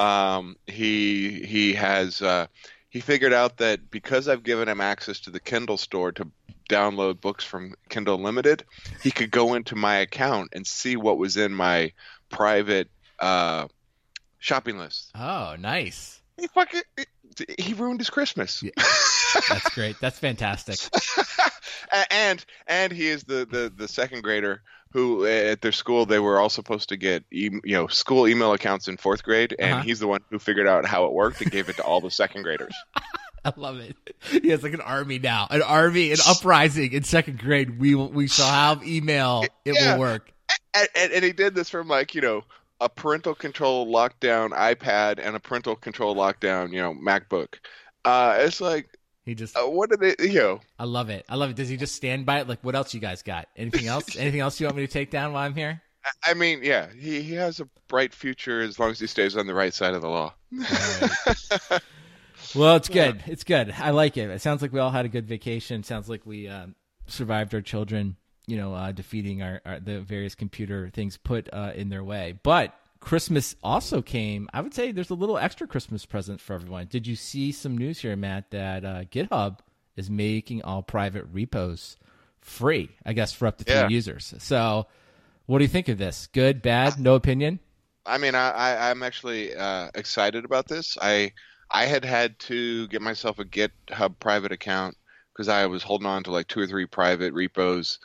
Um, 0.00 0.56
he 0.66 1.44
he 1.44 1.74
has 1.74 2.22
uh, 2.22 2.46
he 2.88 3.00
figured 3.00 3.32
out 3.32 3.58
that 3.58 3.90
because 3.90 4.28
I've 4.28 4.42
given 4.42 4.68
him 4.68 4.80
access 4.80 5.20
to 5.20 5.30
the 5.30 5.40
Kindle 5.40 5.78
store 5.78 6.12
to 6.12 6.30
download 6.68 7.20
books 7.20 7.44
from 7.44 7.74
Kindle 7.88 8.18
Limited, 8.18 8.64
he 9.02 9.10
could 9.10 9.30
go 9.30 9.54
into 9.54 9.76
my 9.76 9.96
account 9.96 10.50
and 10.52 10.66
see 10.66 10.96
what 10.96 11.18
was 11.18 11.36
in 11.36 11.52
my 11.52 11.92
private 12.30 12.90
uh, 13.18 13.68
shopping 14.38 14.78
list. 14.78 15.10
Oh, 15.14 15.56
nice. 15.58 16.20
He 16.38 16.46
fucking 16.48 16.82
he 17.58 17.74
ruined 17.74 18.00
his 18.00 18.10
Christmas. 18.10 18.62
Yeah. 18.62 18.70
That's 19.48 19.70
great. 19.74 19.96
That's 20.00 20.18
fantastic. 20.18 20.78
And 22.10 22.44
and 22.66 22.92
he 22.92 23.08
is 23.08 23.24
the, 23.24 23.46
the 23.50 23.72
the 23.74 23.88
second 23.88 24.22
grader 24.22 24.62
who 24.92 25.24
uh, 25.24 25.28
at 25.28 25.60
their 25.62 25.72
school 25.72 26.06
they 26.06 26.18
were 26.18 26.38
all 26.38 26.48
supposed 26.50 26.88
to 26.90 26.96
get 26.96 27.24
you 27.30 27.60
know 27.64 27.86
school 27.86 28.28
email 28.28 28.52
accounts 28.52 28.88
in 28.88 28.96
fourth 28.96 29.22
grade 29.22 29.54
and 29.58 29.74
Uh-huh. 29.74 29.82
he's 29.84 30.00
the 30.00 30.06
one 30.08 30.20
who 30.30 30.38
figured 30.38 30.66
out 30.66 30.84
how 30.86 31.04
it 31.06 31.12
worked 31.12 31.40
and 31.40 31.50
gave 31.50 31.68
it 31.68 31.76
to 31.78 31.82
all 31.82 32.00
the 32.00 32.10
second 32.10 32.42
graders 32.42 32.74
I 33.44 33.52
love 33.56 33.78
it. 33.78 33.96
He 34.42 34.50
has 34.50 34.62
like 34.62 34.72
an 34.72 34.80
army 34.80 35.18
now, 35.18 35.48
an 35.50 35.62
army, 35.62 36.12
an 36.12 36.18
uprising 36.24 36.92
in 36.92 37.02
second 37.02 37.38
grade. 37.40 37.80
We 37.80 37.94
we 37.96 38.28
shall 38.28 38.48
have 38.50 38.86
email. 38.86 39.48
It 39.64 39.72
Yeah. 39.72 39.94
will 39.94 39.98
work. 39.98 40.32
and, 40.74 40.88
and, 40.94 41.12
and 41.12 41.24
he 41.24 41.32
did 41.32 41.54
this 41.54 41.68
from 41.68 41.88
like 41.88 42.14
you 42.14 42.20
know 42.20 42.42
a 42.80 42.88
parental 42.88 43.34
control 43.34 43.86
lockdown 43.92 44.50
ipad 44.50 45.18
and 45.24 45.36
a 45.36 45.40
parental 45.40 45.76
control 45.76 46.14
lockdown 46.16 46.72
you 46.72 46.80
know 46.80 46.92
macbook 46.94 47.54
uh 48.04 48.36
it's 48.40 48.60
like 48.60 48.88
He 49.24 49.34
just, 49.34 49.56
uh, 49.56 49.62
what 49.66 49.90
did 49.90 50.00
they 50.00 50.28
you 50.28 50.40
know 50.40 50.60
I 50.78 50.84
love 50.84 51.08
it. 51.10 51.24
I 51.28 51.36
love 51.36 51.50
it. 51.50 51.56
Does 51.56 51.68
he 51.68 51.76
just 51.76 51.94
stand 51.94 52.26
by 52.26 52.40
it? 52.40 52.48
Like, 52.48 52.58
what 52.62 52.74
else 52.74 52.92
you 52.92 53.00
guys 53.00 53.22
got? 53.22 53.48
Anything 53.56 53.86
else? 53.86 54.16
Anything 54.18 54.40
else 54.40 54.58
you 54.60 54.66
want 54.66 54.76
me 54.76 54.86
to 54.86 54.92
take 54.92 55.10
down 55.10 55.32
while 55.32 55.44
I'm 55.46 55.54
here? 55.54 55.80
I- 56.26 56.34
mean 56.34 56.60
yeah 56.64 56.88
he, 56.98 57.22
he 57.22 57.34
has 57.34 57.60
a 57.60 57.68
bright 57.86 58.12
future 58.12 58.60
as 58.60 58.78
long 58.80 58.90
as 58.90 58.98
he 58.98 59.06
stays 59.06 59.36
on 59.36 59.46
the 59.46 59.54
right 59.54 59.72
side 59.72 59.94
of 59.94 60.02
the 60.02 60.08
law 60.08 60.34
Well, 62.54 62.76
it's 62.76 62.88
good. 63.00 63.22
It's 63.26 63.44
good. 63.44 63.72
I 63.78 63.90
like 63.90 64.16
it. 64.16 64.28
It 64.30 64.40
sounds 64.40 64.62
like 64.62 64.72
we 64.72 64.80
all 64.80 64.90
had 64.90 65.04
a 65.04 65.08
good 65.08 65.26
vacation. 65.26 65.82
Sounds 65.84 66.08
like 66.08 66.26
we 66.26 66.48
um, 66.48 66.74
survived 67.06 67.54
our 67.54 67.60
children, 67.60 68.16
you 68.46 68.56
know, 68.56 68.74
uh, 68.74 68.92
defeating 68.92 69.42
our, 69.42 69.60
our 69.64 69.80
the 69.80 70.00
various 70.00 70.34
computer 70.34 70.90
things 70.92 71.16
put 71.16 71.48
uh, 71.52 71.72
in 71.74 71.88
their 71.88 72.04
way. 72.04 72.38
But 72.42 72.74
Christmas 73.02 73.56
also 73.64 74.00
came. 74.00 74.48
I 74.54 74.60
would 74.60 74.72
say 74.72 74.92
there's 74.92 75.10
a 75.10 75.14
little 75.14 75.36
extra 75.36 75.66
Christmas 75.66 76.06
present 76.06 76.40
for 76.40 76.54
everyone. 76.54 76.86
Did 76.86 77.04
you 77.04 77.16
see 77.16 77.50
some 77.50 77.76
news 77.76 77.98
here, 77.98 78.14
Matt, 78.14 78.52
that 78.52 78.84
uh, 78.84 79.02
GitHub 79.10 79.58
is 79.96 80.08
making 80.08 80.62
all 80.62 80.82
private 80.84 81.24
repos 81.32 81.96
free? 82.40 82.90
I 83.04 83.12
guess 83.12 83.32
for 83.32 83.48
up 83.48 83.58
to 83.58 83.64
three 83.64 83.74
Yeah. 83.74 83.88
users. 83.88 84.32
So, 84.38 84.86
what 85.46 85.58
do 85.58 85.64
you 85.64 85.68
think 85.68 85.88
of 85.88 85.98
this? 85.98 86.28
Good, 86.32 86.62
bad, 86.62 87.00
no 87.00 87.16
opinion? 87.16 87.58
I 88.06 88.18
mean, 88.18 88.36
I, 88.36 88.50
I 88.50 88.90
I'm 88.90 89.02
actually 89.02 89.54
uh, 89.54 89.90
excited 89.96 90.44
about 90.44 90.68
this. 90.68 90.96
I 91.02 91.32
I 91.72 91.86
had 91.86 92.04
had 92.04 92.38
to 92.40 92.86
get 92.86 93.02
myself 93.02 93.40
a 93.40 93.44
GitHub 93.44 94.14
private 94.20 94.52
account 94.52 94.96
because 95.32 95.48
I 95.48 95.66
was 95.66 95.82
holding 95.82 96.06
on 96.06 96.22
to 96.22 96.30
like 96.30 96.46
two 96.46 96.60
or 96.60 96.68
three 96.68 96.86
private 96.86 97.32
repos, 97.32 97.98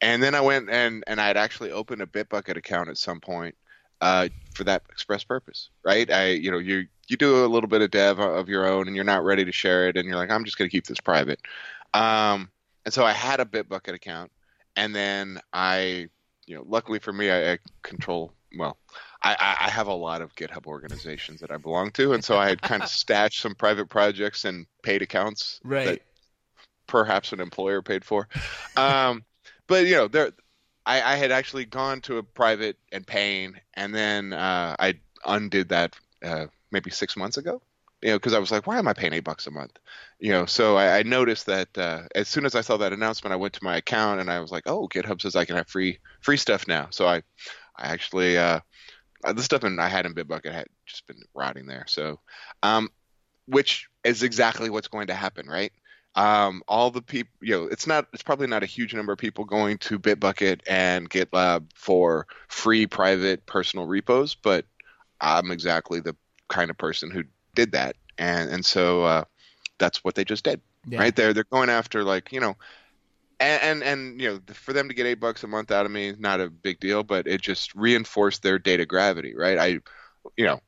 and 0.00 0.20
then 0.20 0.34
I 0.34 0.40
went 0.40 0.70
and 0.70 1.04
and 1.06 1.20
I 1.20 1.28
had 1.28 1.36
actually 1.36 1.70
opened 1.70 2.02
a 2.02 2.06
Bitbucket 2.06 2.56
account 2.56 2.88
at 2.88 2.98
some 2.98 3.20
point 3.20 3.54
uh, 4.00 4.28
for 4.54 4.64
that 4.64 4.82
express 4.90 5.24
purpose. 5.24 5.70
Right? 5.84 6.10
I 6.10 6.28
you 6.30 6.50
know 6.50 6.58
you 6.58 6.86
you 7.08 7.16
do 7.16 7.44
a 7.44 7.48
little 7.48 7.68
bit 7.68 7.82
of 7.82 7.90
dev 7.90 8.18
of 8.18 8.48
your 8.48 8.66
own, 8.66 8.86
and 8.86 8.94
you're 8.94 9.04
not 9.04 9.24
ready 9.24 9.44
to 9.44 9.52
share 9.52 9.88
it, 9.88 9.96
and 9.96 10.06
you're 10.06 10.16
like, 10.16 10.30
I'm 10.30 10.44
just 10.44 10.58
going 10.58 10.68
to 10.68 10.76
keep 10.76 10.86
this 10.86 11.00
private. 11.00 11.40
Um, 11.92 12.50
and 12.84 12.94
so 12.94 13.04
I 13.04 13.12
had 13.12 13.40
a 13.40 13.44
Bitbucket 13.44 13.94
account, 13.94 14.30
and 14.76 14.94
then 14.94 15.40
I 15.52 16.08
you 16.46 16.56
know, 16.56 16.64
luckily 16.66 16.98
for 16.98 17.12
me, 17.12 17.30
I, 17.30 17.52
I 17.52 17.58
control 17.82 18.32
well. 18.58 18.76
I, 19.22 19.34
I 19.34 19.66
I 19.66 19.70
have 19.70 19.86
a 19.86 19.94
lot 19.94 20.20
of 20.20 20.34
GitHub 20.34 20.66
organizations 20.66 21.40
that 21.40 21.52
I 21.52 21.58
belong 21.58 21.92
to, 21.92 22.12
and 22.12 22.24
so 22.24 22.38
I 22.38 22.48
had 22.48 22.60
kind 22.60 22.82
of 22.82 22.88
stashed 22.90 23.40
some 23.40 23.54
private 23.54 23.88
projects 23.88 24.44
and 24.44 24.66
paid 24.82 25.02
accounts 25.02 25.60
Right. 25.62 25.84
that 25.84 26.02
perhaps 26.88 27.32
an 27.32 27.40
employer 27.40 27.82
paid 27.82 28.04
for. 28.04 28.28
Um, 28.76 29.24
but 29.68 29.86
you 29.86 29.94
know, 29.94 30.08
there, 30.08 30.32
I, 30.90 31.12
I 31.12 31.16
had 31.16 31.30
actually 31.30 31.66
gone 31.66 32.00
to 32.02 32.18
a 32.18 32.22
private 32.22 32.76
and 32.90 33.06
paying, 33.06 33.54
and 33.74 33.94
then 33.94 34.32
uh, 34.32 34.74
I 34.76 34.98
undid 35.24 35.68
that 35.68 35.94
uh, 36.24 36.46
maybe 36.72 36.90
six 36.90 37.16
months 37.16 37.36
ago. 37.36 37.62
You 38.02 38.10
know, 38.10 38.16
because 38.16 38.32
I 38.32 38.38
was 38.40 38.50
like, 38.50 38.66
why 38.66 38.78
am 38.78 38.88
I 38.88 38.94
paying 38.94 39.12
eight 39.12 39.24
bucks 39.24 39.46
a 39.46 39.50
month? 39.52 39.78
You 40.18 40.32
know, 40.32 40.46
so 40.46 40.76
I, 40.76 40.98
I 40.98 41.02
noticed 41.04 41.46
that 41.46 41.76
uh, 41.78 42.02
as 42.14 42.28
soon 42.28 42.44
as 42.44 42.56
I 42.56 42.62
saw 42.62 42.76
that 42.78 42.92
announcement, 42.92 43.32
I 43.32 43.36
went 43.36 43.52
to 43.54 43.64
my 43.64 43.76
account 43.76 44.20
and 44.20 44.30
I 44.30 44.40
was 44.40 44.50
like, 44.50 44.64
oh, 44.66 44.88
GitHub 44.88 45.20
says 45.20 45.36
I 45.36 45.44
can 45.44 45.56
have 45.56 45.68
free 45.68 45.98
free 46.22 46.38
stuff 46.38 46.66
now. 46.66 46.88
So 46.90 47.06
I, 47.06 47.18
I 47.76 47.92
actually 47.92 48.36
uh, 48.36 48.60
uh, 49.22 49.32
the 49.32 49.42
stuff 49.44 49.62
in, 49.62 49.78
I 49.78 49.88
had 49.88 50.06
in 50.06 50.14
Bitbucket 50.14 50.52
had 50.52 50.66
just 50.86 51.06
been 51.06 51.22
rotting 51.34 51.66
there. 51.66 51.84
So, 51.86 52.18
um, 52.64 52.88
which 53.46 53.86
is 54.02 54.24
exactly 54.24 54.70
what's 54.70 54.88
going 54.88 55.06
to 55.08 55.14
happen, 55.14 55.46
right? 55.46 55.72
Um, 56.16 56.62
all 56.66 56.90
the 56.90 57.02
people, 57.02 57.32
you 57.40 57.56
know, 57.56 57.64
it's 57.66 57.86
not, 57.86 58.08
it's 58.12 58.22
probably 58.22 58.48
not 58.48 58.62
a 58.62 58.66
huge 58.66 58.94
number 58.94 59.12
of 59.12 59.18
people 59.18 59.44
going 59.44 59.78
to 59.78 59.98
Bitbucket 59.98 60.60
and 60.66 61.08
GitLab 61.08 61.66
for 61.74 62.26
free 62.48 62.86
private 62.86 63.46
personal 63.46 63.86
repos, 63.86 64.34
but 64.34 64.64
I'm 65.20 65.50
exactly 65.50 66.00
the 66.00 66.16
kind 66.48 66.70
of 66.70 66.76
person 66.78 67.10
who 67.10 67.24
did 67.54 67.72
that, 67.72 67.96
and 68.18 68.50
and 68.50 68.64
so 68.64 69.04
uh, 69.04 69.24
that's 69.78 70.02
what 70.02 70.14
they 70.14 70.24
just 70.24 70.44
did, 70.44 70.60
Yeah. 70.88 71.00
right? 71.00 71.14
They're 71.14 71.32
they're 71.32 71.44
going 71.44 71.70
after 71.70 72.02
like 72.04 72.32
you 72.32 72.40
know. 72.40 72.56
And, 73.38 73.62
and 73.62 73.82
and 73.82 74.20
you 74.20 74.28
know 74.28 74.40
for 74.52 74.74
them 74.74 74.88
to 74.88 74.94
get 74.94 75.06
eight 75.06 75.14
bucks 75.14 75.44
a 75.44 75.46
month 75.46 75.70
out 75.70 75.86
of 75.86 75.92
me 75.92 76.12
not 76.18 76.42
a 76.42 76.50
big 76.50 76.78
deal 76.78 77.02
but 77.02 77.26
it 77.26 77.40
just 77.40 77.74
reinforced 77.74 78.42
their 78.42 78.58
data 78.58 78.84
gravity 78.84 79.34
right 79.34 79.56
i 79.56 79.66
you 80.36 80.44
know 80.44 80.60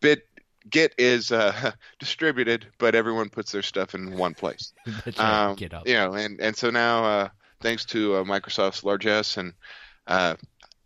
bit 0.00 0.26
git 0.68 0.94
is 0.98 1.32
uh, 1.32 1.72
distributed 1.98 2.66
but 2.78 2.94
everyone 2.94 3.28
puts 3.28 3.52
their 3.52 3.62
stuff 3.62 3.94
in 3.94 4.16
one 4.16 4.34
place. 4.34 4.72
Um, 5.18 5.56
you 5.58 5.94
know 5.94 6.12
and 6.14 6.40
and 6.40 6.56
so 6.56 6.70
now 6.70 7.04
uh, 7.04 7.28
thanks 7.60 7.84
to 7.86 8.16
uh, 8.16 8.24
microsoft's 8.24 8.84
largesse 8.84 9.36
and 9.36 9.52
uh, 10.06 10.34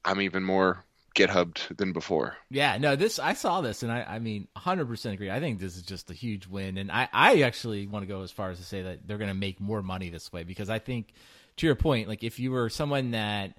i'm 0.05 0.21
even 0.21 0.45
more 0.45 0.85
githubbed 1.19 1.77
than 1.77 1.93
before. 1.93 2.37
Yeah, 2.49 2.79
no, 2.79 2.95
this 2.95 3.19
I 3.19 3.35
saw 3.35 3.61
this 3.61 3.83
and 3.83 3.91
I, 3.91 4.05
I 4.09 4.19
mean, 4.21 4.47
100% 4.57 5.13
agree. 5.13 5.31
I 5.31 5.41
think 5.41 5.59
this 5.59 5.77
is 5.77 5.83
just 5.83 6.11
a 6.11 6.15
huge 6.15 6.47
win, 6.47 6.79
and 6.79 6.93
I, 6.93 7.09
I 7.13 7.43
actually 7.43 7.87
want 7.87 8.05
to 8.05 8.07
go 8.07 8.23
as 8.23 8.31
far 8.31 8.51
as 8.51 8.59
to 8.59 8.65
say 8.65 8.83
that 8.83 9.07
they're 9.07 9.19
going 9.19 9.29
to 9.29 9.35
make 9.35 9.61
more 9.61 9.83
money 9.83 10.11
this 10.11 10.33
way 10.33 10.45
because 10.45 10.71
I 10.71 10.79
think, 10.79 11.13
to 11.57 11.67
your 11.67 11.75
point, 11.75 12.09
like 12.09 12.23
if 12.23 12.39
you 12.39 12.53
were 12.53 12.71
someone 12.71 13.11
that 13.11 13.59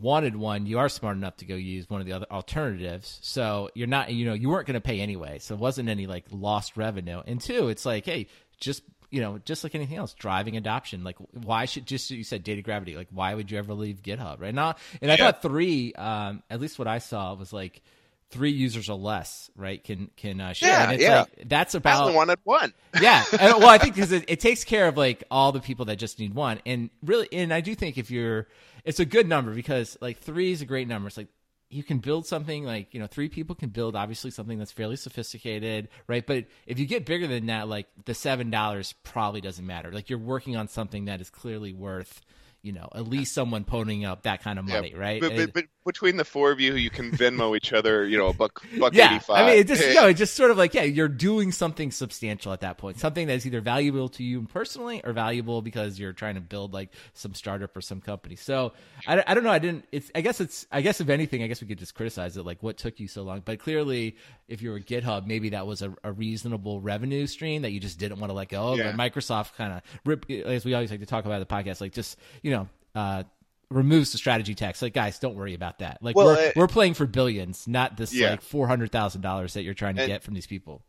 wanted 0.00 0.36
one, 0.36 0.66
you 0.66 0.78
are 0.78 0.88
smart 0.88 1.16
enough 1.16 1.36
to 1.38 1.44
go 1.44 1.54
use 1.54 1.88
one 1.88 2.00
of 2.00 2.06
the 2.06 2.12
other 2.12 2.26
alternatives. 2.30 3.18
So 3.22 3.70
you're 3.74 3.86
not, 3.86 4.12
you 4.12 4.26
know, 4.26 4.32
you 4.34 4.48
weren't 4.48 4.66
going 4.66 4.74
to 4.74 4.80
pay 4.80 5.00
anyway, 5.00 5.38
so 5.38 5.54
it 5.54 5.60
wasn't 5.60 5.88
any 5.88 6.06
like 6.06 6.24
lost 6.30 6.76
revenue. 6.76 7.22
And 7.26 7.40
two, 7.40 7.68
it's 7.68 7.84
like, 7.86 8.04
hey, 8.04 8.26
just 8.60 8.82
you 9.10 9.22
know, 9.22 9.38
just 9.38 9.64
like 9.64 9.74
anything 9.74 9.96
else, 9.96 10.12
driving 10.12 10.56
adoption. 10.58 11.02
Like, 11.02 11.16
why 11.32 11.64
should 11.64 11.86
just 11.86 12.10
you 12.10 12.24
said 12.24 12.44
data 12.44 12.60
gravity? 12.60 12.94
Like, 12.94 13.08
why 13.10 13.34
would 13.34 13.50
you 13.50 13.56
ever 13.56 13.72
leave 13.72 14.02
GitHub? 14.02 14.40
Right 14.40 14.54
now, 14.54 14.74
and 15.00 15.10
I 15.10 15.14
Yeah. 15.14 15.24
thought 15.32 15.42
three, 15.42 15.94
um, 15.94 16.42
at 16.50 16.60
least 16.60 16.78
what 16.78 16.88
I 16.88 16.98
saw 16.98 17.32
was 17.34 17.52
like 17.52 17.82
three 18.30 18.50
users 18.50 18.88
or 18.88 18.98
less, 18.98 19.50
right? 19.56 19.82
Can 19.82 20.10
can 20.16 20.40
uh, 20.40 20.52
share. 20.52 20.70
Yeah, 20.70 20.82
and 20.84 20.92
it's 20.92 21.02
yeah. 21.02 21.20
like 21.20 21.44
that's 21.46 21.74
I 21.74 21.78
about 21.78 22.02
only 22.02 22.14
wanted 22.14 22.38
one. 22.44 22.72
yeah. 23.00 23.24
And- 23.32 23.58
well, 23.58 23.68
I 23.68 23.78
think 23.78 23.94
because 23.94 24.12
it, 24.12 24.24
it 24.28 24.40
takes 24.40 24.64
care 24.64 24.88
of 24.88 24.96
like 24.96 25.24
all 25.30 25.52
the 25.52 25.60
people 25.60 25.86
that 25.86 25.96
just 25.96 26.18
need 26.18 26.34
one, 26.34 26.60
and 26.66 26.90
really, 27.02 27.28
and 27.32 27.52
I 27.52 27.60
do 27.60 27.74
think 27.74 27.98
if 27.98 28.10
you're, 28.10 28.48
it's 28.84 29.00
a 29.00 29.04
good 29.04 29.28
number 29.28 29.54
because 29.54 29.96
like 30.00 30.18
three 30.18 30.52
is 30.52 30.62
a 30.62 30.66
great 30.66 30.88
number. 30.88 31.08
It's 31.08 31.16
like 31.16 31.28
you 31.70 31.82
can 31.82 31.98
build 31.98 32.26
something 32.26 32.64
like 32.64 32.94
you 32.94 33.00
know 33.00 33.06
three 33.06 33.28
people 33.28 33.54
can 33.54 33.68
build 33.70 33.94
obviously 33.94 34.30
something 34.30 34.58
that's 34.58 34.72
fairly 34.72 34.96
sophisticated, 34.96 35.88
right? 36.06 36.26
But 36.26 36.46
if 36.66 36.78
you 36.78 36.86
get 36.86 37.06
bigger 37.06 37.26
than 37.26 37.46
that, 37.46 37.68
like 37.68 37.86
the 38.04 38.14
seven 38.14 38.50
dollars 38.50 38.94
probably 39.04 39.40
doesn't 39.40 39.66
matter. 39.66 39.92
Like 39.92 40.10
you're 40.10 40.18
working 40.18 40.56
on 40.56 40.68
something 40.68 41.06
that 41.06 41.20
is 41.20 41.30
clearly 41.30 41.72
worth. 41.72 42.20
You 42.60 42.72
know, 42.72 42.88
at 42.92 43.06
least 43.06 43.34
someone 43.34 43.64
ponying 43.64 44.04
up 44.04 44.24
that 44.24 44.42
kind 44.42 44.58
of 44.58 44.68
Yeah, 44.68 44.74
money, 44.74 44.94
right? 44.94 45.20
But, 45.20 45.36
but, 45.36 45.52
but 45.52 45.64
between 45.86 46.16
the 46.16 46.24
four 46.24 46.50
of 46.50 46.58
you, 46.58 46.74
you 46.74 46.90
can 46.90 47.12
Venmo 47.12 47.56
each 47.56 47.72
other, 47.72 48.04
you 48.06 48.18
know, 48.18 48.26
a 48.26 48.32
buck, 48.32 48.62
buck 48.78 48.92
yeah, 48.94 49.06
eighty-five. 49.06 49.36
I 49.44 49.46
mean, 49.46 49.58
it 49.58 49.68
just 49.68 49.82
Hey, 49.82 49.94
no, 49.94 50.06
it's 50.06 50.18
just 50.18 50.34
sort 50.34 50.50
of 50.50 50.58
like 50.58 50.74
yeah, 50.74 50.82
you're 50.82 51.08
doing 51.08 51.52
something 51.52 51.92
substantial 51.92 52.52
at 52.52 52.60
that 52.60 52.76
point, 52.76 52.98
something 52.98 53.28
that's 53.28 53.46
either 53.46 53.60
valuable 53.60 54.08
to 54.10 54.24
you 54.24 54.42
personally 54.42 55.00
or 55.04 55.12
valuable 55.12 55.62
because 55.62 56.00
you're 56.00 56.12
trying 56.12 56.34
to 56.34 56.40
build 56.40 56.74
like 56.74 56.90
some 57.14 57.32
startup 57.32 57.76
or 57.76 57.80
some 57.80 58.00
company. 58.00 58.34
So 58.34 58.72
I, 59.06 59.22
I 59.26 59.34
don't 59.34 59.44
know, 59.44 59.50
I 59.50 59.60
didn't. 59.60 59.86
It's 59.92 60.10
I 60.14 60.20
guess 60.20 60.40
it's 60.40 60.66
I 60.72 60.80
guess 60.80 61.00
if 61.00 61.08
anything, 61.08 61.44
I 61.44 61.46
guess 61.46 61.60
we 61.60 61.68
could 61.68 61.78
just 61.78 61.94
criticize 61.94 62.36
it, 62.36 62.44
like 62.44 62.62
what 62.62 62.76
took 62.76 62.98
you 62.98 63.06
so 63.06 63.22
long. 63.22 63.40
But 63.44 63.60
clearly, 63.60 64.16
if 64.48 64.62
you 64.62 64.70
were 64.70 64.80
GitHub, 64.80 65.26
maybe 65.26 65.50
that 65.50 65.66
was 65.66 65.82
a, 65.82 65.94
a 66.02 66.10
reasonable 66.12 66.80
revenue 66.80 67.26
stream 67.26 67.62
that 67.62 67.70
you 67.70 67.80
just 67.80 67.98
didn't 67.98 68.18
want 68.18 68.30
to 68.30 68.34
let 68.34 68.48
go 68.48 68.72
of. 68.72 68.78
Yeah. 68.78 68.88
And 68.88 68.98
Microsoft 68.98 69.54
kind 69.56 69.74
of 69.74 69.82
rip, 70.04 70.28
as 70.30 70.64
we 70.64 70.74
always 70.74 70.90
like 70.90 71.00
to 71.00 71.06
talk 71.06 71.24
about 71.26 71.34
in 71.34 71.40
the 71.40 71.46
podcast, 71.46 71.80
like 71.80 71.92
just 71.92 72.18
you 72.42 72.50
know. 72.50 72.68
uh 72.94 73.22
removes 73.70 74.12
the 74.12 74.16
strategy 74.16 74.54
tax 74.54 74.80
like 74.80 74.94
guys 74.94 75.18
don't 75.18 75.34
worry 75.34 75.52
about 75.52 75.80
that 75.80 75.98
like 76.00 76.16
Well, 76.16 76.24
we're, 76.28 76.48
uh, 76.48 76.52
we're 76.56 76.68
playing 76.68 76.94
for 76.94 77.04
billions 77.04 77.68
not 77.68 77.98
this 77.98 78.14
Yeah. 78.14 78.30
like 78.30 78.40
four 78.40 78.66
hundred 78.66 78.90
thousand 78.90 79.20
dollars 79.20 79.52
that 79.52 79.62
you're 79.62 79.74
trying 79.74 79.96
to 79.96 80.02
And- 80.04 80.08
get 80.10 80.22
from 80.22 80.32
these 80.32 80.46
people. 80.46 80.82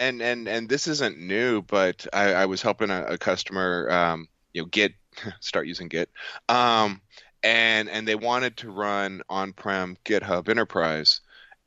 and 0.00 0.20
and 0.20 0.48
and 0.48 0.68
this 0.68 0.88
isn't 0.88 1.16
new, 1.20 1.62
but 1.62 2.08
I, 2.12 2.32
I 2.34 2.46
was 2.46 2.60
helping 2.60 2.90
a, 2.90 3.04
a 3.04 3.18
customer, 3.18 3.88
um, 3.88 4.26
you 4.52 4.62
know, 4.62 4.66
get 4.66 4.94
start 5.40 5.68
using 5.68 5.86
Git, 5.86 6.10
um, 6.48 7.00
and 7.44 7.88
and 7.88 8.08
they 8.08 8.16
wanted 8.16 8.56
to 8.58 8.70
run 8.72 9.22
on-prem 9.28 9.96
GitHub 10.04 10.48
Enterprise, 10.48 11.20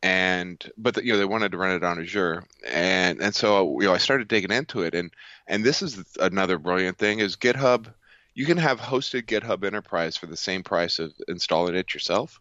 and 0.04 0.72
but 0.78 1.04
you 1.04 1.12
know 1.14 1.18
they 1.18 1.26
wanted 1.26 1.52
to 1.52 1.58
run 1.58 1.76
it 1.76 1.84
on 1.84 2.00
Azure, 2.00 2.44
and 2.68 3.22
and 3.22 3.34
so 3.34 3.80
you 3.82 3.88
know 3.88 3.94
I 3.94 3.98
started 3.98 4.28
digging 4.28 4.52
into 4.52 4.82
it, 4.82 4.94
and 4.94 5.12
and 5.48 5.64
this 5.64 5.82
is 5.82 6.04
another 6.20 6.58
brilliant 6.58 6.98
thing 6.98 7.20
is 7.20 7.36
GitHub. 7.36 7.94
You 8.34 8.46
can 8.46 8.58
have 8.58 8.80
hosted 8.80 9.24
GitHub 9.24 9.64
Enterprise 9.66 10.16
for 10.16 10.28
the 10.28 10.38
same 10.38 10.64
price 10.64 11.00
of 11.00 11.14
installing 11.28 11.76
it 11.76 11.94
yourself. 11.94 12.40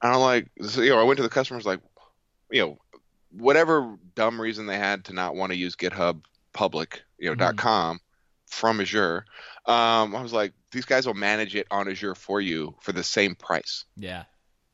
And 0.00 0.12
I'm 0.14 0.20
like, 0.20 0.48
so, 0.62 0.80
you 0.80 0.90
know, 0.90 0.98
I 0.98 1.02
went 1.02 1.18
to 1.18 1.22
the 1.22 1.28
customers 1.28 1.66
like, 1.66 1.80
you 2.50 2.62
know, 2.62 2.78
whatever 3.30 3.96
dumb 4.14 4.40
reason 4.40 4.66
they 4.66 4.78
had 4.78 5.04
to 5.06 5.12
not 5.12 5.34
want 5.34 5.52
to 5.52 5.58
use 5.58 5.76
GitHub 5.76 6.22
public, 6.54 7.02
you 7.18 7.34
know, 7.34 7.36
Mhm. 7.36 7.58
.com 7.58 8.00
from 8.46 8.80
Azure. 8.80 9.26
Um, 9.66 10.16
I 10.16 10.22
was 10.22 10.32
like, 10.32 10.52
these 10.70 10.84
guys 10.84 11.06
will 11.06 11.14
manage 11.14 11.54
it 11.54 11.66
on 11.70 11.88
Azure 11.88 12.14
for 12.14 12.40
you 12.40 12.74
for 12.80 12.92
the 12.92 13.04
same 13.04 13.34
price. 13.34 13.84
Yeah, 13.96 14.24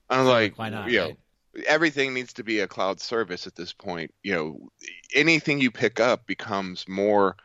And 0.08 0.20
I 0.20 0.22
was 0.22 0.28
like, 0.28 0.58
why 0.58 0.68
not? 0.68 0.90
You 0.90 0.98
know, 0.98 1.06
right? 1.06 1.18
Everything 1.66 2.14
needs 2.14 2.32
to 2.34 2.44
be 2.44 2.60
a 2.60 2.68
cloud 2.68 3.00
service 3.00 3.46
at 3.46 3.54
this 3.54 3.72
point. 3.72 4.14
You 4.22 4.34
know, 4.34 4.70
anything 5.14 5.60
you 5.60 5.70
pick 5.70 6.00
up 6.00 6.26
becomes 6.26 6.86
more. 6.88 7.36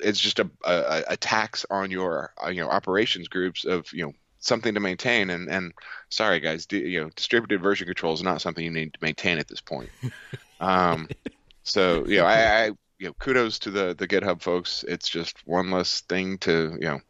It's 0.00 0.20
just 0.20 0.38
a, 0.38 0.48
a, 0.64 1.04
a 1.08 1.16
tax 1.16 1.66
on 1.70 1.90
your 1.90 2.32
uh, 2.42 2.48
you 2.50 2.62
know 2.62 2.68
operations 2.68 3.28
groups 3.28 3.64
of 3.64 3.92
you 3.92 4.06
know 4.06 4.12
something 4.38 4.74
to 4.74 4.80
maintain. 4.80 5.30
And 5.30 5.48
and 5.48 5.72
sorry 6.08 6.40
guys, 6.40 6.66
you 6.70 7.00
know 7.00 7.10
distributed 7.10 7.62
version 7.62 7.86
control 7.86 8.14
is 8.14 8.22
not 8.22 8.40
something 8.40 8.64
you 8.64 8.70
need 8.70 8.94
to 8.94 9.00
maintain 9.02 9.38
at 9.38 9.48
this 9.48 9.60
point. 9.60 9.90
um, 10.60 11.08
so 11.62 12.06
you 12.06 12.18
know 12.18 12.26
I, 12.26 12.64
I 12.64 12.66
you 12.98 13.06
know 13.06 13.12
kudos 13.14 13.60
to 13.60 13.70
the 13.70 13.94
the 13.94 14.08
GitHub 14.08 14.42
folks. 14.42 14.84
It's 14.86 15.08
just 15.08 15.46
one 15.46 15.70
less 15.70 16.02
thing 16.02 16.38
to 16.38 16.76
you 16.80 16.88
know. 16.88 17.00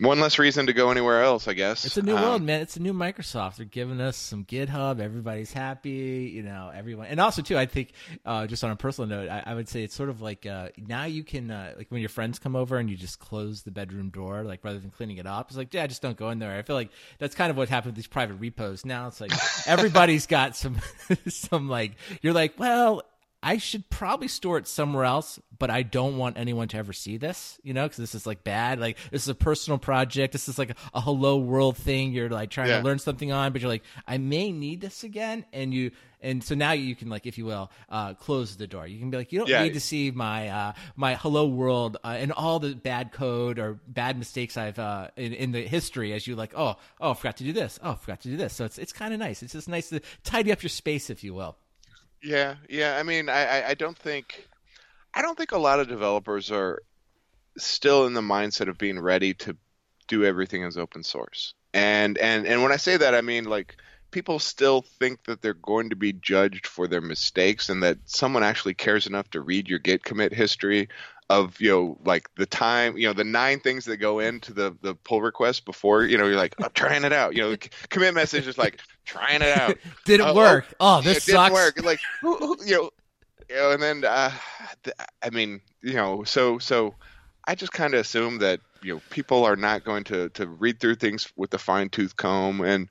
One 0.00 0.20
less 0.20 0.38
reason 0.38 0.66
to 0.66 0.72
go 0.72 0.92
anywhere 0.92 1.24
else, 1.24 1.48
I 1.48 1.54
guess. 1.54 1.84
It's 1.84 1.96
a 1.96 2.02
new 2.02 2.16
Um, 2.16 2.22
world, 2.22 2.42
man. 2.42 2.60
It's 2.60 2.76
a 2.76 2.80
new 2.80 2.92
Microsoft. 2.92 3.56
They're 3.56 3.66
giving 3.66 4.00
us 4.00 4.16
some 4.16 4.44
GitHub. 4.44 5.00
Everybody's 5.00 5.52
happy, 5.52 6.30
you 6.32 6.44
know. 6.44 6.70
Everyone, 6.72 7.06
and 7.06 7.18
also 7.18 7.42
too, 7.42 7.58
I 7.58 7.66
think, 7.66 7.90
uh, 8.24 8.46
just 8.46 8.62
on 8.62 8.70
a 8.70 8.76
personal 8.76 9.08
note, 9.08 9.28
I, 9.28 9.42
I 9.44 9.54
would 9.54 9.68
say 9.68 9.82
it's 9.82 9.96
sort 9.96 10.08
of 10.08 10.20
like 10.20 10.46
uh, 10.46 10.68
now 10.76 11.04
you 11.06 11.24
can, 11.24 11.50
uh, 11.50 11.74
like 11.76 11.90
when 11.90 12.00
your 12.00 12.10
friends 12.10 12.38
come 12.38 12.54
over 12.54 12.76
and 12.76 12.88
you 12.88 12.96
just 12.96 13.18
close 13.18 13.62
the 13.62 13.72
bedroom 13.72 14.10
door, 14.10 14.44
like 14.44 14.62
rather 14.62 14.78
than 14.78 14.90
cleaning 14.90 15.16
it 15.16 15.26
up. 15.26 15.48
It's 15.48 15.56
like, 15.56 15.74
yeah, 15.74 15.84
just 15.88 16.00
don't 16.00 16.16
go 16.16 16.30
in 16.30 16.38
there. 16.38 16.56
I 16.56 16.62
feel 16.62 16.76
like 16.76 16.90
that's 17.18 17.34
kind 17.34 17.50
of 17.50 17.56
what 17.56 17.68
happened 17.68 17.90
with 17.92 17.96
these 17.96 18.06
private 18.06 18.34
repos. 18.34 18.84
Now 18.84 19.08
it's 19.08 19.20
like 19.20 19.32
everybody's 19.66 20.26
got 20.28 20.54
some, 20.54 20.76
some 21.28 21.68
like 21.68 21.96
you're 22.22 22.34
like, 22.34 22.56
well. 22.56 23.02
I 23.40 23.58
should 23.58 23.88
probably 23.88 24.26
store 24.26 24.58
it 24.58 24.66
somewhere 24.66 25.04
else, 25.04 25.38
but 25.58 25.70
I 25.70 25.82
don't 25.84 26.16
want 26.18 26.36
anyone 26.38 26.66
to 26.68 26.76
ever 26.76 26.92
see 26.92 27.18
this, 27.18 27.60
you 27.62 27.72
know, 27.72 27.84
because 27.84 27.98
this 27.98 28.14
is 28.16 28.26
like 28.26 28.42
bad. 28.42 28.80
Like 28.80 28.98
this 29.12 29.22
is 29.22 29.28
a 29.28 29.34
personal 29.34 29.78
project. 29.78 30.32
This 30.32 30.48
is 30.48 30.58
like 30.58 30.70
a, 30.70 30.74
a 30.94 31.00
hello 31.00 31.36
world 31.36 31.76
thing. 31.76 32.10
You're 32.12 32.28
like 32.30 32.50
trying 32.50 32.68
Yeah. 32.68 32.78
to 32.78 32.84
learn 32.84 32.98
something 32.98 33.30
on, 33.30 33.52
but 33.52 33.60
you're 33.60 33.70
like, 33.70 33.84
I 34.08 34.18
may 34.18 34.50
need 34.50 34.80
this 34.80 35.04
again, 35.04 35.44
and 35.52 35.72
you, 35.72 35.92
and 36.20 36.42
so 36.42 36.56
now 36.56 36.72
you 36.72 36.96
can 36.96 37.08
like, 37.10 37.26
if 37.26 37.38
you 37.38 37.44
will, 37.46 37.70
uh, 37.88 38.14
close 38.14 38.56
the 38.56 38.66
door. 38.66 38.88
You 38.88 38.98
can 38.98 39.10
be 39.10 39.16
like, 39.18 39.30
you 39.30 39.38
don't 39.38 39.48
Yeah. 39.48 39.62
need 39.62 39.74
to 39.74 39.80
see 39.80 40.10
my 40.10 40.48
uh, 40.48 40.72
my 40.96 41.14
hello 41.14 41.46
world 41.46 41.96
uh, 42.02 42.08
and 42.18 42.32
all 42.32 42.58
the 42.58 42.74
bad 42.74 43.12
code 43.12 43.60
or 43.60 43.78
bad 43.86 44.18
mistakes 44.18 44.56
I've 44.56 44.80
uh, 44.80 45.10
in, 45.16 45.32
in 45.32 45.52
the 45.52 45.62
history. 45.62 46.12
As 46.12 46.26
you 46.26 46.34
like, 46.34 46.54
oh, 46.56 46.74
oh, 47.00 47.12
I 47.12 47.14
forgot 47.14 47.36
to 47.36 47.44
do 47.44 47.52
this. 47.52 47.78
Oh, 47.84 47.92
I 47.92 47.94
forgot 47.94 48.20
to 48.22 48.28
do 48.30 48.36
this. 48.36 48.52
So 48.52 48.64
it's 48.64 48.78
it's 48.78 48.92
kind 48.92 49.14
of 49.14 49.20
nice. 49.20 49.44
It's 49.44 49.52
just 49.52 49.68
nice 49.68 49.90
to 49.90 50.00
tidy 50.24 50.50
up 50.50 50.60
your 50.60 50.70
space, 50.70 51.08
if 51.08 51.22
you 51.22 51.34
will. 51.34 51.56
Yeah, 52.22 52.56
yeah. 52.68 52.96
I 52.98 53.02
mean, 53.02 53.28
I, 53.28 53.68
I, 53.68 53.74
don't 53.74 53.96
think, 53.96 54.48
I 55.14 55.22
don't 55.22 55.36
think 55.36 55.52
a 55.52 55.58
lot 55.58 55.80
of 55.80 55.88
developers 55.88 56.50
are 56.50 56.82
still 57.56 58.06
in 58.06 58.14
the 58.14 58.20
mindset 58.20 58.68
of 58.68 58.78
being 58.78 58.98
ready 58.98 59.34
to 59.34 59.56
do 60.08 60.24
everything 60.24 60.64
as 60.64 60.76
open 60.76 61.02
source. 61.02 61.54
And 61.74 62.16
and 62.18 62.46
and 62.46 62.62
when 62.62 62.72
I 62.72 62.76
say 62.76 62.96
that, 62.96 63.14
I 63.14 63.20
mean 63.20 63.44
like 63.44 63.76
people 64.10 64.38
still 64.38 64.82
think 64.98 65.24
that 65.24 65.42
they're 65.42 65.52
going 65.52 65.90
to 65.90 65.96
be 65.96 66.14
judged 66.14 66.66
for 66.66 66.88
their 66.88 67.02
mistakes, 67.02 67.68
and 67.68 67.82
that 67.82 67.98
someone 68.06 68.42
actually 68.42 68.74
cares 68.74 69.06
enough 69.06 69.28
to 69.30 69.40
read 69.42 69.68
your 69.68 69.78
Git 69.78 70.02
commit 70.02 70.32
history 70.32 70.88
of 71.30 71.60
you 71.60 71.70
know 71.70 71.98
like 72.04 72.28
the 72.36 72.46
time 72.46 72.96
you 72.96 73.06
know 73.06 73.12
the 73.12 73.24
nine 73.24 73.60
things 73.60 73.84
that 73.84 73.98
go 73.98 74.18
into 74.18 74.52
the 74.54 74.74
the 74.82 74.94
pull 74.94 75.20
request 75.20 75.64
before 75.66 76.04
you 76.04 76.16
know 76.16 76.26
you're 76.26 76.36
like 76.36 76.54
I'm 76.62 76.70
trying 76.72 77.04
it 77.04 77.12
out 77.12 77.34
you 77.36 77.42
know 77.42 77.50
the 77.50 77.58
commit 77.90 78.14
message 78.14 78.46
is 78.46 78.56
like 78.56 78.80
trying 79.04 79.42
it 79.42 79.56
out 79.58 79.76
Didn't 80.04 80.28
Oh, 80.28 80.34
work. 80.34 80.64
Oh, 80.80 81.00
it 81.00 81.04
this 81.04 81.26
didn't 81.26 81.36
sucks. 81.36 81.52
work. 81.52 81.82
Like, 81.84 82.00
you 82.22 82.76
know, 82.76 82.90
you 83.48 83.56
know, 83.56 83.70
and 83.72 83.82
then, 83.82 84.04
uh, 84.04 84.30
I 85.22 85.30
mean, 85.30 85.60
you 85.82 85.94
know, 85.94 86.24
so 86.24 86.58
so, 86.58 86.94
I 87.46 87.54
just 87.54 87.72
kind 87.72 87.94
of 87.94 88.00
assume 88.00 88.38
that 88.38 88.60
you 88.82 88.94
know 88.94 89.00
people 89.10 89.44
are 89.44 89.56
not 89.56 89.84
going 89.84 90.04
to 90.04 90.28
to 90.30 90.46
read 90.46 90.80
through 90.80 90.96
things 90.96 91.30
with 91.36 91.52
a 91.54 91.58
fine 91.58 91.88
tooth 91.88 92.16
comb, 92.16 92.60
and 92.62 92.88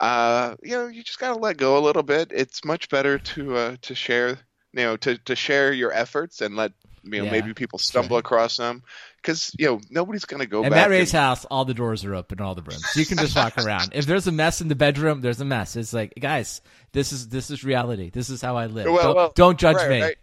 uh, 0.00 0.56
you 0.62 0.72
know, 0.72 0.88
you 0.88 1.02
just 1.02 1.18
gotta 1.18 1.38
let 1.38 1.56
go 1.56 1.78
a 1.78 1.84
little 1.84 2.02
bit. 2.02 2.32
It's 2.32 2.64
much 2.64 2.88
better 2.88 3.18
to 3.18 3.56
uh, 3.56 3.76
to 3.82 3.94
share, 3.94 4.38
you 4.74 4.84
know, 4.84 4.96
to 4.98 5.16
to 5.18 5.36
share 5.36 5.72
your 5.72 5.92
efforts 5.92 6.40
and 6.40 6.56
let 6.56 6.72
you 7.02 7.18
know 7.18 7.24
Yeah, 7.24 7.30
maybe 7.30 7.54
people 7.54 7.78
stumble 7.78 8.16
across 8.16 8.56
them 8.56 8.82
because 9.16 9.54
you 9.58 9.66
know 9.66 9.80
nobody's 9.90 10.24
gonna 10.24 10.46
go 10.46 10.64
At 10.64 10.70
back. 10.70 10.82
Matt 10.82 10.90
Ray's 10.90 11.12
and- 11.14 11.20
house, 11.22 11.44
all 11.46 11.64
the 11.64 11.74
doors 11.74 12.04
are 12.04 12.14
open, 12.14 12.40
all 12.40 12.54
the 12.54 12.62
rooms. 12.62 12.84
You 12.96 13.06
can 13.06 13.18
just 13.18 13.36
walk 13.36 13.56
around. 13.58 13.90
If 13.94 14.06
there's 14.06 14.26
a 14.26 14.32
mess 14.32 14.60
in 14.60 14.68
the 14.68 14.74
bedroom, 14.74 15.20
there's 15.20 15.40
a 15.40 15.44
mess. 15.44 15.76
It's 15.76 15.92
like, 15.92 16.14
guys, 16.18 16.60
this 16.92 17.12
is 17.12 17.28
this 17.28 17.50
is 17.50 17.62
reality. 17.64 18.10
This 18.10 18.30
is 18.30 18.40
how 18.42 18.56
I 18.56 18.66
live. 18.66 18.86
Well, 18.86 19.02
don't, 19.02 19.16
well, 19.16 19.32
don't 19.34 19.58
judge 19.58 19.76
right, 19.76 19.90
me. 19.90 20.02
right. 20.02 20.16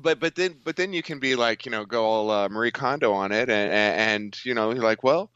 But 0.00 0.20
but 0.20 0.34
then 0.34 0.56
but 0.62 0.76
then 0.76 0.92
you 0.92 1.02
can 1.02 1.18
be 1.20 1.36
like 1.36 1.64
you 1.64 1.72
know 1.72 1.84
go 1.86 2.04
all 2.04 2.30
uh, 2.30 2.48
Marie 2.48 2.70
Kondo 2.70 3.12
on 3.12 3.32
it 3.32 3.48
and, 3.48 3.72
and 3.72 4.44
you 4.44 4.52
know 4.54 4.70
you're 4.72 4.82
like 4.84 5.02
well 5.02 5.30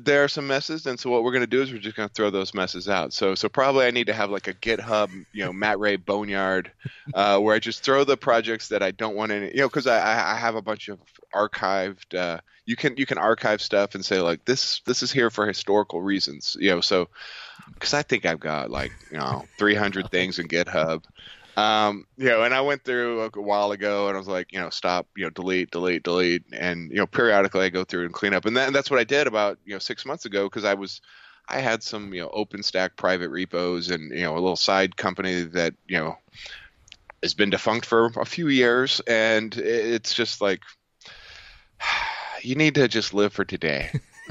there 0.00 0.24
are 0.24 0.28
some 0.28 0.46
messes 0.46 0.86
and 0.86 0.98
so 0.98 1.10
what 1.10 1.22
we're 1.22 1.32
going 1.32 1.42
to 1.42 1.46
do 1.46 1.60
is 1.60 1.70
we're 1.70 1.78
just 1.78 1.96
going 1.96 2.08
to 2.08 2.14
throw 2.14 2.30
those 2.30 2.54
messes 2.54 2.88
out. 2.88 3.12
So 3.12 3.34
so 3.34 3.48
probably 3.48 3.86
I 3.86 3.90
need 3.90 4.06
to 4.06 4.14
have 4.14 4.30
like 4.30 4.48
a 4.48 4.54
GitHub 4.54 5.10
you 5.32 5.44
know 5.44 5.52
Matt 5.52 5.78
Ray 5.78 5.96
Boneyard 5.96 6.70
uh, 7.12 7.38
where 7.38 7.54
I 7.54 7.58
just 7.58 7.84
throw 7.84 8.04
the 8.04 8.16
projects 8.16 8.68
that 8.68 8.82
I 8.82 8.90
don't 8.90 9.14
want 9.14 9.32
any 9.32 9.48
you 9.48 9.58
know 9.58 9.68
because 9.68 9.86
I 9.86 10.32
I 10.32 10.36
have 10.36 10.54
a 10.54 10.62
bunch 10.62 10.88
of 10.88 10.98
archived 11.34 12.18
uh, 12.18 12.40
you 12.64 12.76
can 12.76 12.96
you 12.96 13.04
can 13.04 13.18
archive 13.18 13.60
stuff 13.60 13.94
and 13.94 14.04
say 14.04 14.20
like 14.20 14.44
this 14.44 14.80
this 14.86 15.02
is 15.02 15.12
here 15.12 15.30
for 15.30 15.46
historical 15.46 16.00
reasons 16.00 16.56
you 16.58 16.70
know 16.70 16.80
so 16.80 17.08
because 17.74 17.92
I 17.92 18.02
think 18.02 18.24
I've 18.24 18.40
got 18.40 18.70
like 18.70 18.92
you 19.10 19.18
know 19.18 19.44
300 19.58 20.10
things 20.10 20.38
in 20.38 20.48
GitHub 20.48 21.02
um, 21.56 22.06
you 22.16 22.28
know, 22.28 22.42
and 22.42 22.54
I 22.54 22.60
went 22.62 22.84
through 22.84 23.22
a 23.22 23.40
while 23.40 23.72
ago 23.72 24.08
and 24.08 24.16
I 24.16 24.18
was 24.18 24.28
like, 24.28 24.52
you 24.52 24.60
know, 24.60 24.70
stop, 24.70 25.06
you 25.16 25.24
know, 25.24 25.30
delete, 25.30 25.70
delete, 25.70 26.02
delete. 26.02 26.44
And, 26.52 26.90
you 26.90 26.96
know, 26.96 27.06
periodically 27.06 27.64
I 27.64 27.68
go 27.68 27.84
through 27.84 28.06
and 28.06 28.14
clean 28.14 28.32
up. 28.32 28.46
And, 28.46 28.56
that, 28.56 28.66
and 28.66 28.74
that's 28.74 28.90
what 28.90 29.00
I 29.00 29.04
did 29.04 29.26
about, 29.26 29.58
you 29.64 29.74
know, 29.74 29.78
six 29.78 30.06
months 30.06 30.24
ago 30.24 30.48
because 30.48 30.64
I 30.64 30.74
was, 30.74 31.02
I 31.48 31.60
had 31.60 31.82
some, 31.82 32.14
you 32.14 32.22
know, 32.22 32.28
OpenStack 32.28 32.96
private 32.96 33.28
repos 33.28 33.90
and, 33.90 34.10
you 34.12 34.22
know, 34.22 34.32
a 34.32 34.40
little 34.40 34.56
side 34.56 34.96
company 34.96 35.42
that, 35.42 35.74
you 35.86 35.98
know, 35.98 36.16
has 37.22 37.34
been 37.34 37.50
defunct 37.50 37.84
for 37.84 38.10
a 38.16 38.24
few 38.24 38.48
years. 38.48 39.00
And 39.06 39.54
it's 39.56 40.14
just 40.14 40.40
like, 40.40 40.62
you 42.42 42.54
need 42.54 42.76
to 42.76 42.88
just 42.88 43.12
live 43.12 43.32
for 43.32 43.44
today. 43.44 43.90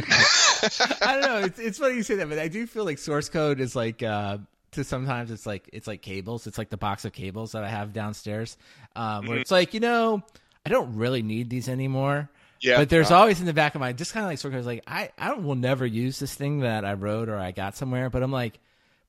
I 1.02 1.20
don't 1.20 1.22
know. 1.22 1.38
It's, 1.46 1.60
it's 1.60 1.78
funny 1.78 1.96
you 1.96 2.04
say 2.04 2.16
that, 2.16 2.30
but 2.30 2.40
I 2.40 2.48
do 2.48 2.66
feel 2.66 2.86
like 2.86 2.98
source 2.98 3.30
code 3.30 3.60
is 3.60 3.76
like 3.76 4.02
uh, 4.02 4.40
to 4.72 4.84
sometimes 4.84 5.32
it's 5.32 5.46
like 5.46 5.70
it's 5.74 5.88
like 5.88 6.02
cables. 6.02 6.48
It's 6.48 6.58
like 6.58 6.70
the 6.70 6.78
box 6.78 7.06
of 7.06 7.14
cables 7.14 7.52
that 7.54 7.64
I 7.64 7.70
have 7.70 7.94
downstairs, 7.94 8.58
um, 8.96 9.26
where 9.28 9.38
Mhm. 9.38 9.42
it's 9.42 9.52
like 9.52 9.74
you 9.74 9.80
know 9.80 10.24
I 10.66 10.70
don't 10.70 10.96
really 10.96 11.22
need 11.22 11.50
these 11.50 11.68
anymore. 11.70 12.30
Yeah, 12.62 12.78
but 12.78 12.90
there's 12.90 13.10
uh, 13.12 13.18
always 13.18 13.40
in 13.40 13.46
the 13.48 13.54
back 13.54 13.74
of 13.76 13.82
my 13.82 13.92
just 13.94 14.14
kind 14.14 14.24
of 14.24 14.30
like 14.32 14.40
code. 14.42 14.54
is 14.60 14.66
Like 14.66 14.84
I 14.88 15.10
I 15.18 15.34
will 15.34 15.56
never 15.56 15.86
use 15.86 16.20
this 16.20 16.34
thing 16.36 16.60
that 16.60 16.86
I 16.86 16.94
wrote 16.94 17.28
or 17.30 17.38
I 17.38 17.52
got 17.52 17.76
somewhere. 17.76 18.10
But 18.10 18.22
I'm 18.24 18.32
like, 18.32 18.60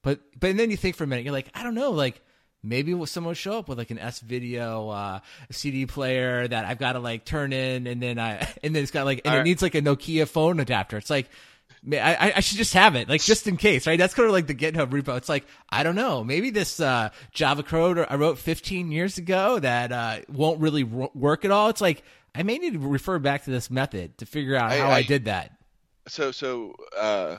but 0.03 0.21
but 0.41 0.51
and 0.51 0.59
then 0.59 0.71
you 0.71 0.77
think 0.77 0.97
for 0.97 1.05
a 1.05 1.07
minute, 1.07 1.25
you're 1.25 1.33
like, 1.35 1.49
I 1.55 1.63
don't 1.63 1.75
know, 1.75 1.91
like. 1.91 2.21
Maybe 2.65 2.93
someone 3.07 3.31
will 3.31 3.35
show 3.35 3.59
up 3.59 3.69
with 3.69 3.77
like 3.77 3.91
an 3.91 3.99
S 3.99 4.21
video 4.21 4.89
uh, 4.89 5.19
CD 5.51 5.85
player 5.85 6.47
that 6.47 6.65
I've 6.65 6.79
got 6.79 6.93
to 6.93 7.01
like 7.01 7.25
turn 7.25 7.53
in, 7.53 7.89
and 7.89 8.01
then 8.01 8.21
I 8.21 8.37
and 8.63 8.73
then 8.73 8.85
it's 8.85 8.93
got 8.93 9.05
like 9.05 9.23
and 9.25 9.35
it 9.35 9.43
needs 9.43 9.63
like 9.63 9.75
a 9.75 9.83
Nokia 9.83 10.29
phone 10.29 10.61
adapter. 10.61 10.97
It's 10.97 11.11
like 11.11 11.29
I, 11.91 11.97
I- 12.15 12.33
I 12.37 12.41
should 12.41 12.59
just 12.59 12.75
have 12.75 12.95
it, 12.95 13.09
like 13.09 13.23
just 13.23 13.47
in 13.49 13.57
case, 13.57 13.87
right? 13.87 13.99
That's 13.99 14.15
kind 14.15 14.27
of 14.27 14.33
like 14.33 14.47
the 14.47 14.55
GitHub 14.55 14.91
repo. 14.91 15.17
It's 15.17 15.29
like 15.29 15.45
I 15.69 15.83
don't 15.83 15.95
know, 15.97 16.23
maybe 16.23 16.51
this 16.51 16.79
uh, 16.81 17.11
Java 17.33 17.63
code 17.63 18.05
I 18.09 18.15
wrote 18.17 18.39
15 18.39 18.93
years 18.93 19.19
ago 19.19 19.59
that 19.59 19.91
uh, 19.93 20.19
won't 20.29 20.61
really 20.61 20.85
work 20.85 21.45
at 21.45 21.51
all. 21.51 21.69
It's 21.71 21.81
like 21.81 22.03
I 22.35 22.43
may 22.45 22.59
need 22.59 22.75
to 22.75 22.79
refer 22.79 23.19
back 23.19 23.45
to 23.45 23.51
this 23.51 23.71
method 23.71 24.17
to 24.19 24.27
figure 24.27 24.55
out 24.57 24.71
I- 24.73 24.79
how 24.79 24.89
I, 24.89 24.97
I- 24.99 25.03
did 25.03 25.25
that. 25.27 25.53
so 26.09 26.31
so 26.33 26.75
uh 26.97 27.37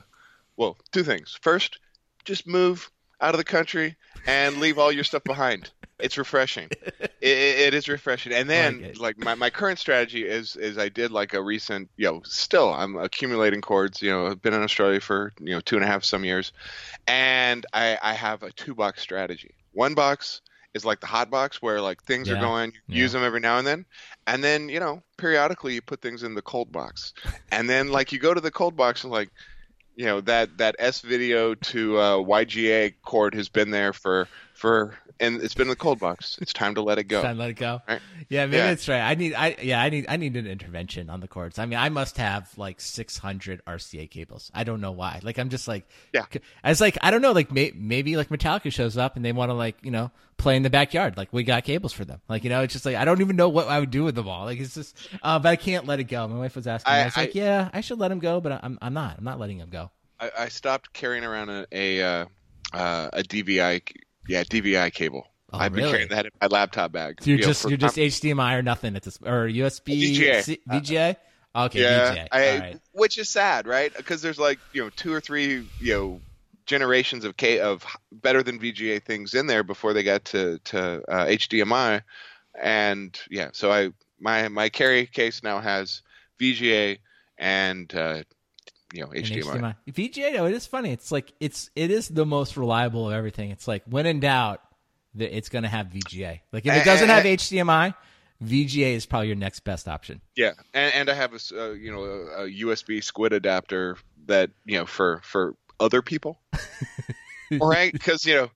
well 0.56 0.76
two 0.92 1.02
things 1.04 1.38
first 1.42 1.78
just 2.24 2.46
move 2.46 2.90
out 3.20 3.34
of 3.34 3.38
the 3.38 3.44
country 3.44 3.96
and 4.26 4.56
leave 4.58 4.78
all 4.78 4.90
your 4.92 5.04
stuff 5.04 5.22
behind 5.24 5.70
it's 5.98 6.18
refreshing. 6.18 6.68
It, 7.20 7.58
it, 7.68 7.74
is 7.74 7.88
refreshing. 7.88 8.34
And 8.34 8.50
then 8.50 8.82
like 8.82 8.98
like, 8.98 9.18
my, 9.18 9.34
my 9.34 9.48
current 9.48 9.78
strategy 9.78 10.26
is 10.26 10.56
is 10.56 10.76
i 10.76 10.90
did 10.90 11.10
like 11.10 11.32
a 11.32 11.42
recent 11.42 11.88
you 11.96 12.04
know 12.04 12.20
still 12.22 12.70
i'm 12.70 12.96
accumulating 12.96 13.62
cords 13.62 14.02
you 14.02 14.10
know 14.10 14.26
i've 14.26 14.42
been 14.42 14.52
in 14.52 14.62
australia 14.62 15.00
for 15.00 15.32
you 15.40 15.54
know 15.54 15.60
two 15.60 15.76
and 15.76 15.84
a 15.84 15.88
half 15.88 16.04
some 16.04 16.22
years. 16.22 16.52
And 17.06 17.64
i 17.72 17.98
i 18.02 18.12
have 18.12 18.42
a 18.42 18.52
two 18.52 18.74
box 18.74 19.00
strategy. 19.00 19.54
One 19.72 19.94
box 19.94 20.42
is 20.74 20.84
like 20.84 21.00
the 21.00 21.06
hot 21.06 21.30
box 21.30 21.62
where 21.62 21.80
like 21.80 22.02
things 22.02 22.28
are 22.28 22.36
going 22.36 22.72
you 22.72 22.96
Yeah. 22.96 23.02
use 23.04 23.12
them 23.12 23.22
every 23.24 23.40
now 23.40 23.56
and 23.56 23.66
then. 23.66 23.86
And 24.26 24.44
then 24.44 24.68
you 24.68 24.80
know 24.80 25.02
periodically 25.16 25.72
you 25.72 25.80
put 25.80 26.02
things 26.02 26.24
in 26.24 26.34
the 26.34 26.42
cold 26.42 26.70
box. 26.70 27.14
And 27.52 27.70
then 27.70 27.88
like 27.88 28.12
you 28.12 28.18
go 28.18 28.34
to 28.34 28.40
the 28.40 28.50
cold 28.50 28.76
box 28.76 29.04
and 29.04 29.10
like 29.10 29.30
you 29.96 30.04
know 30.04 30.20
that 30.22 30.58
that 30.58 30.76
S 30.78 31.00
video 31.00 31.54
to 31.54 31.96
uh, 31.98 32.16
VGA 32.18 32.94
cord 33.02 33.34
has 33.34 33.48
been 33.48 33.70
there 33.70 33.94
for 33.94 34.28
for 34.54 34.94
and 35.20 35.40
it's 35.42 35.54
been 35.54 35.66
in 35.66 35.70
the 35.70 35.76
cold 35.76 36.00
box. 36.00 36.38
It's 36.40 36.52
time 36.52 36.74
to 36.74 36.82
let 36.82 36.98
it 36.98 37.04
go. 37.04 37.22
Time 37.22 37.36
to 37.36 37.40
let 37.40 37.50
it 37.50 37.54
go. 37.54 37.80
Right. 37.86 38.00
Yeah, 38.28 38.46
maybe 38.46 38.56
Yeah. 38.56 38.66
that's 38.68 38.88
right. 38.88 39.00
I 39.00 39.14
need, 39.14 39.32
I 39.34 39.56
yeah, 39.62 39.80
I 39.80 39.88
need, 39.88 40.06
I 40.08 40.16
need 40.16 40.34
an 40.36 40.46
intervention 40.46 41.08
on 41.08 41.20
the 41.20 41.28
cords. 41.28 41.58
I 41.58 41.66
mean, 41.66 41.78
I 41.78 41.88
must 41.88 42.16
have 42.18 42.50
like 42.56 42.80
600 42.80 43.62
RCA 43.64 44.10
cables. 44.10 44.50
I 44.54 44.64
don't 44.64 44.80
know 44.80 44.90
why. 44.90 45.20
Like, 45.22 45.38
I'm 45.38 45.50
just 45.50 45.68
like, 45.68 45.86
Yeah. 46.12 46.24
I 46.64 46.68
was 46.70 46.80
like, 46.80 46.98
I 47.00 47.10
don't 47.12 47.22
know. 47.22 47.30
Like, 47.32 47.52
may, 47.52 47.72
maybe 47.76 48.16
like 48.16 48.28
Metallica 48.28 48.72
shows 48.72 48.96
up 48.96 49.14
and 49.14 49.24
they 49.24 49.30
want 49.32 49.50
to 49.50 49.54
like, 49.54 49.76
you 49.82 49.90
know, 49.92 50.10
play 50.36 50.56
in 50.56 50.62
the 50.64 50.70
backyard. 50.70 51.16
Like, 51.16 51.32
we 51.32 51.44
got 51.44 51.62
cables 51.64 51.92
for 51.92 52.04
them. 52.04 52.20
Like, 52.28 52.42
you 52.42 52.50
know, 52.50 52.62
it's 52.62 52.72
just 52.72 52.84
like 52.86 52.96
I 52.96 53.04
don't 53.04 53.20
even 53.20 53.36
know 53.36 53.48
what 53.48 53.68
I 53.68 53.78
would 53.78 53.90
do 53.92 54.02
with 54.02 54.16
them 54.16 54.28
all. 54.28 54.46
Like, 54.46 54.58
it's 54.58 54.74
just, 54.74 54.96
uh, 55.22 55.38
but 55.38 55.48
I 55.50 55.56
can't 55.56 55.86
let 55.86 56.00
it 56.00 56.04
go. 56.04 56.26
My 56.26 56.38
wife 56.38 56.56
was 56.56 56.66
asking. 56.66 56.92
me, 56.92 56.98
I- 56.98 57.02
I 57.02 57.04
was 57.06 57.16
like, 57.16 57.34
yeah, 57.36 57.70
I 57.72 57.82
should 57.82 57.98
let 58.00 58.10
him 58.10 58.18
go, 58.18 58.40
but 58.40 58.64
I'm, 58.64 58.78
I'm 58.82 58.94
not. 58.94 59.18
I'm 59.18 59.24
not 59.24 59.38
letting 59.38 59.58
him 59.58 59.68
go. 59.70 59.90
I, 60.18 60.30
I 60.38 60.48
stopped 60.48 60.92
carrying 60.92 61.24
around 61.24 61.50
a 61.50 61.66
a, 61.70 62.02
uh, 62.02 62.26
uh, 62.72 63.10
a 63.12 63.22
DVI 63.22 63.82
yeah 64.28 64.44
DVI 64.44 64.92
cable. 64.92 65.26
Oh, 65.52 65.58
I've 65.58 65.72
been 65.72 65.82
really? 65.82 65.92
carrying 65.92 66.08
that 66.08 66.26
in 66.26 66.32
my 66.40 66.48
laptop 66.48 66.92
bag. 66.92 67.22
So 67.22 67.30
you're 67.30 67.38
you 67.38 67.42
know, 67.42 67.48
just, 67.48 67.62
for 67.62 67.68
you're 67.68 67.78
just 67.78 67.96
HDMI 67.96 68.58
or 68.58 68.62
nothing 68.62 68.96
at 68.96 69.02
this, 69.02 69.18
or 69.22 69.46
USB, 69.46 70.16
VGA. 70.16 70.42
C- 70.42 70.60
VGA. 70.68 71.16
Okay, 71.56 71.82
yeah, 71.82 72.14
VGA. 72.14 72.28
I, 72.32 72.58
right. 72.58 72.80
which 72.92 73.18
is 73.18 73.30
sad, 73.30 73.66
right? 73.66 73.94
Because 73.96 74.20
there's 74.22 74.38
like 74.38 74.58
you 74.72 74.82
know 74.82 74.90
two 74.90 75.12
or 75.12 75.20
three 75.20 75.68
you 75.80 75.94
know 75.94 76.20
generations 76.66 77.24
of 77.24 77.36
K 77.36 77.60
of 77.60 77.84
better 78.10 78.42
than 78.42 78.58
VGA 78.58 79.02
things 79.02 79.34
in 79.34 79.46
there 79.46 79.62
before 79.62 79.92
they 79.92 80.02
got 80.02 80.24
to 80.26 80.58
to 80.64 81.02
uh, 81.08 81.26
HDMI, 81.26 82.02
and 82.60 83.18
yeah, 83.30 83.50
so 83.52 83.70
I 83.70 83.90
my 84.18 84.48
my 84.48 84.68
carry 84.68 85.06
case 85.06 85.42
now 85.44 85.60
has 85.60 86.02
VGA 86.40 86.98
and 87.38 87.94
uh, 87.94 88.22
you 88.94 89.00
know 89.02 89.10
And 89.10 89.24
HDMI. 89.24 89.76
VGA, 89.90 90.32
though, 90.34 90.46
it 90.46 90.54
is 90.54 90.66
funny. 90.66 90.92
It's 90.92 91.10
like 91.10 91.32
it's 91.40 91.68
it 91.74 91.90
is 91.90 92.08
the 92.08 92.24
most 92.24 92.56
reliable 92.56 93.08
of 93.08 93.14
everything. 93.14 93.50
It's 93.50 93.66
like 93.66 93.82
when 93.86 94.06
in 94.06 94.20
doubt, 94.20 94.60
that 95.16 95.36
it's 95.36 95.48
going 95.48 95.64
to 95.64 95.68
have 95.68 95.88
VGA. 95.88 96.40
Like 96.52 96.64
if 96.64 96.74
it 96.74 96.84
doesn't 96.84 97.08
have 97.08 97.24
HDMI, 97.24 97.94
VGA 98.42 98.94
is 98.94 99.04
probably 99.04 99.28
your 99.28 99.36
next 99.36 99.60
best 99.60 99.88
option. 99.88 100.20
Yeah, 100.36 100.52
and, 100.72 100.94
and 100.94 101.10
I 101.10 101.14
have 101.14 101.32
a 101.32 101.38
uh, 101.60 101.72
you 101.72 101.90
know 101.90 102.04
a, 102.04 102.44
a 102.44 102.50
USB 102.50 103.02
squid 103.02 103.32
adapter 103.32 103.96
that 104.26 104.50
you 104.64 104.78
know 104.78 104.86
for 104.86 105.20
for 105.24 105.56
other 105.80 106.00
people, 106.00 106.38
right? 107.60 107.92
Because 107.92 108.24
you 108.24 108.34
know 108.34 108.50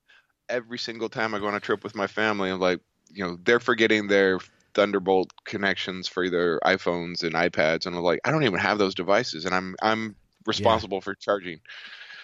every 0.48 0.79
single 0.79 1.09
time 1.09 1.35
I 1.35 1.40
go 1.40 1.48
on 1.48 1.55
a 1.55 1.61
trip 1.61 1.83
with 1.83 1.96
my 1.96 2.07
family, 2.07 2.51
I'm 2.51 2.61
like 2.61 2.81
you 3.11 3.24
know 3.24 3.38
they're 3.42 3.61
forgetting 3.61 4.07
their 4.07 4.38
Thunderbolt 4.74 5.33
connections 5.44 6.07
for 6.07 6.31
their 6.31 6.61
iPhones 6.61 7.24
and 7.24 7.35
iPads, 7.35 7.87
and 7.87 7.96
I'm 7.96 8.03
like 8.03 8.20
I 8.24 8.31
don't 8.31 8.44
even 8.44 8.61
have 8.61 8.79
those 8.79 8.94
devices, 8.94 9.44
and 9.44 9.55
I'm 9.55 9.74
I'm 9.83 10.14
responsible 10.48 11.00
for 11.00 11.14
charging. 11.14 11.61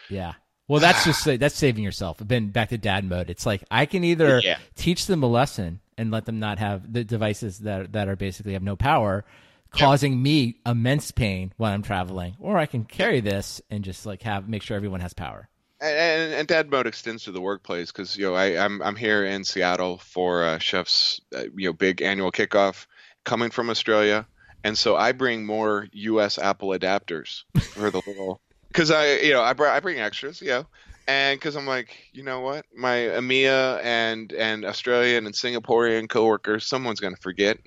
Yeah. 0.09 0.33
Well, 0.67 0.81
that's 0.81 1.05
just 1.05 1.25
that's 1.39 1.55
saving 1.55 1.85
yourself. 1.85 2.19
I've 2.21 2.27
been 2.29 2.51
back 2.51 2.71
to 2.71 2.79
dad 2.79 3.05
mode. 3.05 3.31
It's 3.31 3.47
like 3.47 3.63
I 3.71 3.87
can 3.87 4.03
either 4.03 4.41
Yeah. 4.43 4.59
teach 4.75 5.07
them 5.07 5.23
a 5.23 5.27
lesson 5.29 5.81
and 5.97 6.11
let 6.11 6.25
them 6.25 6.41
not 6.41 6.59
have 6.59 6.93
the 6.93 7.05
devices 7.05 7.61
that 7.61 7.93
that 7.93 8.09
are 8.09 8.17
basically 8.17 8.55
have 8.55 8.63
no 8.63 8.75
power, 8.75 9.25
causing 9.71 10.21
me 10.21 10.57
immense 10.67 11.11
pain 11.13 11.53
when 11.57 11.73
I'm 11.73 11.83
traveling, 11.83 12.35
or 12.41 12.57
I 12.59 12.67
can 12.67 12.85
carry 12.85 13.21
this 13.21 13.61
and 13.71 13.85
just 13.85 14.07
like 14.07 14.23
have 14.23 14.49
make 14.49 14.63
sure 14.63 14.77
everyone 14.77 15.01
has 15.01 15.13
power. 15.13 15.49
And, 15.81 15.97
and, 15.97 16.33
and 16.35 16.49
dad 16.49 16.71
mode 16.71 16.87
extends 16.87 17.25
to 17.25 17.33
the 17.33 17.41
workplace 17.41 17.93
because 17.93 18.17
you 18.17 18.25
know 18.25 18.35
I, 18.35 18.65
I'm 18.65 18.81
I'm 18.83 18.97
here 18.97 19.25
in 19.25 19.45
Seattle 19.45 19.99
for 19.99 20.45
uh, 20.45 20.59
Chef's 20.59 21.21
uh, 21.37 21.43
you 21.57 21.69
know 21.69 21.73
big 21.73 22.01
annual 22.01 22.33
kickoff 22.33 22.87
coming 23.25 23.51
from 23.51 23.71
Australia, 23.71 24.27
and 24.65 24.77
so 24.77 24.97
I 24.97 25.13
bring 25.13 25.45
more 25.47 25.87
U.S. 25.93 26.39
Apple 26.39 26.71
adapters 26.71 27.43
for 27.61 27.91
the 27.91 28.03
little 28.07 28.41
because 28.69 28.91
I 28.91 29.19
you 29.19 29.33
know 29.33 29.43
I 29.43 29.53
br- 29.53 29.67
I 29.67 29.79
bring 29.79 30.01
extras 30.01 30.43
know 30.43 30.67
and 31.07 31.39
because 31.39 31.55
I'm 31.55 31.67
like 31.67 31.97
you 32.13 32.25
know 32.25 32.41
what 32.41 32.65
my 32.75 32.97
EMEA 32.97 33.81
and 33.85 34.33
and 34.33 34.65
Australian 34.65 35.27
and 35.27 35.35
Singaporean 35.35 36.09
coworkers 36.09 36.67
someone's 36.67 36.99
gonna 36.99 37.17
forget. 37.17 37.59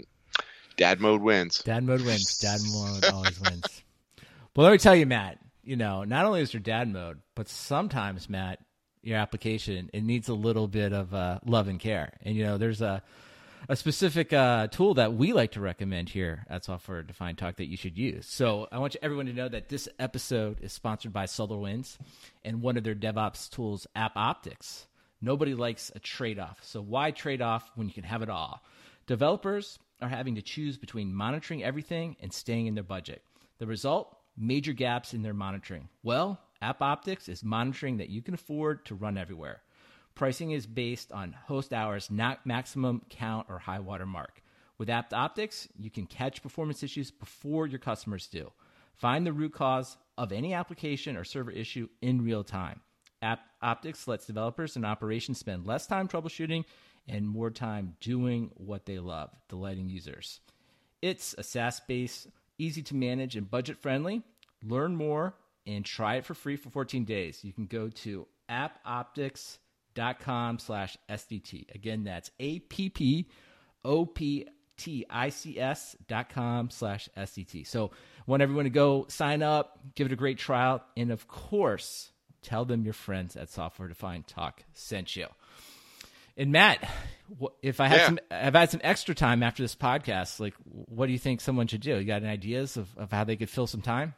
Dad 0.76 1.00
mode 1.00 1.22
wins. 1.22 1.64
Dad 1.64 1.84
mode 1.84 2.02
wins. 2.02 2.38
Dad 2.38 2.60
mode 2.72 3.06
always 3.06 3.40
wins. 3.40 3.84
Well, 4.56 4.66
let 4.66 4.72
me 4.72 4.78
tell 4.78 4.96
you, 4.96 5.06
Matt. 5.08 5.40
You 5.64 5.76
know, 5.76 6.04
not 6.04 6.26
only 6.26 6.42
is 6.42 6.52
there 6.52 6.62
dad 6.62 6.88
mode, 6.88 7.20
but 7.36 7.50
sometimes, 7.50 8.30
Matt, 8.30 8.60
your 9.02 9.18
application 9.18 9.90
it 9.92 10.04
needs 10.04 10.30
a 10.30 10.34
little 10.34 10.68
bit 10.68 10.94
of 10.94 11.14
uh, 11.14 11.40
love 11.46 11.68
and 11.68 11.80
care. 11.80 12.14
And 12.22 12.36
you 12.36 12.44
know, 12.44 12.58
there's 12.58 12.82
a 12.82 13.02
a 13.70 13.76
specific 13.76 14.34
uh, 14.34 14.68
tool 14.68 14.94
that 14.96 15.14
we 15.14 15.34
like 15.34 15.52
to 15.52 15.62
recommend 15.62 16.10
here 16.10 16.46
at 16.50 16.66
Software 16.66 17.04
Defined 17.04 17.38
Talk 17.38 17.58
that 17.58 17.70
you 17.70 17.78
should 17.78 17.98
use. 17.98 18.26
So 18.26 18.68
I 18.72 18.80
want 18.80 18.96
everyone 19.02 19.26
to 19.26 19.34
know 19.34 19.50
that 19.50 19.70
this 19.70 19.90
episode 20.00 20.60
is 20.62 20.72
sponsored 20.74 21.14
by 21.14 21.26
SolarWinds 21.26 21.98
and 22.46 22.62
one 22.62 22.78
of 22.78 22.84
their 22.84 22.96
DevOps 22.96 23.50
tools, 23.50 23.88
App 23.96 24.14
Optics. 24.16 24.88
Nobody 25.22 25.54
likes 25.54 25.92
a 25.96 26.00
trade 26.00 26.40
off. 26.40 26.60
So 26.64 26.82
why 26.82 27.12
trade 27.12 27.42
off 27.42 27.72
when 27.76 27.88
you 27.88 27.94
can 27.94 28.04
have 28.04 28.22
it 28.22 28.30
all? 28.30 28.64
Developers 29.06 29.80
are 30.02 30.10
having 30.10 30.36
to 30.36 30.42
choose 30.42 30.78
between 30.78 31.14
monitoring 31.14 31.64
everything 31.64 32.16
and 32.22 32.32
staying 32.32 32.68
in 32.68 32.76
their 32.76 32.84
budget. 32.84 33.24
The 33.58 33.68
result? 33.68 34.16
Major 34.38 34.74
gaps 34.74 35.14
in 35.14 35.24
their 35.24 35.34
monitoring. 35.34 35.90
Well, 36.04 36.40
App 36.62 36.82
Optics 36.82 37.28
is 37.28 37.44
monitoring 37.44 37.98
that 37.98 38.10
you 38.10 38.22
can 38.22 38.36
afford 38.36 38.86
to 38.86 38.96
run 38.96 39.18
everywhere. 39.18 39.62
Pricing 40.18 40.50
is 40.50 40.66
based 40.66 41.12
on 41.12 41.32
host 41.46 41.72
hours, 41.72 42.10
not 42.10 42.44
maximum 42.44 43.04
count 43.08 43.46
or 43.50 43.60
high 43.60 43.78
water 43.78 44.08
mark. 44.08 44.42
With 44.80 44.90
App 44.90 45.14
Optics, 45.14 45.68
you 45.78 45.92
can 45.92 46.08
catch 46.08 46.42
performance 46.42 46.82
issues 46.82 47.12
before 47.12 47.68
your 47.68 47.78
customers 47.78 48.26
do. 48.26 48.52
Find 48.96 49.28
the 49.28 49.32
root 49.32 49.54
cause 49.54 49.96
of 50.18 50.32
any 50.32 50.56
application 50.56 51.18
or 51.18 51.24
server 51.24 51.52
issue 51.52 51.88
in 52.02 52.24
real 52.24 52.44
time. 52.44 52.82
App 53.22 53.42
Optics 53.62 54.08
lets 54.08 54.26
developers 54.26 54.76
and 54.76 54.88
operations 54.88 55.38
spend 55.38 55.68
less 55.68 55.86
time 55.86 56.08
troubleshooting 56.08 56.66
and 57.08 57.30
more 57.30 57.52
time 57.52 57.96
doing 58.02 58.50
what 58.56 58.88
they 58.88 58.98
love, 58.98 59.30
delighting 59.50 59.88
users. 59.88 60.40
It's 61.00 61.36
a 61.38 61.44
SaaS 61.44 61.80
based, 61.88 62.26
easy 62.58 62.82
to 62.82 62.96
manage, 62.96 63.36
and 63.36 63.52
budget 63.52 63.78
friendly. 63.78 64.24
Learn 64.64 64.96
more 64.96 65.36
and 65.68 65.86
try 65.86 66.16
it 66.16 66.26
for 66.26 66.34
free 66.34 66.56
for 66.56 66.72
14 66.72 67.06
days. 67.06 67.44
You 67.44 67.54
can 67.54 67.68
go 67.68 67.90
to 67.90 68.26
appoptics.com 68.50 69.60
slash 70.60 70.98
SDT. 71.10 71.74
Again, 71.76 72.04
that's 72.04 72.32
A 72.40 72.60
P 72.60 72.90
P 72.90 73.28
O 73.84 74.06
P 74.06 74.48
T 74.78 75.06
I 75.10 75.30
C 75.30 75.60
S 75.60 75.96
dot 76.08 76.30
com 76.30 76.70
slash 76.70 77.10
SDT. 77.18 77.66
So 77.66 77.92
want 78.26 78.42
everyone 78.44 78.66
to 78.66 78.70
go 78.70 79.06
sign 79.10 79.42
up, 79.42 79.80
give 79.96 80.08
it 80.08 80.14
a 80.14 80.18
great 80.18 80.38
trial, 80.38 80.84
and 80.96 81.12
of 81.12 81.28
course, 81.28 82.12
tell 82.42 82.66
them 82.66 82.84
your 82.84 82.94
friends 82.94 83.36
at 83.36 83.50
Software 83.50 83.88
Defined 83.88 84.28
Talk 84.28 84.64
sent 84.74 85.16
you. 85.16 85.28
And 86.40 86.52
Matt, 86.52 86.88
if 87.64 87.80
I 87.80 87.88
had 87.88 87.98
Yeah. 87.98 88.06
some, 88.06 88.20
if 88.30 88.56
I 88.56 88.60
had 88.60 88.70
some 88.70 88.82
extra 88.84 89.16
time 89.16 89.42
after 89.42 89.64
this 89.64 89.74
podcast, 89.76 90.40
like, 90.40 90.54
what 90.66 91.08
do 91.08 91.12
you 91.12 91.18
think 91.18 91.42
someone 91.42 91.66
should 91.66 91.82
do? 91.82 91.98
You 91.98 92.04
got 92.06 92.22
any 92.22 92.32
ideas 92.32 92.78
of, 92.78 92.96
of 92.96 93.12
how 93.12 93.24
they 93.24 93.36
could 93.36 93.50
fill 93.50 93.66
some 93.66 93.82
time? 93.82 94.14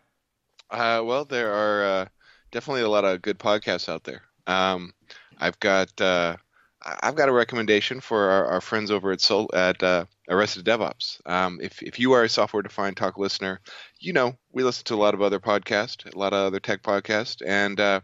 Uh, 0.70 1.02
well, 1.06 1.24
there 1.24 1.54
are 1.54 1.84
uh, 2.02 2.06
definitely 2.52 2.82
a 2.82 2.90
lot 2.90 3.06
of 3.06 3.22
good 3.22 3.40
podcasts 3.40 3.88
out 3.88 4.04
there. 4.04 4.24
Um, 4.48 4.92
I've 5.40 5.60
got 5.60 6.00
uh, 6.02 6.38
I've 6.82 7.16
got 7.16 7.30
a 7.30 7.34
recommendation 7.34 8.00
for 8.00 8.30
our, 8.30 8.46
our 8.46 8.62
friends 8.62 8.90
over 8.90 9.12
at 9.12 9.22
Sol- 9.22 9.50
at 9.54 9.82
uh, 9.84 10.06
Arrested 10.30 10.66
DevOps. 10.66 11.20
Um, 11.26 11.60
if 11.62 11.82
if 11.84 12.00
you 12.00 12.14
are 12.14 12.24
a 12.24 12.30
software 12.30 12.64
defined 12.64 12.98
talk 12.98 13.18
listener, 13.18 13.60
you 14.00 14.14
know 14.14 14.38
we 14.52 14.64
listen 14.64 14.86
to 14.86 14.96
a 14.96 15.04
lot 15.04 15.14
of 15.14 15.22
other 15.22 15.40
podcasts, 15.40 16.12
a 16.12 16.18
lot 16.18 16.34
of 16.34 16.48
other 16.48 16.60
tech 16.60 16.82
podcasts, 16.82 17.42
and 17.46 17.80
uh, 17.80 18.02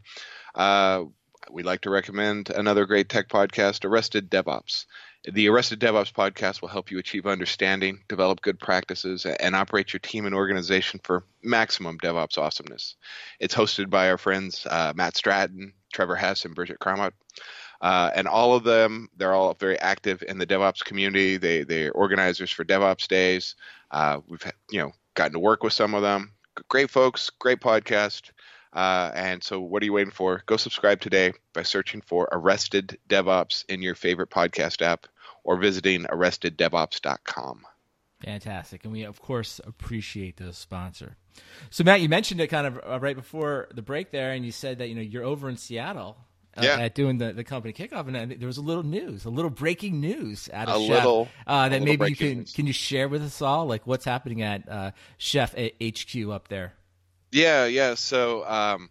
uh, 0.56 1.06
we 1.52 1.64
like 1.64 1.82
to 1.82 1.90
recommend 1.90 2.50
another 2.50 2.86
great 2.86 3.10
tech 3.10 3.30
podcast, 3.30 3.86
Arrested 3.86 4.30
DevOps. 4.30 4.86
The 5.32 5.50
Arrested 5.50 5.80
DevOps 5.80 6.14
podcast 6.14 6.62
will 6.62 6.70
help 6.70 6.92
you 6.92 7.00
achieve 7.00 7.26
understanding, 7.26 8.04
develop 8.08 8.42
good 8.42 8.60
practices, 8.60 9.26
and 9.26 9.56
operate 9.56 9.92
your 9.92 10.00
team 10.00 10.26
and 10.28 10.36
organization 10.36 11.00
for 11.04 11.26
maximum 11.42 11.98
DevOps 11.98 12.38
awesomeness. 12.38 12.96
It's 13.40 13.56
hosted 13.56 13.90
by 13.90 14.10
our 14.10 14.20
friends 14.20 14.68
uh, 14.70 14.94
Matt 14.96 15.18
Stratton, 15.18 15.74
Trevor 15.96 16.16
Hess, 16.16 16.46
and 16.46 16.54
Bridget 16.54 16.80
Kromhout. 16.80 17.14
Uh, 17.82 18.12
and 18.16 18.28
all 18.28 18.54
of 18.54 18.64
them, 18.64 19.10
they're 19.18 19.34
all 19.34 19.54
very 19.54 19.80
active 19.80 20.24
in 20.28 20.38
the 20.38 20.46
DevOps 20.46 20.84
community. 20.84 21.38
They 21.38 21.64
they're 21.64 21.92
organizers 21.94 22.52
for 22.52 22.64
DevOps 22.64 23.08
days. 23.08 23.56
Uh, 23.92 24.20
we've 24.28 24.44
you 24.70 24.80
know 24.80 24.92
gotten 25.16 25.34
to 25.34 25.40
work 25.40 25.64
with 25.64 25.74
some 25.74 25.94
of 25.94 26.02
them. 26.02 26.32
Great 26.70 26.92
folks, 26.92 27.30
great 27.30 27.60
podcast. 27.60 28.32
Uh, 28.74 29.12
and 29.16 29.42
so, 29.42 29.62
what 29.62 29.82
are 29.82 29.86
you 29.86 29.94
waiting 29.94 30.12
for? 30.12 30.44
Go 30.46 30.58
subscribe 30.58 31.00
today 31.00 31.32
by 31.54 31.64
searching 31.64 32.02
for 32.02 32.28
Arrested 32.32 32.98
DevOps 33.08 33.64
in 33.70 33.82
your 33.82 33.96
favorite 33.96 34.30
podcast 34.30 34.82
app 34.82 35.08
or 35.44 35.58
visiting 35.58 36.04
arresteddevops.com. 36.04 37.62
Fantastic. 38.24 38.84
And 38.84 38.94
we, 38.94 39.04
of 39.04 39.22
course, 39.22 39.60
appreciate 39.66 40.38
the 40.38 40.54
sponsor. 40.54 41.18
So, 41.70 41.84
Matt, 41.84 42.02
you 42.02 42.10
mentioned 42.10 42.40
it 42.42 42.48
kind 42.48 42.66
of 42.66 42.80
uh, 42.86 43.00
right 43.00 43.16
before 43.16 43.68
the 43.74 43.82
break 43.82 44.12
there, 44.12 44.32
and 44.32 44.46
you 44.46 44.52
said 44.52 44.78
that, 44.80 44.88
you 44.88 44.96
know, 44.96 45.02
you're 45.02 45.24
over 45.26 45.50
in 45.50 45.58
Seattle 45.58 46.18
uh, 46.58 46.62
Yeah. 46.64 46.80
at 46.80 46.96
doing 46.96 47.18
the, 47.18 47.34
the 47.34 47.44
company 47.44 47.74
kickoff, 47.74 48.08
and 48.08 48.16
uh, 48.16 48.36
there 48.40 48.48
was 48.48 48.58
a 48.58 48.62
little 48.62 48.84
news, 48.84 49.26
a 49.26 49.30
little 49.30 49.52
breaking 49.52 50.00
news 50.00 50.50
out 50.54 50.70
of 50.70 50.82
A 50.82 50.88
Chef 50.88 50.90
little- 51.04 51.28
uh, 51.46 51.68
that 51.70 51.82
little 51.82 51.86
maybe 51.86 52.10
you 52.10 52.16
can, 52.16 52.38
news. 52.40 52.54
can 52.54 52.66
you 52.68 52.74
share 52.74 53.10
with 53.10 53.22
us 53.22 53.42
all, 53.42 53.66
like 53.66 53.86
what's 53.86 54.06
happening 54.06 54.42
at 54.42 54.68
uh, 54.70 54.92
Chef 55.18 55.54
HQ 55.54 56.30
up 56.32 56.48
there? 56.48 56.74
Yeah, 57.34 57.66
yeah. 57.66 57.96
So, 57.96 58.46
um, 58.48 58.90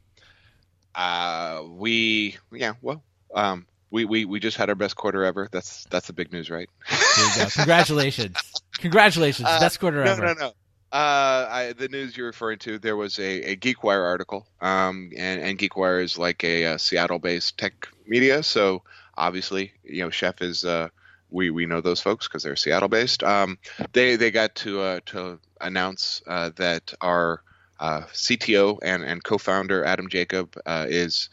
uh, 0.95 1.63
we, 1.67 2.37
yeah, 2.53 2.75
well, 2.83 3.03
um, 3.35 3.67
we, 3.91 4.05
we, 4.05 4.27
we 4.27 4.39
just 4.39 4.59
had 4.59 4.69
our 4.69 4.75
best 4.75 4.97
quarter 4.97 5.25
ever. 5.25 5.49
That's 5.51 5.85
that's 5.85 6.09
the 6.09 6.13
big 6.13 6.31
news, 6.33 6.51
right? 6.51 6.69
There 6.91 7.27
you 7.27 7.37
go. 7.45 7.49
Congratulations. 7.51 8.37
Congratulations. 8.79 9.49
Uh, 9.49 9.61
Best 9.61 9.81
quarter 9.81 10.05
no, 10.05 10.11
ever. 10.11 10.27
No, 10.27 10.33
no, 10.35 10.47
Uh, 10.93 11.49
I, 11.51 11.75
the 11.77 11.89
news 11.89 12.17
you're 12.17 12.27
referring 12.27 12.59
to, 12.61 12.79
there 12.79 12.97
was 12.97 13.19
a, 13.19 13.53
a 13.53 13.57
GeekWire 13.57 14.05
article, 14.05 14.47
um, 14.61 15.11
and, 15.17 15.41
and 15.41 15.59
GeekWire 15.59 16.03
is 16.03 16.19
like 16.19 16.45
a, 16.45 16.67
uh 16.67 16.79
Seattle-based 16.79 17.59
tech 17.59 17.89
media. 18.07 18.43
So 18.43 18.83
obviously, 19.17 19.73
you 19.85 20.03
know, 20.03 20.11
Chef 20.11 20.43
is 20.43 20.65
uh, 20.65 20.89
we 21.31 21.51
we 21.51 21.67
know 21.67 21.81
those 21.81 22.01
folks 22.01 22.29
because 22.29 22.43
they're 22.43 22.57
Seattle-based. 22.57 23.23
Um, 23.23 23.59
they 23.93 24.17
they 24.17 24.31
got 24.31 24.55
to 24.57 24.81
uh, 24.81 25.01
to 25.07 25.39
announce 25.61 26.23
uh, 26.27 26.51
that 26.57 26.93
our 27.01 27.43
uh, 27.81 28.03
CTO 28.13 28.79
and 28.83 29.03
and 29.05 29.23
co-founder 29.23 29.85
Adam 29.85 30.09
Jacob 30.09 30.57
uh, 30.65 30.87
is 30.89 31.29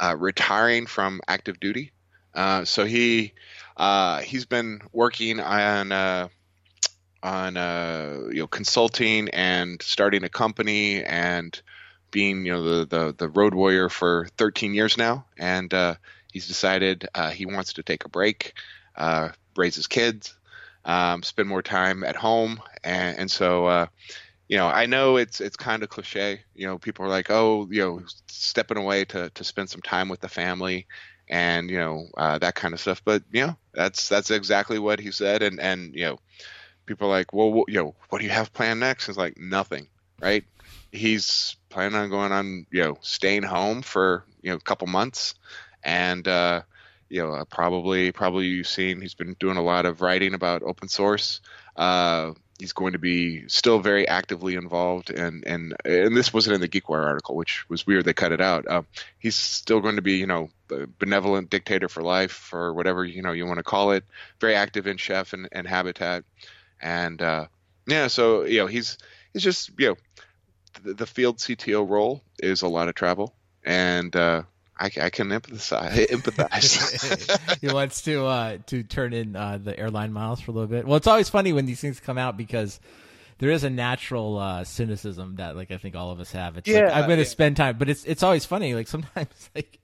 uh, 0.00 0.16
retiring 0.18 0.86
from 0.86 1.20
active 1.28 1.60
duty. 1.60 1.92
Uh, 2.34 2.64
so 2.64 2.84
he 2.84 3.32
uh, 3.76 4.20
he's 4.20 4.46
been 4.46 4.80
working 4.92 5.40
on. 5.40 6.30
On 7.24 7.56
uh, 7.56 8.20
you 8.30 8.40
know 8.40 8.46
consulting 8.46 9.30
and 9.30 9.82
starting 9.82 10.24
a 10.24 10.28
company 10.28 11.02
and 11.04 11.60
being 12.12 12.46
you 12.46 12.52
know 12.52 12.62
the 12.62 12.86
the, 12.86 13.14
the 13.18 13.28
road 13.30 13.54
warrior 13.54 13.88
for 13.88 14.28
13 14.38 14.74
years 14.74 14.96
now. 14.98 15.26
And 15.38 15.72
uh, 15.74 15.96
he's 16.32 16.48
decided 16.48 17.08
uh, 17.14 17.30
he 17.30 17.46
wants 17.46 17.74
to 17.74 17.82
take 17.82 18.04
a 18.04 18.10
break 18.10 18.54
uh, 18.96 19.30
raise 19.56 19.76
his 19.76 19.86
kids 19.88 20.36
um, 20.84 21.22
spend 21.22 21.48
more 21.48 21.62
time 21.62 22.04
at 22.04 22.16
home. 22.16 22.60
And, 22.84 23.18
and 23.18 23.30
so 23.30 23.66
uh, 23.66 23.86
you 24.48 24.56
know 24.58 24.66
I 24.68 24.86
know 24.86 25.16
it's 25.16 25.40
it's 25.40 25.56
kind 25.56 25.82
of 25.82 25.88
cliche. 25.88 26.42
You 26.54 26.66
know 26.66 26.78
people 26.78 27.04
are 27.06 27.08
like 27.10 27.30
oh 27.30 27.68
you 27.70 27.80
know 27.82 28.02
stepping 28.28 28.78
away 28.78 29.04
to 29.06 29.30
to 29.30 29.44
spend 29.44 29.70
some 29.70 29.82
time 29.82 30.08
with 30.08 30.20
the 30.20 30.28
family 30.28 30.86
and 31.28 31.70
you 31.70 31.78
know 31.78 32.08
uh, 32.16 32.38
that 32.38 32.54
kind 32.54 32.74
of 32.74 32.80
stuff. 32.80 33.02
But 33.04 33.22
you 33.32 33.46
know 33.46 33.56
that's 33.74 34.08
that's 34.08 34.30
exactly 34.30 34.78
what 34.78 35.00
he 35.00 35.10
said. 35.12 35.42
And 35.42 35.60
and 35.60 35.94
you 35.94 36.04
know 36.06 36.18
people 36.86 37.08
are 37.08 37.10
like, 37.10 37.32
well, 37.32 37.64
you 37.68 37.82
know, 37.82 37.94
what 38.08 38.18
do 38.18 38.24
you 38.24 38.30
have 38.30 38.52
planned 38.52 38.80
next? 38.80 39.08
It's 39.08 39.18
like 39.18 39.38
nothing, 39.38 39.88
right? 40.20 40.44
He's 40.92 41.56
planning 41.68 41.98
on 41.98 42.10
going 42.10 42.32
on, 42.32 42.66
you 42.70 42.82
know, 42.82 42.98
staying 43.00 43.42
home 43.42 43.82
for 43.82 44.24
you 44.42 44.50
know 44.50 44.56
a 44.56 44.60
couple 44.60 44.86
months, 44.86 45.34
and 45.82 46.26
uh, 46.28 46.62
you 47.08 47.22
know, 47.22 47.32
uh, 47.34 47.44
probably 47.44 48.12
probably 48.12 48.46
you've 48.46 48.68
seen 48.68 49.00
he's 49.00 49.14
been 49.14 49.36
doing 49.38 49.56
a 49.56 49.62
lot 49.62 49.86
of 49.86 50.00
writing 50.00 50.34
about 50.34 50.62
open 50.62 50.88
source. 50.88 51.40
Uh, 51.76 52.32
he's 52.58 52.72
going 52.72 52.92
to 52.92 52.98
be 52.98 53.48
still 53.48 53.80
very 53.80 54.06
actively 54.06 54.54
involved, 54.54 55.10
and 55.10 55.44
and 55.46 55.74
and 55.84 56.16
this 56.16 56.32
wasn't 56.32 56.54
in 56.54 56.60
the 56.60 56.68
GeekWire 56.68 57.04
article, 57.04 57.34
which 57.34 57.68
was 57.68 57.86
weird. 57.86 58.04
They 58.04 58.12
cut 58.12 58.32
it 58.32 58.40
out. 58.40 58.66
Uh, 58.68 58.82
he's 59.18 59.34
still 59.34 59.80
going 59.80 59.96
to 59.96 60.02
be, 60.02 60.14
you 60.14 60.26
know, 60.26 60.50
a 60.70 60.86
benevolent 60.86 61.50
dictator 61.50 61.88
for 61.88 62.02
life, 62.02 62.52
or 62.52 62.72
whatever 62.72 63.04
you 63.04 63.22
know 63.22 63.32
you 63.32 63.46
want 63.46 63.58
to 63.58 63.64
call 63.64 63.92
it. 63.92 64.04
Very 64.40 64.54
active 64.54 64.86
in 64.86 64.96
Chef 64.96 65.32
and, 65.32 65.48
and 65.52 65.66
Habitat 65.66 66.24
and 66.80 67.20
uh, 67.20 67.46
yeah, 67.86 68.06
so 68.08 68.44
you 68.44 68.58
know 68.58 68.66
he's 68.66 68.98
he's 69.32 69.42
just 69.42 69.70
you 69.78 69.88
know 69.88 69.96
the, 70.82 70.94
the 70.94 71.06
field 71.06 71.38
CTO 71.38 71.88
role 71.88 72.22
is 72.38 72.62
a 72.62 72.68
lot 72.68 72.88
of 72.88 72.94
travel, 72.94 73.34
and 73.64 74.14
uh, 74.16 74.42
I, 74.78 74.86
I 75.00 75.10
can 75.10 75.28
empathize. 75.28 76.06
empathize. 76.08 77.58
he 77.60 77.68
wants 77.68 78.02
to 78.02 78.26
uh, 78.26 78.58
to 78.66 78.82
turn 78.82 79.12
in 79.12 79.36
uh, 79.36 79.58
the 79.62 79.78
airline 79.78 80.12
miles 80.12 80.40
for 80.40 80.50
a 80.50 80.54
little 80.54 80.68
bit. 80.68 80.86
Well, 80.86 80.96
it's 80.96 81.06
always 81.06 81.28
funny 81.28 81.52
when 81.52 81.66
these 81.66 81.80
things 81.80 82.00
come 82.00 82.18
out 82.18 82.36
because 82.36 82.80
there 83.38 83.50
is 83.50 83.64
a 83.64 83.70
natural 83.70 84.38
uh, 84.38 84.64
cynicism 84.64 85.36
that 85.36 85.56
like 85.56 85.70
I 85.70 85.78
think 85.78 85.94
all 85.94 86.10
of 86.10 86.20
us 86.20 86.32
have. 86.32 86.56
It's 86.56 86.68
like 86.68 86.76
Yeah, 86.76 86.90
I'm 86.92 87.06
going 87.06 87.18
to 87.18 87.24
yeah. 87.24 87.28
spend 87.28 87.56
time, 87.56 87.76
but 87.78 87.88
it's 87.88 88.04
it's 88.04 88.22
always 88.22 88.44
funny. 88.44 88.74
Like 88.74 88.88
sometimes 88.88 89.50
like. 89.54 89.78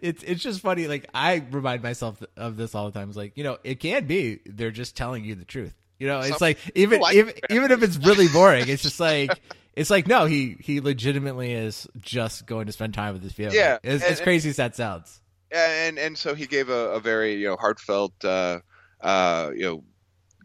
It's 0.00 0.22
it's 0.22 0.42
just 0.42 0.60
funny. 0.60 0.86
Like 0.86 1.06
I 1.12 1.44
remind 1.50 1.82
myself 1.82 2.22
of 2.36 2.56
this 2.56 2.74
all 2.74 2.86
the 2.86 2.98
time. 2.98 3.08
It's 3.08 3.16
like 3.16 3.36
you 3.36 3.44
know, 3.44 3.58
it 3.62 3.78
can 3.80 4.06
be 4.06 4.38
they're 4.46 4.70
just 4.70 4.96
telling 4.96 5.22
you 5.24 5.34
the 5.34 5.44
truth. 5.44 5.74
You 5.98 6.06
know, 6.08 6.20
it's 6.20 6.28
Some 6.28 6.38
like 6.40 6.58
even 6.74 7.00
like 7.00 7.16
even, 7.16 7.34
even 7.50 7.70
if 7.70 7.82
it's 7.82 7.96
really 7.96 8.28
boring, 8.32 8.68
it's 8.68 8.82
just 8.82 9.00
like 9.00 9.40
it's 9.74 9.90
like 9.90 10.06
no, 10.06 10.26
he 10.26 10.56
he 10.60 10.80
legitimately 10.80 11.52
is 11.52 11.86
just 12.00 12.46
going 12.46 12.66
to 12.66 12.72
spend 12.72 12.94
time 12.94 13.14
with 13.14 13.22
his 13.22 13.32
family. 13.32 13.56
Yeah, 13.56 13.78
as, 13.82 14.02
and- 14.02 14.12
as 14.12 14.20
crazy 14.20 14.50
as 14.50 14.56
that 14.56 14.76
sounds. 14.76 15.20
Yeah, 15.52 15.86
and 15.86 15.98
and 15.98 16.18
so 16.18 16.34
he 16.34 16.46
gave 16.46 16.68
a, 16.68 16.90
a 16.90 17.00
very 17.00 17.34
you 17.34 17.46
know 17.46 17.56
heartfelt 17.56 18.12
uh, 18.24 18.60
uh, 19.00 19.52
you 19.54 19.62
know 19.62 19.84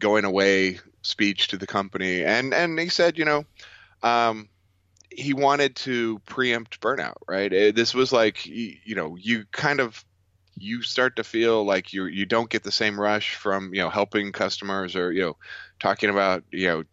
going 0.00 0.24
away 0.24 0.78
speech 1.02 1.48
to 1.48 1.58
the 1.58 1.66
company, 1.66 2.24
and 2.24 2.54
and 2.54 2.78
he 2.78 2.88
said 2.88 3.18
you 3.18 3.24
know 3.24 3.44
um, 4.02 4.48
he 5.10 5.34
wanted 5.34 5.76
to 5.76 6.20
preempt 6.20 6.80
burnout. 6.80 7.16
Right, 7.28 7.50
this 7.74 7.94
was 7.94 8.12
like 8.12 8.46
you 8.46 8.94
know 8.94 9.16
you 9.16 9.44
kind 9.52 9.80
of 9.80 10.04
you 10.58 10.82
start 10.82 11.16
to 11.16 11.24
feel 11.24 11.64
like 11.64 11.92
you 11.92 12.06
you 12.06 12.26
don't 12.26 12.50
get 12.50 12.62
the 12.62 12.72
same 12.72 13.00
rush 13.00 13.34
from 13.34 13.72
you 13.74 13.80
know 13.80 13.90
helping 13.90 14.32
customers 14.32 14.94
or 14.96 15.12
you 15.12 15.22
know 15.22 15.36
talking 15.80 16.10
about 16.10 16.44
you 16.50 16.66
know 16.68 16.84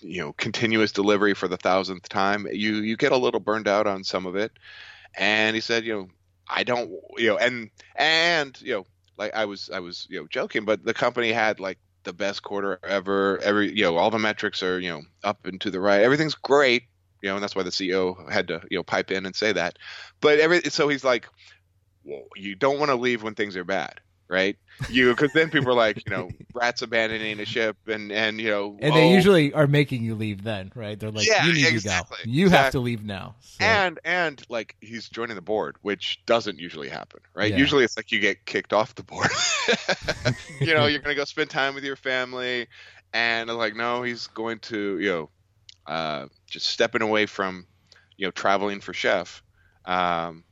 you 0.00 0.20
know 0.20 0.32
continuous 0.34 0.92
delivery 0.92 1.34
for 1.34 1.48
the 1.48 1.56
thousandth 1.56 2.08
time 2.08 2.46
you 2.52 2.76
you 2.76 2.96
get 2.96 3.12
a 3.12 3.16
little 3.16 3.40
burned 3.40 3.68
out 3.68 3.86
on 3.86 4.04
some 4.04 4.26
of 4.26 4.36
it 4.36 4.52
and 5.16 5.54
he 5.54 5.60
said 5.60 5.84
you 5.84 5.94
know 5.94 6.08
i 6.48 6.62
don't 6.62 6.90
you 7.16 7.28
know 7.28 7.36
and 7.36 7.70
and 7.96 8.60
you 8.62 8.74
know 8.74 8.86
like 9.16 9.34
i 9.34 9.44
was 9.44 9.70
i 9.72 9.80
was 9.80 10.06
you 10.08 10.20
know 10.20 10.26
joking 10.28 10.64
but 10.64 10.84
the 10.84 10.94
company 10.94 11.32
had 11.32 11.60
like 11.60 11.78
the 12.04 12.12
best 12.12 12.42
quarter 12.42 12.78
ever 12.84 13.38
every 13.42 13.76
you 13.76 13.82
know 13.82 13.96
all 13.96 14.10
the 14.10 14.18
metrics 14.18 14.62
are 14.62 14.78
you 14.80 14.88
know 14.88 15.02
up 15.24 15.44
and 15.44 15.60
to 15.60 15.70
the 15.70 15.80
right 15.80 16.02
everything's 16.02 16.34
great 16.34 16.84
you 17.22 17.28
know 17.28 17.34
and 17.34 17.42
that's 17.42 17.56
why 17.56 17.62
the 17.62 17.70
ceo 17.70 18.30
had 18.30 18.48
to 18.48 18.62
you 18.70 18.78
know 18.78 18.82
pipe 18.82 19.10
in 19.10 19.26
and 19.26 19.34
say 19.34 19.52
that 19.52 19.78
but 20.20 20.38
every 20.38 20.62
so 20.70 20.88
he's 20.88 21.04
like 21.04 21.28
well, 22.04 22.24
you 22.36 22.54
don't 22.54 22.78
want 22.78 22.90
to 22.90 22.96
leave 22.96 23.22
when 23.22 23.34
things 23.34 23.56
are 23.56 23.64
bad 23.64 24.00
right 24.28 24.56
you 24.88 25.10
because 25.10 25.32
then 25.32 25.50
people 25.50 25.70
are 25.70 25.74
like 25.74 26.04
you 26.06 26.10
know 26.10 26.30
rats 26.54 26.82
abandoning 26.82 27.40
a 27.40 27.44
ship 27.44 27.76
and 27.86 28.12
and 28.12 28.40
you 28.40 28.50
know 28.50 28.76
And 28.80 28.94
they 28.94 29.06
oh, 29.06 29.12
usually 29.12 29.52
are 29.54 29.66
making 29.66 30.02
you 30.02 30.14
leave 30.14 30.44
then, 30.44 30.70
right? 30.74 30.98
They're 30.98 31.10
like, 31.10 31.26
Yeah, 31.26 31.44
you 31.44 31.52
need 31.52 31.68
exactly, 31.68 32.18
to 32.18 32.26
go. 32.26 32.30
You 32.32 32.48
have 32.50 32.70
to 32.70 32.80
leave 32.80 33.04
now. 33.04 33.36
So, 33.40 33.64
and 33.64 33.98
and 34.04 34.42
like 34.48 34.76
he's 34.80 35.08
joining 35.08 35.36
the 35.36 35.42
board 35.42 35.76
which 35.82 36.20
doesn't 36.26 36.58
usually 36.58 36.88
happen 36.88 37.20
right 37.34 37.52
Yeah. 37.52 37.58
usually 37.58 37.84
it's 37.84 37.96
like 37.96 38.12
you 38.12 38.20
get 38.20 38.44
kicked 38.46 38.72
off 38.72 38.94
the 38.94 39.02
board 39.02 39.30
you 40.62 40.74
know 40.74 40.86
you're 40.86 41.00
gonna 41.00 41.14
go 41.14 41.24
spend 41.24 41.50
time 41.50 41.74
with 41.74 41.84
your 41.84 41.96
family 41.96 42.66
and 43.12 43.50
like 43.50 43.74
no 43.76 44.02
he's 44.02 44.26
going 44.28 44.58
to 44.60 44.98
you 44.98 45.10
know 45.10 45.30
uh, 45.86 46.26
just 46.50 46.66
stepping 46.66 47.02
away 47.02 47.26
from 47.26 47.66
you 48.16 48.26
know 48.26 48.30
traveling 48.30 48.80
for 48.80 48.92
chef 48.92 49.42
um, 49.86 50.44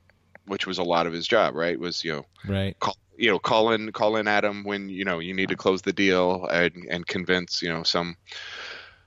which 0.47 0.67
was 0.67 0.79
a 0.79 0.83
lot 0.83 1.07
of 1.07 1.13
his 1.13 1.27
job, 1.27 1.55
right? 1.55 1.79
Was 1.79 2.05
you 2.05 2.13
know 2.13 2.27
right. 2.47 2.79
Call, 2.81 2.97
you 3.17 3.31
know, 3.31 3.39
call 3.39 3.73
in, 3.73 3.93
call 3.93 4.17
in 4.17 4.29
Adam 4.29 4.65
when 4.65 4.89
you 4.89 5.05
know 5.05 5.19
you 5.19 5.35
need 5.35 5.49
to 5.49 5.57
close 5.57 5.83
the 5.83 5.93
deal 5.93 6.47
and 6.47 6.87
and 6.91 7.07
convince 7.07 7.63
you 7.63 7.69
know 7.69 7.83
some 7.83 8.17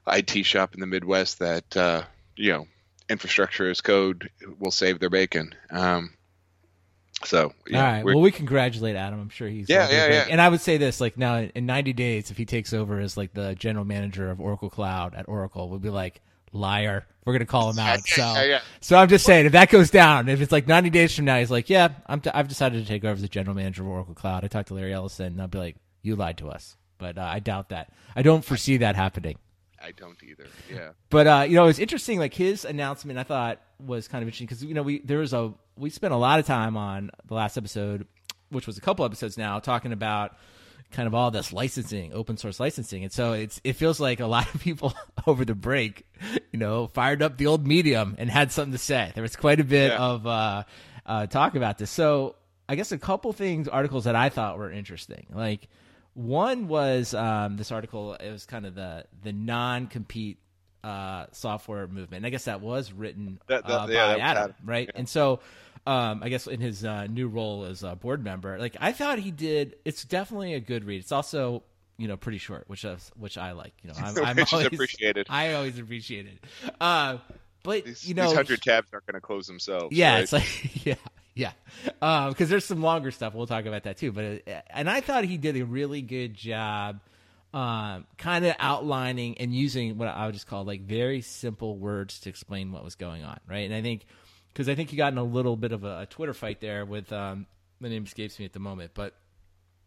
IT 0.08 0.46
shop 0.46 0.74
in 0.74 0.80
the 0.80 0.88
Midwest 0.88 1.40
that 1.40 1.78
uh, 1.78 2.04
you 2.36 2.52
know 2.52 2.68
infrastructure 3.10 3.70
as 3.70 3.82
code 3.82 4.30
will 4.60 4.72
save 4.72 5.00
their 5.00 5.10
bacon. 5.10 5.54
Um, 5.72 6.14
so 7.26 7.54
yeah, 7.68 7.86
all 7.86 7.92
right. 7.92 8.06
Well, 8.06 8.22
we 8.22 8.32
congratulate 8.32 8.96
Adam. 8.96 9.20
I'm 9.20 9.30
sure 9.30 9.48
he's 9.48 9.70
yeah, 9.70 9.90
yeah, 9.90 10.08
yeah. 10.08 10.26
And 10.30 10.40
I 10.40 10.48
would 10.48 10.62
say 10.62 10.78
this: 10.78 11.02
like 11.02 11.18
now, 11.18 11.48
in 11.54 11.66
90 11.66 11.94
days, 11.94 12.32
if 12.32 12.38
he 12.38 12.46
takes 12.46 12.74
over 12.74 13.00
as 13.00 13.18
like 13.18 13.34
the 13.34 13.56
general 13.56 13.86
manager 13.86 14.30
of 14.30 14.40
Oracle 14.40 14.70
Cloud 14.70 15.16
at 15.16 15.28
Oracle, 15.28 15.70
we'll 15.70 15.80
be 15.80 15.90
like 15.90 16.22
liar. 16.52 17.06
We're 17.26 17.34
gonna 17.34 17.46
call 17.46 17.70
him 17.70 17.80
out. 17.80 18.00
So, 18.08 18.22
yeah, 18.22 18.44
yeah. 18.44 18.62
so 18.82 18.98
I'm 18.98 19.08
just 19.08 19.26
saying, 19.26 19.46
if 19.46 19.52
that 19.52 19.70
goes 19.70 19.92
down, 19.92 20.30
if 20.30 20.42
it's 20.42 20.52
like 20.52 20.68
90 20.68 20.90
days 20.90 21.16
from 21.16 21.26
now, 21.26 21.38
he's 21.38 21.52
like, 21.52 21.70
yeah, 21.70 21.90
I'm 22.08 22.22
t- 22.22 22.32
I've 22.34 22.48
decided 22.48 22.82
to 22.82 22.88
take 22.88 23.04
over 23.04 23.14
as 23.14 23.22
the 23.22 23.28
general 23.28 23.56
manager 23.56 23.84
of 23.84 23.90
Oracle 23.90 24.16
Cloud. 24.16 24.44
I 24.44 24.48
talked 24.48 24.70
to 24.70 24.74
Larry 24.74 24.94
Ellison, 24.94 25.28
and 25.28 25.42
I'll 25.42 25.48
be 25.48 25.60
like, 25.60 25.76
you 26.02 26.16
lied 26.16 26.38
to 26.40 26.50
us. 26.50 26.76
But 26.98 27.18
uh, 27.18 27.22
I 27.22 27.40
doubt 27.40 27.70
that. 27.70 27.94
I 28.16 28.22
don't 28.22 28.44
foresee 28.44 28.78
that 28.78 28.96
happening. 28.96 29.38
I 29.82 29.92
don't 29.92 30.22
either. 30.24 30.48
Yeah. 30.72 30.90
But 31.10 31.28
uh, 31.28 31.46
you 31.48 31.56
know, 31.56 31.68
it's 31.68 31.80
interesting. 31.80 32.20
Like 32.20 32.34
his 32.34 32.66
announcement, 32.66 33.18
I 33.18 33.24
thought 33.24 33.62
was 33.80 34.08
kind 34.08 34.22
of 34.22 34.28
interesting 34.28 34.48
because 34.48 34.64
you 34.64 34.74
know 34.74 34.84
we 34.84 35.00
there 35.00 35.20
was 35.20 35.34
a 35.34 35.54
we 35.78 35.90
spent 35.90 36.14
a 36.14 36.18
lot 36.18 36.40
of 36.40 36.46
time 36.46 36.76
on 36.76 37.12
the 37.26 37.34
last 37.34 37.58
episode, 37.58 38.06
which 38.50 38.68
was 38.68 38.78
a 38.78 38.82
couple 38.82 39.06
episodes 39.06 39.38
now, 39.38 39.60
talking 39.60 39.94
about 39.94 40.36
kind 40.92 41.08
of 41.08 41.14
all 41.14 41.32
this 41.32 41.54
licensing, 41.54 42.14
open 42.14 42.38
source 42.38 42.60
licensing, 42.60 43.04
and 43.04 43.12
so 43.12 43.34
it's 43.34 43.62
it 43.64 43.74
feels 43.74 44.00
like 44.00 44.20
a 44.20 44.28
lot 44.28 44.54
of 44.54 44.62
people 44.62 44.94
over 45.28 45.46
the 45.46 45.56
break, 45.56 46.06
you 46.52 46.60
know, 46.60 46.88
fired 46.88 47.22
up 47.22 47.38
the 47.38 47.48
old 47.48 47.66
medium 47.66 48.16
and 48.18 48.30
had 48.30 48.52
something 48.52 48.72
to 48.72 48.78
say. 48.78 49.12
There 49.14 49.22
was 49.22 49.36
quite 49.36 49.60
a 49.60 49.64
bit 49.64 49.92
yeah. 49.92 50.00
of 50.00 50.28
uh, 50.28 50.64
uh, 51.06 51.28
talk 51.28 51.56
about 51.56 51.78
this. 51.78 51.92
So 51.92 52.36
I 52.68 52.76
guess 52.76 52.92
a 52.92 52.98
couple 52.98 53.34
things, 53.34 53.68
articles 53.68 54.06
that 54.06 54.16
I 54.16 54.30
thought 54.30 54.58
were 54.58 54.72
interesting, 54.72 55.28
like 55.32 55.68
one 56.14 56.68
was 56.68 57.14
um, 57.14 57.58
this 57.58 57.72
article. 57.72 58.14
It 58.16 58.32
was 58.32 58.46
kind 58.46 58.66
of 58.66 58.76
the 58.76 59.06
the 59.24 59.32
non 59.32 59.88
compete 59.88 60.40
uh, 60.84 61.26
software 61.32 61.88
movement. 61.88 62.18
And 62.18 62.26
I 62.26 62.30
guess 62.30 62.46
that 62.46 62.62
was 62.62 62.92
written 62.92 63.40
that, 63.48 63.66
that, 63.68 63.74
uh, 63.74 63.88
yeah, 63.90 64.16
by 64.16 64.20
Adam, 64.20 64.22
Adam, 64.22 64.56
right? 64.64 64.90
Yeah. 64.94 65.00
And 65.00 65.10
so, 65.10 65.40
um, 65.86 66.22
I 66.24 66.30
guess 66.30 66.48
in 66.48 66.60
his 66.60 66.86
uh, 66.86 67.08
new 67.08 67.28
role 67.28 67.66
as 67.66 67.84
a 67.84 67.96
board 67.96 68.24
member, 68.24 68.58
like 68.60 68.78
I 68.80 68.92
thought 68.92 69.20
he 69.20 69.32
did. 69.32 69.76
It's 69.86 70.04
definitely 70.04 70.54
a 70.54 70.60
good 70.60 70.84
read. 70.84 71.02
It's 71.02 71.12
also 71.12 71.64
you 71.98 72.08
know 72.08 72.18
pretty 72.18 72.38
short, 72.38 72.66
which 72.68 72.84
is, 72.84 73.12
which 73.18 73.38
I 73.38 73.52
like. 73.52 73.74
You 73.84 73.90
know, 73.90 73.96
I'm, 74.04 74.18
I'm 74.40 74.46
always 74.52 74.68
appreciated. 74.68 75.28
I 75.30 75.54
always 75.54 75.78
appreciate 75.80 76.28
it. 76.28 76.74
Uh, 76.80 77.18
but 77.64 77.86
these, 77.86 78.08
you 78.08 78.14
know, 78.14 78.28
these 78.28 78.36
hundred 78.36 78.62
tabs 78.62 78.88
aren't 78.94 79.06
going 79.06 79.16
to 79.16 79.22
close 79.22 79.48
themselves. 79.48 79.96
Yeah, 79.96 80.14
right? 80.14 80.24
it's 80.24 80.34
like 80.34 80.86
yeah. 80.86 80.96
Yeah, 81.36 81.52
because 81.86 82.42
um, 82.42 82.48
there's 82.48 82.66
some 82.66 82.82
longer 82.82 83.12
stuff. 83.12 83.34
We'll 83.34 83.48
talk 83.48 83.66
about 83.66 83.84
that 83.84 83.96
too. 83.96 84.12
But 84.12 84.42
uh, 84.46 84.62
and 84.72 84.90
I 84.90 85.00
thought 85.00 85.24
he 85.24 85.38
did 85.38 85.56
a 85.56 85.64
really 85.64 86.02
good 86.02 86.34
job, 86.34 87.00
um, 87.54 88.08
kind 88.18 88.46
of 88.46 88.56
outlining 88.60 89.38
and 89.38 89.54
using 89.54 89.98
what 89.98 90.10
I 90.10 90.26
would 90.26 90.34
just 90.34 90.48
call 90.48 90.66
like 90.66 90.82
very 90.82 91.22
simple 91.22 91.78
words 91.78 92.20
to 92.22 92.30
explain 92.30 92.74
what 92.74 92.84
was 92.84 92.96
going 92.96 93.24
on, 93.24 93.40
right? 93.48 93.64
And 93.64 93.74
I 93.74 93.82
think 93.82 94.06
because 94.54 94.70
I 94.70 94.76
think 94.76 94.90
he 94.90 94.98
got 94.98 95.12
in 95.12 95.18
a 95.18 95.24
little 95.24 95.56
bit 95.56 95.72
of 95.72 95.84
a, 95.84 96.02
a 96.02 96.06
Twitter 96.06 96.34
fight 96.34 96.62
there 96.62 96.86
with 96.86 97.12
um, 97.12 97.46
the 97.82 97.90
name 97.90 98.04
escapes 98.04 98.40
me 98.40 98.46
at 98.46 98.54
the 98.54 98.60
moment, 98.60 98.92
but 98.94 99.16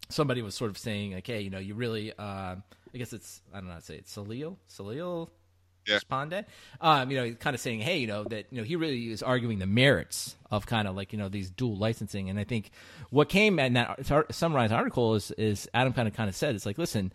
somebody 0.09 0.41
was 0.41 0.55
sort 0.55 0.71
of 0.71 0.77
saying 0.77 1.13
like, 1.13 1.27
hey, 1.27 1.41
you 1.41 1.49
know, 1.49 1.59
you 1.59 1.75
really, 1.75 2.11
uh, 2.13 2.55
I 2.55 2.97
guess 2.97 3.13
it's 3.13 3.41
I 3.53 3.57
don't 3.57 3.67
know 3.67 3.73
how 3.73 3.79
to 3.79 3.85
say 3.85 3.95
it, 3.95 4.05
Salil, 4.05 4.57
Salil 4.69 5.29
yeah. 5.85 5.99
Deshpande, 5.99 6.45
um, 6.81 7.11
you 7.11 7.17
know, 7.17 7.33
kind 7.35 7.53
of 7.53 7.59
saying, 7.59 7.81
hey, 7.81 7.97
you 7.97 8.07
know, 8.07 8.23
that 8.25 8.45
you 8.51 8.57
know 8.57 8.63
he 8.63 8.75
really 8.75 9.11
is 9.11 9.21
arguing 9.21 9.59
the 9.59 9.65
merits 9.65 10.35
of 10.49 10.65
kind 10.65 10.87
of 10.87 10.95
like 10.95 11.11
you 11.11 11.19
know 11.19 11.29
these 11.29 11.49
dual 11.49 11.75
licensing, 11.75 12.29
and 12.29 12.39
I 12.39 12.43
think 12.43 12.71
what 13.09 13.29
came 13.29 13.59
in 13.59 13.73
that 13.73 14.05
summarized 14.31 14.73
article 14.73 15.15
is 15.15 15.31
is 15.31 15.69
Adam 15.73 15.93
kind 15.93 16.07
of 16.07 16.13
kind 16.13 16.29
of 16.29 16.35
said 16.35 16.55
it's 16.55 16.65
like, 16.65 16.77
listen, 16.77 17.11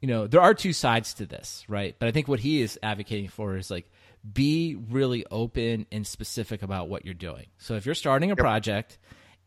you 0.00 0.08
know, 0.08 0.26
there 0.26 0.40
are 0.40 0.54
two 0.54 0.72
sides 0.72 1.14
to 1.14 1.26
this, 1.26 1.64
right? 1.68 1.96
But 1.98 2.08
I 2.08 2.12
think 2.12 2.28
what 2.28 2.40
he 2.40 2.60
is 2.60 2.78
advocating 2.82 3.28
for 3.28 3.56
is 3.56 3.70
like 3.70 3.90
be 4.32 4.76
really 4.90 5.26
open 5.30 5.86
and 5.92 6.06
specific 6.06 6.62
about 6.62 6.88
what 6.88 7.04
you're 7.04 7.14
doing. 7.14 7.46
So 7.58 7.74
if 7.74 7.84
you're 7.84 7.94
starting 7.94 8.30
a 8.30 8.32
yep. 8.32 8.38
project 8.38 8.98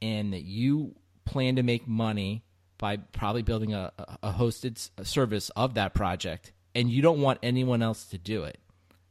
and 0.02 0.34
you 0.34 0.96
plan 1.26 1.56
to 1.56 1.64
make 1.64 1.88
money 1.88 2.44
by 2.78 2.98
probably 2.98 3.42
building 3.42 3.74
a, 3.74 3.92
a 4.22 4.32
hosted 4.32 4.90
service 5.04 5.50
of 5.56 5.74
that 5.74 5.94
project 5.94 6.52
and 6.76 6.90
you 6.90 7.02
don't 7.02 7.22
want 7.22 7.40
anyone 7.42 7.82
else 7.82 8.06
to 8.06 8.20
do 8.20 8.44
it, 8.44 8.60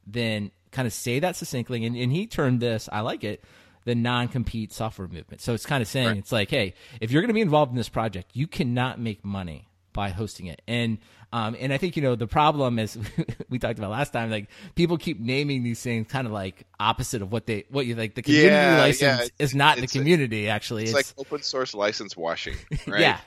then 0.07 0.53
kind 0.71 0.87
of 0.87 0.93
say 0.93 1.19
that 1.19 1.35
succinctly. 1.35 1.85
And, 1.85 1.97
and 1.97 2.13
he 2.13 2.27
turned 2.27 2.61
this, 2.61 2.89
I 2.93 3.01
like 3.01 3.25
it, 3.25 3.43
the 3.85 3.97
non 3.97 4.29
compete 4.29 4.73
software 4.73 5.09
movement. 5.09 5.41
So 5.41 5.53
it's 5.53 5.67
kind 5.67 5.83
of 5.83 5.89
saying, 5.89 6.09
right. 6.09 6.19
it's 6.19 6.33
like, 6.33 6.51
hey, 6.51 6.75
if 7.01 7.11
you're 7.11 7.23
going 7.23 7.29
to 7.29 7.35
be 7.35 7.41
involved 7.41 7.71
in 7.71 7.77
this 7.77 7.89
project, 7.89 8.31
you 8.35 8.47
cannot 8.47 9.01
make 9.01 9.25
money 9.25 9.69
by 9.97 10.11
hosting 10.11 10.47
it. 10.47 10.63
And 10.69 10.99
um, 11.33 11.57
and 11.59 11.73
I 11.73 11.79
think 11.79 11.97
you 11.97 12.03
know 12.03 12.15
the 12.15 12.29
problem 12.29 12.79
is 12.79 12.97
we 13.49 13.59
talked 13.59 13.79
about 13.79 13.91
last 13.91 14.13
time. 14.13 14.31
Like 14.31 14.49
people 14.77 14.97
keep 14.97 15.19
naming 15.19 15.65
these 15.65 15.83
things 15.83 16.07
kind 16.07 16.27
of 16.27 16.33
like 16.33 16.67
opposite 16.79 17.21
of 17.21 17.33
what 17.33 17.47
they 17.47 17.65
what 17.71 17.85
you 17.87 17.97
like. 17.97 18.15
The 18.15 18.23
community 18.23 18.49
yeah, 18.49 18.79
license 18.79 19.23
yeah. 19.23 19.45
is 19.45 19.55
not 19.55 19.79
the 19.79 19.89
community. 19.89 20.47
A, 20.47 20.51
actually, 20.51 20.85
it's, 20.85 20.93
it's, 20.93 21.17
like 21.19 21.27
open 21.27 21.43
source 21.43 21.75
license 21.75 22.17
washing. 22.17 22.55
Right? 22.87 23.01
yeah. 23.01 23.21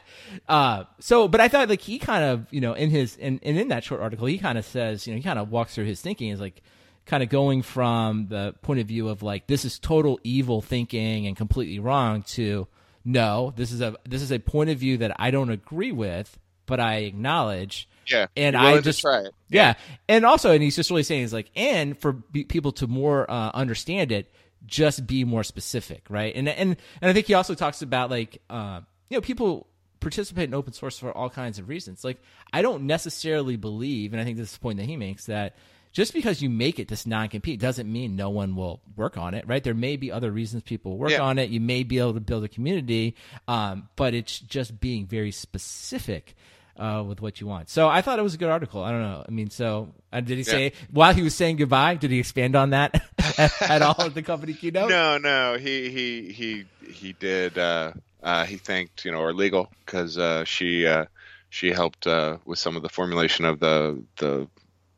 Uh, 0.48 0.86
so, 1.00 1.28
but 1.28 1.42
I 1.42 1.50
thought 1.50 1.68
like 1.68 1.82
he 1.82 2.00
kind 2.00 2.24
of 2.24 2.48
you 2.52 2.62
know 2.62 2.74
in 2.74 2.90
his 2.90 3.18
and, 3.20 3.40
and 3.44 3.58
in 3.58 3.68
that 3.70 3.84
short 3.84 4.00
article 4.00 4.28
he 4.28 4.38
kind 4.38 4.58
of 4.58 4.64
says 4.64 5.06
you 5.06 5.14
know 5.14 5.18
he 5.18 5.24
kind 5.24 5.40
of 5.40 5.52
walks 5.52 5.76
through 5.76 5.86
his 5.86 6.00
thinking 6.00 6.30
is 6.30 6.40
like 6.40 6.62
kind 7.06 7.24
of 7.24 7.30
going 7.30 7.64
from 7.64 8.28
the 8.28 8.54
point 8.62 8.80
of 8.80 8.88
view 8.88 9.10
of 9.10 9.24
like 9.24 9.48
this 9.48 9.66
is 9.66 9.80
total 9.80 10.20
evil 10.24 10.62
thinking 10.62 11.26
and 11.26 11.36
completely 11.36 11.80
wrong 11.80 12.22
to 12.22 12.68
no 13.04 13.52
this 13.58 13.72
is 13.72 13.82
a 13.82 13.96
this 14.08 14.22
is 14.22 14.32
a 14.32 14.40
point 14.40 14.70
of 14.70 14.78
view 14.78 14.98
that 14.98 15.12
I 15.20 15.32
don't 15.32 15.50
agree 15.50 15.92
with 15.92 16.38
but 16.70 16.80
I 16.80 16.98
acknowledge. 16.98 17.90
Yeah, 18.08 18.28
and 18.38 18.56
I 18.56 18.80
just 18.80 19.02
try 19.02 19.22
it. 19.22 19.34
Yeah. 19.50 19.70
yeah. 19.70 19.74
and 20.08 20.26
also, 20.26 20.52
and 20.52 20.64
he's 20.64 20.76
just 20.76 20.90
really 20.90 21.04
saying 21.04 21.22
he's 21.22 21.34
like, 21.34 21.52
and 21.56 21.98
for 21.98 22.14
people 22.14 22.72
to 22.74 22.88
more 22.88 23.30
uh, 23.30 23.52
understand 23.54 24.12
it, 24.12 24.32
just 24.66 25.06
be 25.06 25.24
more 25.26 25.44
specific, 25.44 26.06
right? 26.10 26.34
And 26.36 26.48
and 26.48 26.78
and 27.02 27.10
I 27.10 27.14
think 27.14 27.26
he 27.26 27.34
also 27.34 27.56
talks 27.56 27.82
about 27.82 28.10
like, 28.10 28.42
uh, 28.50 28.82
you 29.10 29.18
know, 29.18 29.22
people 29.22 29.68
participate 30.00 30.48
in 30.48 30.54
open 30.54 30.74
source 30.74 30.98
for 30.98 31.12
all 31.12 31.30
kinds 31.30 31.60
of 31.60 31.68
reasons. 31.68 32.04
Like, 32.04 32.22
I 32.54 32.62
don't 32.62 32.84
necessarily 32.84 33.58
believe, 33.58 34.14
and 34.14 34.22
I 34.22 34.26
think 34.26 34.38
this 34.38 34.50
is 34.50 34.54
the 34.54 34.60
point 34.60 34.78
that 34.78 34.86
he 34.86 34.96
makes 34.96 35.26
that 35.26 35.58
just 35.92 36.14
because 36.14 36.42
you 36.42 36.50
make 36.50 36.80
it 36.80 36.88
this 36.88 37.08
non-compete 37.08 37.60
doesn't 37.60 37.92
mean 37.92 38.16
no 38.16 38.30
one 38.30 38.56
will 38.56 38.80
work 38.96 39.18
on 39.18 39.34
it, 39.34 39.48
right? 39.48 39.64
There 39.64 39.74
may 39.74 39.98
be 39.98 40.12
other 40.12 40.32
reasons 40.32 40.62
people 40.62 40.98
work 40.98 41.12
yeah. 41.12 41.22
on 41.22 41.40
it. 41.40 41.50
You 41.50 41.60
may 41.60 41.82
be 41.84 41.98
able 41.98 42.14
to 42.14 42.20
build 42.20 42.44
a 42.44 42.48
community, 42.48 43.16
um, 43.48 43.90
but 43.96 44.14
it's 44.14 44.40
just 44.40 44.80
being 44.80 45.08
very 45.08 45.32
specific 45.32 46.36
uh, 46.80 47.04
with 47.04 47.22
what 47.22 47.42
you 47.42 47.48
want. 47.48 47.70
So 47.70 47.88
I 47.88 48.02
thought 48.02 48.18
it 48.18 48.24
was 48.24 48.34
a 48.34 48.38
good 48.38 48.50
article. 48.50 48.84
I 48.84 48.92
don't 48.92 49.02
know. 49.02 49.26
I 49.28 49.32
mean, 49.32 49.50
so 49.50 49.94
uh, 50.12 50.22
did 50.22 50.38
he 50.38 50.44
say 50.44 50.74
while 50.90 51.14
he 51.14 51.22
was 51.22 51.36
saying 51.36 51.58
goodbye? 51.58 51.96
Did 51.96 52.12
he 52.12 52.20
expand 52.20 52.56
on 52.56 52.72
that 52.72 53.04
at 53.62 53.82
all 53.82 54.02
at 54.02 54.14
the 54.14 54.22
company 54.22 54.54
keynote? 54.54 54.90
No, 54.90 55.18
no. 55.18 55.58
He 55.58 55.90
he 55.90 56.32
he 56.32 56.66
he 56.92 57.14
did. 57.14 57.58
Uh, 57.58 57.92
uh, 58.24 58.46
he 58.46 58.58
thanked 58.58 59.06
you 59.06 59.12
know 59.12 59.20
our 59.20 59.34
legal 59.34 59.70
because 59.86 60.18
uh, 60.18 60.44
she 60.46 60.88
uh, 60.88 61.06
she 61.50 61.72
helped 61.72 62.08
uh, 62.08 62.38
with 62.46 62.60
some 62.60 62.76
of 62.76 62.82
the 62.84 62.90
formulation 62.90 63.46
of 63.46 63.60
the 63.60 64.02
the 64.18 64.48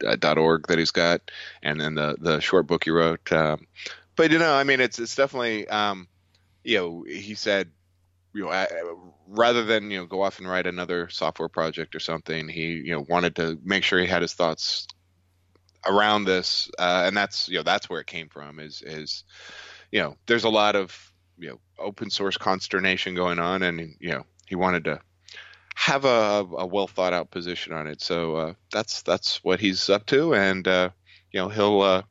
uh, 0.05 0.35
.org 0.35 0.67
that 0.67 0.77
he's 0.77 0.91
got, 0.91 1.21
and 1.63 1.81
then 1.81 1.95
the 1.95 2.15
the 2.19 2.39
short 2.39 2.67
book 2.67 2.83
he 2.83 2.91
wrote. 2.91 3.31
Um, 3.31 3.67
but 4.15 4.31
you 4.31 4.39
know, 4.39 4.53
I 4.53 4.63
mean, 4.63 4.81
it's 4.81 4.99
it's 4.99 5.15
definitely 5.15 5.67
um, 5.67 6.07
you 6.63 6.77
know 6.77 7.05
he 7.07 7.35
said 7.35 7.71
you 8.33 8.45
know, 8.45 9.13
rather 9.27 9.63
than 9.63 9.91
you 9.91 9.99
know 9.99 10.05
go 10.05 10.21
off 10.21 10.39
and 10.39 10.47
write 10.47 10.67
another 10.67 11.09
software 11.09 11.49
project 11.49 11.95
or 11.95 11.99
something, 11.99 12.47
he 12.47 12.73
you 12.73 12.91
know 12.91 13.05
wanted 13.09 13.35
to 13.37 13.59
make 13.63 13.83
sure 13.83 13.99
he 13.99 14.07
had 14.07 14.21
his 14.21 14.33
thoughts 14.33 14.87
around 15.85 16.25
this, 16.25 16.69
uh, 16.79 17.03
and 17.05 17.15
that's 17.15 17.49
you 17.49 17.57
know 17.57 17.63
that's 17.63 17.89
where 17.89 18.01
it 18.01 18.07
came 18.07 18.29
from. 18.29 18.59
Is 18.59 18.81
is 18.81 19.23
you 19.91 19.99
know 20.01 20.15
there's 20.27 20.43
a 20.43 20.49
lot 20.49 20.75
of 20.75 21.13
you 21.37 21.49
know 21.49 21.59
open 21.79 22.09
source 22.09 22.37
consternation 22.37 23.15
going 23.15 23.39
on, 23.39 23.63
and 23.63 23.95
you 23.99 24.11
know 24.11 24.25
he 24.47 24.55
wanted 24.55 24.85
to 24.85 24.99
have 25.75 26.05
a, 26.05 26.45
a 26.57 26.65
well 26.65 26.87
thought 26.87 27.13
out 27.13 27.31
position 27.31 27.73
on 27.73 27.87
it. 27.87 28.01
So 28.01 28.35
uh, 28.35 28.53
that's 28.71 29.01
that's 29.01 29.43
what 29.43 29.59
he's 29.59 29.89
up 29.89 30.05
to, 30.07 30.35
and 30.35 30.67
uh, 30.67 30.89
you 31.31 31.39
know 31.39 31.49
he'll 31.49 31.81
uh, 31.81 32.03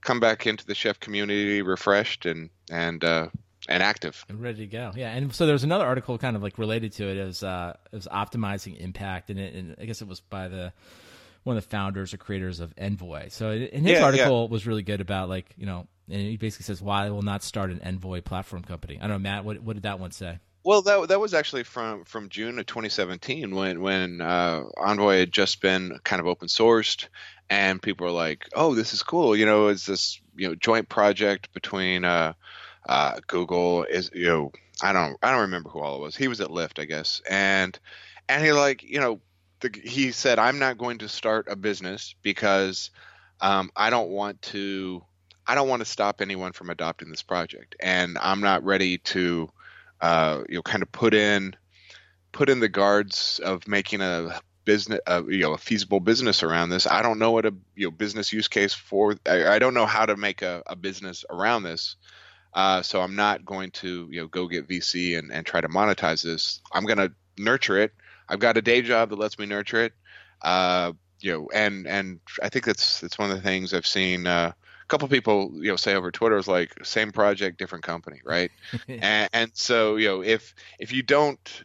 come 0.00 0.20
back 0.20 0.46
into 0.46 0.66
the 0.66 0.74
chef 0.74 1.00
community 1.00 1.62
refreshed 1.62 2.26
and 2.26 2.50
and 2.70 3.02
uh, 3.02 3.28
and 3.68 3.82
active 3.82 4.24
and 4.28 4.40
ready 4.40 4.58
to 4.58 4.66
go. 4.66 4.92
Yeah, 4.94 5.10
and 5.10 5.34
so 5.34 5.46
there's 5.46 5.64
another 5.64 5.84
article 5.84 6.18
kind 6.18 6.36
of 6.36 6.42
like 6.42 6.58
related 6.58 6.92
to 6.92 7.08
it 7.08 7.16
as 7.16 7.42
uh, 7.42 7.76
as 7.92 8.06
optimizing 8.06 8.78
impact, 8.78 9.30
and, 9.30 9.38
it, 9.38 9.54
and 9.54 9.76
I 9.80 9.84
guess 9.84 10.02
it 10.02 10.08
was 10.08 10.20
by 10.20 10.48
the 10.48 10.72
one 11.44 11.56
of 11.56 11.62
the 11.62 11.68
founders 11.68 12.12
or 12.12 12.16
creators 12.16 12.58
of 12.60 12.74
Envoy. 12.76 13.28
So 13.28 13.50
in 13.52 13.84
his 13.84 13.98
yeah, 13.98 14.04
article 14.04 14.44
yeah. 14.44 14.50
was 14.50 14.66
really 14.66 14.82
good 14.82 15.00
about 15.00 15.28
like 15.28 15.46
you 15.56 15.66
know, 15.66 15.86
and 16.10 16.20
he 16.20 16.36
basically 16.36 16.64
says 16.64 16.82
why 16.82 17.06
I 17.06 17.10
will 17.10 17.22
not 17.22 17.42
start 17.42 17.70
an 17.70 17.80
Envoy 17.82 18.20
platform 18.20 18.62
company. 18.62 18.98
I 18.98 19.02
don't 19.02 19.22
know, 19.22 19.30
Matt. 19.30 19.44
What 19.44 19.60
what 19.62 19.74
did 19.74 19.84
that 19.84 20.00
one 20.00 20.10
say? 20.10 20.38
Well, 20.64 20.82
that 20.82 21.08
that 21.08 21.20
was 21.20 21.32
actually 21.32 21.62
from 21.62 22.04
from 22.04 22.28
June 22.28 22.58
of 22.58 22.66
2017 22.66 23.54
when 23.54 23.80
when 23.80 24.20
uh, 24.20 24.64
Envoy 24.76 25.20
had 25.20 25.32
just 25.32 25.60
been 25.60 26.00
kind 26.02 26.18
of 26.18 26.26
open 26.26 26.48
sourced, 26.48 27.06
and 27.48 27.80
people 27.80 28.06
were 28.06 28.12
like, 28.12 28.48
"Oh, 28.54 28.74
this 28.74 28.92
is 28.92 29.04
cool." 29.04 29.36
You 29.36 29.46
know, 29.46 29.68
it's 29.68 29.86
this 29.86 30.20
you 30.34 30.48
know 30.48 30.54
joint 30.56 30.88
project 30.88 31.52
between. 31.54 32.04
Uh, 32.04 32.32
uh, 32.88 33.20
Google 33.26 33.84
is 33.84 34.10
you 34.14 34.26
know 34.26 34.52
I 34.82 34.92
don't 34.92 35.16
I 35.22 35.30
don't 35.30 35.42
remember 35.42 35.70
who 35.70 35.80
all 35.80 35.96
it 35.96 36.00
was. 36.00 36.16
He 36.16 36.28
was 36.28 36.40
at 36.40 36.48
Lyft, 36.48 36.80
I 36.80 36.84
guess, 36.84 37.20
and 37.28 37.78
and 38.28 38.44
he 38.44 38.52
like 38.52 38.82
you 38.82 39.00
know 39.00 39.20
the, 39.60 39.70
he 39.82 40.12
said 40.12 40.38
I'm 40.38 40.58
not 40.58 40.78
going 40.78 40.98
to 40.98 41.08
start 41.08 41.46
a 41.50 41.56
business 41.56 42.14
because 42.22 42.90
um, 43.40 43.70
I 43.76 43.90
don't 43.90 44.10
want 44.10 44.42
to 44.42 45.02
I 45.46 45.54
don't 45.54 45.68
want 45.68 45.80
to 45.80 45.86
stop 45.86 46.20
anyone 46.20 46.52
from 46.52 46.70
adopting 46.70 47.10
this 47.10 47.22
project, 47.22 47.76
and 47.80 48.18
I'm 48.20 48.40
not 48.40 48.64
ready 48.64 48.98
to 48.98 49.48
uh, 50.00 50.42
you 50.48 50.56
know 50.56 50.62
kind 50.62 50.82
of 50.82 50.92
put 50.92 51.14
in 51.14 51.56
put 52.32 52.50
in 52.50 52.60
the 52.60 52.68
guards 52.68 53.40
of 53.42 53.66
making 53.66 54.02
a 54.02 54.38
business, 54.66 55.00
uh, 55.06 55.22
you 55.26 55.40
know, 55.40 55.54
a 55.54 55.58
feasible 55.58 56.00
business 56.00 56.42
around 56.42 56.68
this. 56.68 56.86
I 56.86 57.00
don't 57.00 57.18
know 57.18 57.30
what 57.30 57.46
a 57.46 57.54
you 57.74 57.86
know 57.86 57.90
business 57.90 58.32
use 58.32 58.48
case 58.48 58.74
for. 58.74 59.16
I, 59.26 59.54
I 59.54 59.58
don't 59.58 59.72
know 59.72 59.86
how 59.86 60.04
to 60.04 60.16
make 60.16 60.42
a, 60.42 60.62
a 60.66 60.76
business 60.76 61.24
around 61.30 61.62
this. 61.62 61.96
Uh, 62.56 62.80
so 62.80 63.02
I'm 63.02 63.14
not 63.14 63.44
going 63.44 63.70
to 63.72 64.08
you 64.10 64.22
know 64.22 64.28
go 64.28 64.48
get 64.48 64.66
VC 64.66 65.18
and, 65.18 65.30
and 65.30 65.44
try 65.44 65.60
to 65.60 65.68
monetize 65.68 66.24
this. 66.24 66.62
I'm 66.72 66.86
going 66.86 66.98
to 66.98 67.12
nurture 67.36 67.78
it. 67.78 67.92
I've 68.28 68.40
got 68.40 68.56
a 68.56 68.62
day 68.62 68.80
job 68.80 69.10
that 69.10 69.18
lets 69.18 69.38
me 69.38 69.44
nurture 69.44 69.84
it. 69.84 69.92
Uh, 70.40 70.92
you 71.20 71.32
know, 71.32 71.48
and 71.52 71.86
and 71.86 72.18
I 72.42 72.48
think 72.48 72.64
that's 72.64 73.00
that's 73.00 73.18
one 73.18 73.30
of 73.30 73.36
the 73.36 73.42
things 73.42 73.74
I've 73.74 73.86
seen. 73.86 74.26
Uh, 74.26 74.52
a 74.54 74.86
couple 74.88 75.06
people 75.08 75.50
you 75.54 75.70
know 75.70 75.76
say 75.76 75.94
over 75.94 76.10
Twitter 76.10 76.38
is 76.38 76.48
like 76.48 76.72
same 76.82 77.12
project, 77.12 77.58
different 77.58 77.84
company, 77.84 78.22
right? 78.24 78.50
and, 78.88 79.28
and 79.34 79.50
so 79.52 79.96
you 79.96 80.08
know 80.08 80.22
if 80.22 80.54
if 80.78 80.92
you 80.92 81.02
don't 81.02 81.64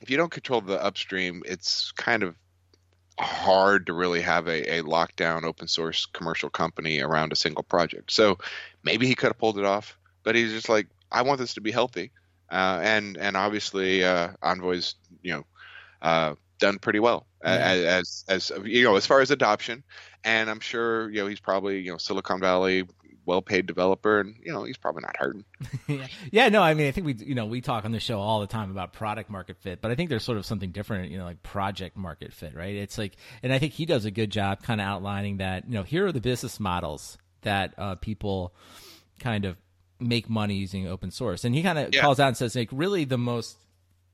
if 0.00 0.10
you 0.10 0.16
don't 0.16 0.32
control 0.32 0.60
the 0.60 0.82
upstream, 0.82 1.44
it's 1.46 1.92
kind 1.92 2.24
of 2.24 2.34
hard 3.20 3.86
to 3.86 3.92
really 3.92 4.20
have 4.20 4.48
a, 4.48 4.78
a 4.78 4.82
lockdown 4.82 5.44
open 5.44 5.68
source 5.68 6.06
commercial 6.06 6.50
company 6.50 7.00
around 7.00 7.32
a 7.32 7.36
single 7.36 7.64
project. 7.64 8.10
So 8.10 8.38
maybe 8.82 9.06
he 9.06 9.14
could 9.14 9.28
have 9.28 9.38
pulled 9.38 9.58
it 9.58 9.64
off, 9.64 9.98
but 10.28 10.34
he's 10.34 10.52
just 10.52 10.68
like, 10.68 10.86
I 11.10 11.22
want 11.22 11.40
this 11.40 11.54
to 11.54 11.62
be 11.62 11.70
healthy, 11.70 12.10
uh, 12.52 12.80
and 12.82 13.16
and 13.16 13.34
obviously 13.34 14.04
uh, 14.04 14.32
Envoy's 14.42 14.94
you 15.22 15.32
know 15.32 15.44
uh, 16.02 16.34
done 16.58 16.78
pretty 16.78 17.00
well 17.00 17.26
as, 17.42 18.26
as 18.28 18.52
you 18.62 18.84
know 18.84 18.96
as 18.96 19.06
far 19.06 19.22
as 19.22 19.30
adoption, 19.30 19.82
and 20.24 20.50
I'm 20.50 20.60
sure 20.60 21.08
you 21.08 21.22
know 21.22 21.28
he's 21.28 21.40
probably 21.40 21.78
you 21.78 21.92
know 21.92 21.96
Silicon 21.96 22.40
Valley 22.40 22.84
well 23.24 23.40
paid 23.40 23.64
developer 23.64 24.20
and 24.20 24.34
you 24.44 24.52
know 24.52 24.64
he's 24.64 24.76
probably 24.76 25.00
not 25.00 25.16
hurting. 25.16 25.46
Yeah. 25.86 26.06
yeah 26.32 26.48
no 26.48 26.62
i 26.62 26.72
mean 26.72 26.88
i 26.88 26.92
think 26.92 27.06
we 27.06 27.12
you 27.12 27.34
know 27.34 27.44
we 27.44 27.60
talk 27.60 27.84
on 27.84 27.92
the 27.92 28.00
show 28.00 28.18
all 28.18 28.40
the 28.40 28.46
time 28.46 28.70
about 28.70 28.94
product 28.94 29.28
market 29.28 29.58
fit 29.58 29.82
but 29.82 29.90
i 29.90 29.94
think 29.94 30.08
there's 30.08 30.24
sort 30.24 30.38
of 30.38 30.46
something 30.46 30.70
different 30.70 31.10
you 31.10 31.18
know 31.18 31.24
like 31.24 31.42
project 31.42 31.94
market 31.94 32.32
fit 32.32 32.54
right? 32.54 32.74
It's 32.74 32.96
like 32.96 33.16
and 33.42 33.52
i 33.52 33.58
think 33.58 33.74
he 33.74 33.84
does 33.84 34.06
a 34.06 34.10
good 34.10 34.30
job 34.30 34.62
kind 34.62 34.80
of 34.80 34.86
outlining 34.86 35.36
that 35.38 35.66
you 35.68 35.74
know 35.74 35.82
here 35.82 36.06
are 36.06 36.12
the 36.12 36.22
business 36.22 36.58
models 36.58 37.18
that 37.42 37.74
uh, 37.76 37.96
people 37.96 38.54
kind 39.20 39.44
of 39.44 39.58
make 40.00 40.28
money 40.28 40.54
using 40.54 40.86
open 40.86 41.10
source 41.10 41.44
and 41.44 41.54
he 41.54 41.62
kind 41.62 41.78
of 41.78 41.94
yeah. 41.94 42.00
calls 42.00 42.20
out 42.20 42.28
and 42.28 42.36
says 42.36 42.54
like 42.54 42.68
really 42.70 43.04
the 43.04 43.18
most 43.18 43.56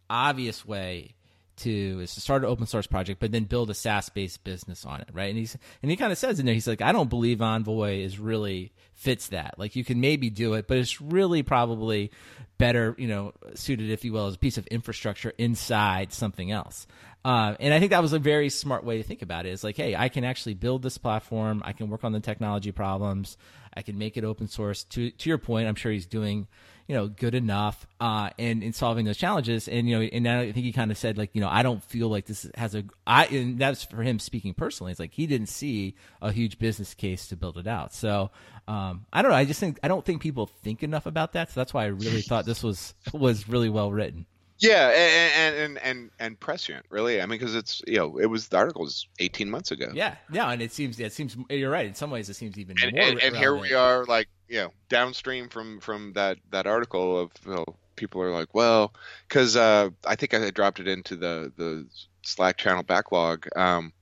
obvious 0.08 0.64
way 0.64 1.14
to 1.56 2.00
is 2.00 2.14
to 2.14 2.20
start 2.20 2.42
an 2.42 2.50
open 2.50 2.66
source 2.66 2.86
project, 2.86 3.20
but 3.20 3.32
then 3.32 3.44
build 3.44 3.70
a 3.70 3.74
SaaS 3.74 4.08
based 4.08 4.42
business 4.44 4.84
on 4.84 5.00
it, 5.00 5.08
right? 5.12 5.28
And 5.28 5.38
he's 5.38 5.56
and 5.82 5.90
he 5.90 5.96
kind 5.96 6.12
of 6.12 6.18
says 6.18 6.40
in 6.40 6.46
there, 6.46 6.54
he's 6.54 6.66
like, 6.66 6.82
I 6.82 6.92
don't 6.92 7.10
believe 7.10 7.40
Envoy 7.40 8.00
is 8.00 8.18
really 8.18 8.72
fits 8.94 9.28
that. 9.28 9.54
Like 9.58 9.76
you 9.76 9.84
can 9.84 10.00
maybe 10.00 10.30
do 10.30 10.54
it, 10.54 10.66
but 10.66 10.78
it's 10.78 11.00
really 11.00 11.42
probably 11.42 12.10
better, 12.58 12.94
you 12.98 13.08
know, 13.08 13.32
suited, 13.54 13.90
if 13.90 14.04
you 14.04 14.12
will, 14.12 14.26
as 14.26 14.34
a 14.34 14.38
piece 14.38 14.58
of 14.58 14.66
infrastructure 14.68 15.32
inside 15.38 16.12
something 16.12 16.50
else. 16.50 16.86
Uh, 17.24 17.54
and 17.58 17.72
I 17.72 17.78
think 17.78 17.90
that 17.92 18.02
was 18.02 18.12
a 18.12 18.18
very 18.18 18.50
smart 18.50 18.84
way 18.84 18.98
to 18.98 19.02
think 19.02 19.22
about 19.22 19.46
it. 19.46 19.50
It's 19.50 19.64
like, 19.64 19.76
hey, 19.76 19.96
I 19.96 20.10
can 20.10 20.24
actually 20.24 20.54
build 20.54 20.82
this 20.82 20.98
platform. 20.98 21.62
I 21.64 21.72
can 21.72 21.88
work 21.88 22.04
on 22.04 22.12
the 22.12 22.20
technology 22.20 22.70
problems. 22.70 23.38
I 23.74 23.82
can 23.82 23.96
make 23.96 24.16
it 24.16 24.24
open 24.24 24.46
source. 24.46 24.84
To 24.84 25.10
to 25.10 25.28
your 25.28 25.38
point, 25.38 25.66
I'm 25.66 25.74
sure 25.74 25.90
he's 25.90 26.06
doing 26.06 26.46
you 26.86 26.94
know 26.94 27.08
good 27.08 27.34
enough 27.34 27.86
uh, 27.98 28.30
in 28.36 28.62
in 28.62 28.72
solving 28.72 29.04
those 29.04 29.16
challenges. 29.16 29.68
And 29.68 29.88
you 29.88 29.98
know, 29.98 30.02
and 30.04 30.28
I 30.28 30.52
think 30.52 30.66
he 30.66 30.72
kind 30.72 30.90
of 30.90 30.98
said 30.98 31.16
like 31.16 31.30
you 31.32 31.40
know 31.40 31.48
I 31.48 31.62
don't 31.62 31.82
feel 31.82 32.08
like 32.08 32.26
this 32.26 32.46
has 32.56 32.74
a 32.74 32.84
I 33.06 33.26
and 33.26 33.58
that's 33.58 33.84
for 33.84 34.02
him 34.02 34.18
speaking 34.18 34.54
personally. 34.54 34.92
It's 34.92 35.00
like 35.00 35.12
he 35.12 35.26
didn't 35.26 35.48
see 35.48 35.94
a 36.20 36.30
huge 36.30 36.58
business 36.58 36.94
case 36.94 37.28
to 37.28 37.36
build 37.36 37.58
it 37.58 37.66
out. 37.66 37.94
So 37.94 38.30
um, 38.68 39.06
I 39.12 39.22
don't 39.22 39.30
know. 39.30 39.36
I 39.36 39.44
just 39.44 39.60
think 39.60 39.78
I 39.82 39.88
don't 39.88 40.04
think 40.04 40.22
people 40.22 40.46
think 40.46 40.82
enough 40.82 41.06
about 41.06 41.32
that. 41.32 41.50
So 41.50 41.60
that's 41.60 41.74
why 41.74 41.84
I 41.84 41.88
really 41.88 42.22
thought 42.22 42.44
this 42.44 42.62
was 42.62 42.94
was 43.12 43.48
really 43.48 43.70
well 43.70 43.90
written. 43.90 44.26
Yeah, 44.58 44.88
and 44.88 45.56
and 45.56 45.78
and 45.78 46.10
and 46.18 46.40
prescient, 46.40 46.86
really. 46.88 47.20
I 47.20 47.26
mean, 47.26 47.38
because 47.38 47.54
it's 47.54 47.82
you 47.86 47.96
know, 47.96 48.18
it 48.18 48.26
was 48.26 48.48
the 48.48 48.56
articles 48.56 49.08
eighteen 49.18 49.50
months 49.50 49.72
ago. 49.72 49.88
Yeah, 49.92 50.14
yeah, 50.32 50.50
and 50.50 50.62
it 50.62 50.72
seems 50.72 50.98
it 51.00 51.12
seems 51.12 51.36
you're 51.50 51.70
right. 51.70 51.86
In 51.86 51.94
some 51.94 52.10
ways, 52.10 52.28
it 52.28 52.34
seems 52.34 52.56
even 52.56 52.76
and, 52.82 52.92
more. 52.92 53.02
And, 53.02 53.22
and 53.22 53.36
here 53.36 53.56
we 53.56 53.72
are, 53.72 54.04
like 54.04 54.28
you 54.48 54.60
know, 54.60 54.72
downstream 54.88 55.48
from 55.48 55.80
from 55.80 56.12
that 56.12 56.38
that 56.50 56.66
article 56.66 57.18
of 57.18 57.32
you 57.44 57.54
know, 57.54 57.64
people 57.96 58.22
are 58.22 58.30
like, 58.30 58.54
well, 58.54 58.94
because 59.28 59.56
uh, 59.56 59.90
I 60.06 60.14
think 60.14 60.34
I 60.34 60.50
dropped 60.50 60.78
it 60.78 60.88
into 60.88 61.16
the 61.16 61.52
the 61.56 61.86
Slack 62.22 62.56
channel 62.56 62.84
backlog. 62.84 63.48
Um, 63.56 63.92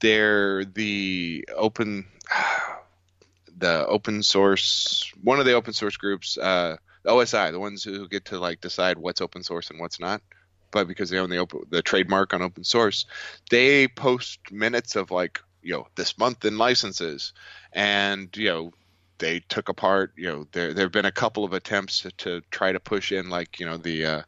they're 0.00 0.64
the 0.64 1.46
open 1.54 2.06
the 3.58 3.86
open 3.86 4.22
source 4.22 5.12
one 5.22 5.38
of 5.38 5.44
the 5.44 5.52
open 5.52 5.74
source 5.74 5.96
groups. 5.96 6.38
Uh, 6.38 6.76
OSI, 7.06 7.52
the 7.52 7.60
ones 7.60 7.84
who 7.84 8.08
get 8.08 8.26
to 8.26 8.38
like 8.38 8.60
decide 8.60 8.98
what's 8.98 9.20
open 9.20 9.42
source 9.42 9.70
and 9.70 9.80
what's 9.80 10.00
not, 10.00 10.22
but 10.70 10.88
because 10.88 11.10
they 11.10 11.18
own 11.18 11.30
the 11.30 11.38
open, 11.38 11.62
the 11.70 11.82
trademark 11.82 12.34
on 12.34 12.42
open 12.42 12.64
source, 12.64 13.06
they 13.50 13.88
post 13.88 14.38
minutes 14.50 14.96
of 14.96 15.10
like 15.10 15.40
you 15.62 15.72
know 15.72 15.86
this 15.96 16.18
month 16.18 16.44
in 16.44 16.58
licenses, 16.58 17.32
and 17.72 18.34
you 18.36 18.48
know 18.48 18.72
they 19.18 19.40
took 19.48 19.68
apart 19.68 20.12
you 20.16 20.26
know 20.26 20.46
there 20.52 20.74
there 20.74 20.84
have 20.86 20.92
been 20.92 21.04
a 21.04 21.12
couple 21.12 21.44
of 21.44 21.52
attempts 21.52 22.00
to, 22.00 22.10
to 22.12 22.40
try 22.50 22.72
to 22.72 22.80
push 22.80 23.12
in 23.12 23.30
like 23.30 23.60
you 23.60 23.66
know 23.66 23.76
the 23.76 24.04
uh, 24.04 24.22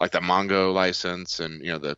like 0.00 0.12
the 0.12 0.20
Mongo 0.20 0.72
license 0.72 1.40
and 1.40 1.62
you 1.64 1.72
know 1.72 1.78
the 1.78 1.96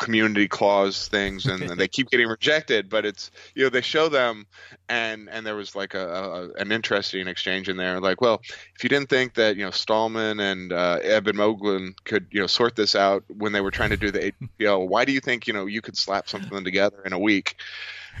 community 0.00 0.48
clause 0.48 1.08
things 1.08 1.44
and, 1.44 1.60
they 1.78 1.86
keep 1.86 2.10
getting 2.10 2.26
rejected 2.26 2.88
but 2.88 3.04
it's 3.04 3.30
you 3.54 3.62
know 3.62 3.68
they 3.68 3.82
show 3.82 4.08
them 4.08 4.46
and 4.88 5.28
and 5.28 5.46
there 5.46 5.54
was 5.54 5.76
like 5.76 5.92
a, 5.92 6.06
a, 6.08 6.60
an 6.60 6.72
interesting 6.72 7.28
exchange 7.28 7.68
in 7.68 7.76
there 7.76 8.00
like 8.00 8.20
well 8.20 8.40
if 8.74 8.82
you 8.82 8.88
didn't 8.88 9.10
think 9.10 9.34
that 9.34 9.56
you 9.56 9.64
know 9.64 9.70
Stallman 9.70 10.40
and 10.40 10.72
uh, 10.72 10.98
Eben 11.02 11.36
Moglen 11.36 11.94
could 12.04 12.26
you 12.30 12.40
know 12.40 12.46
sort 12.46 12.76
this 12.76 12.96
out 12.96 13.24
when 13.28 13.52
they 13.52 13.60
were 13.60 13.70
trying 13.70 13.90
to 13.90 13.96
do 13.96 14.10
the 14.10 14.32
APL 14.58 14.88
why 14.88 15.04
do 15.04 15.12
you 15.12 15.20
think 15.20 15.46
you 15.46 15.52
know 15.52 15.66
you 15.66 15.82
could 15.82 15.96
slap 15.96 16.28
something 16.28 16.64
together 16.64 17.02
in 17.04 17.12
a 17.12 17.18
week? 17.18 17.56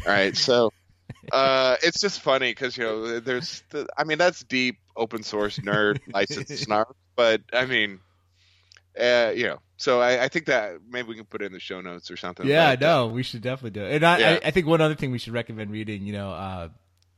All 0.06 0.12
right 0.12 0.36
so 0.36 0.70
uh, 1.32 1.76
it's 1.82 2.00
just 2.00 2.20
funny 2.20 2.50
because 2.50 2.76
you 2.76 2.84
know 2.84 3.20
there's 3.20 3.62
the, 3.70 3.86
I 3.96 4.04
mean 4.04 4.18
that's 4.18 4.44
deep 4.44 4.78
open 4.96 5.22
source 5.22 5.58
nerd 5.58 6.00
license 6.12 6.60
snark 6.60 6.94
but 7.16 7.40
I 7.52 7.64
mean 7.64 8.00
uh, 8.98 9.32
you 9.34 9.46
know 9.46 9.58
so 9.80 10.00
I, 10.00 10.24
I, 10.24 10.28
think 10.28 10.44
that 10.44 10.74
maybe 10.90 11.08
we 11.08 11.14
can 11.14 11.24
put 11.24 11.40
it 11.40 11.46
in 11.46 11.52
the 11.52 11.58
show 11.58 11.80
notes 11.80 12.10
or 12.10 12.16
something. 12.18 12.46
Yeah, 12.46 12.76
no, 12.78 13.06
we 13.06 13.22
should 13.22 13.40
definitely 13.40 13.80
do 13.80 13.86
it. 13.86 13.94
And 13.94 14.04
I, 14.04 14.18
yeah. 14.18 14.30
I, 14.32 14.48
I, 14.48 14.50
think 14.50 14.66
one 14.66 14.82
other 14.82 14.94
thing 14.94 15.10
we 15.10 15.16
should 15.16 15.32
recommend 15.32 15.70
reading, 15.70 16.04
you 16.04 16.12
know, 16.12 16.32
uh, 16.32 16.68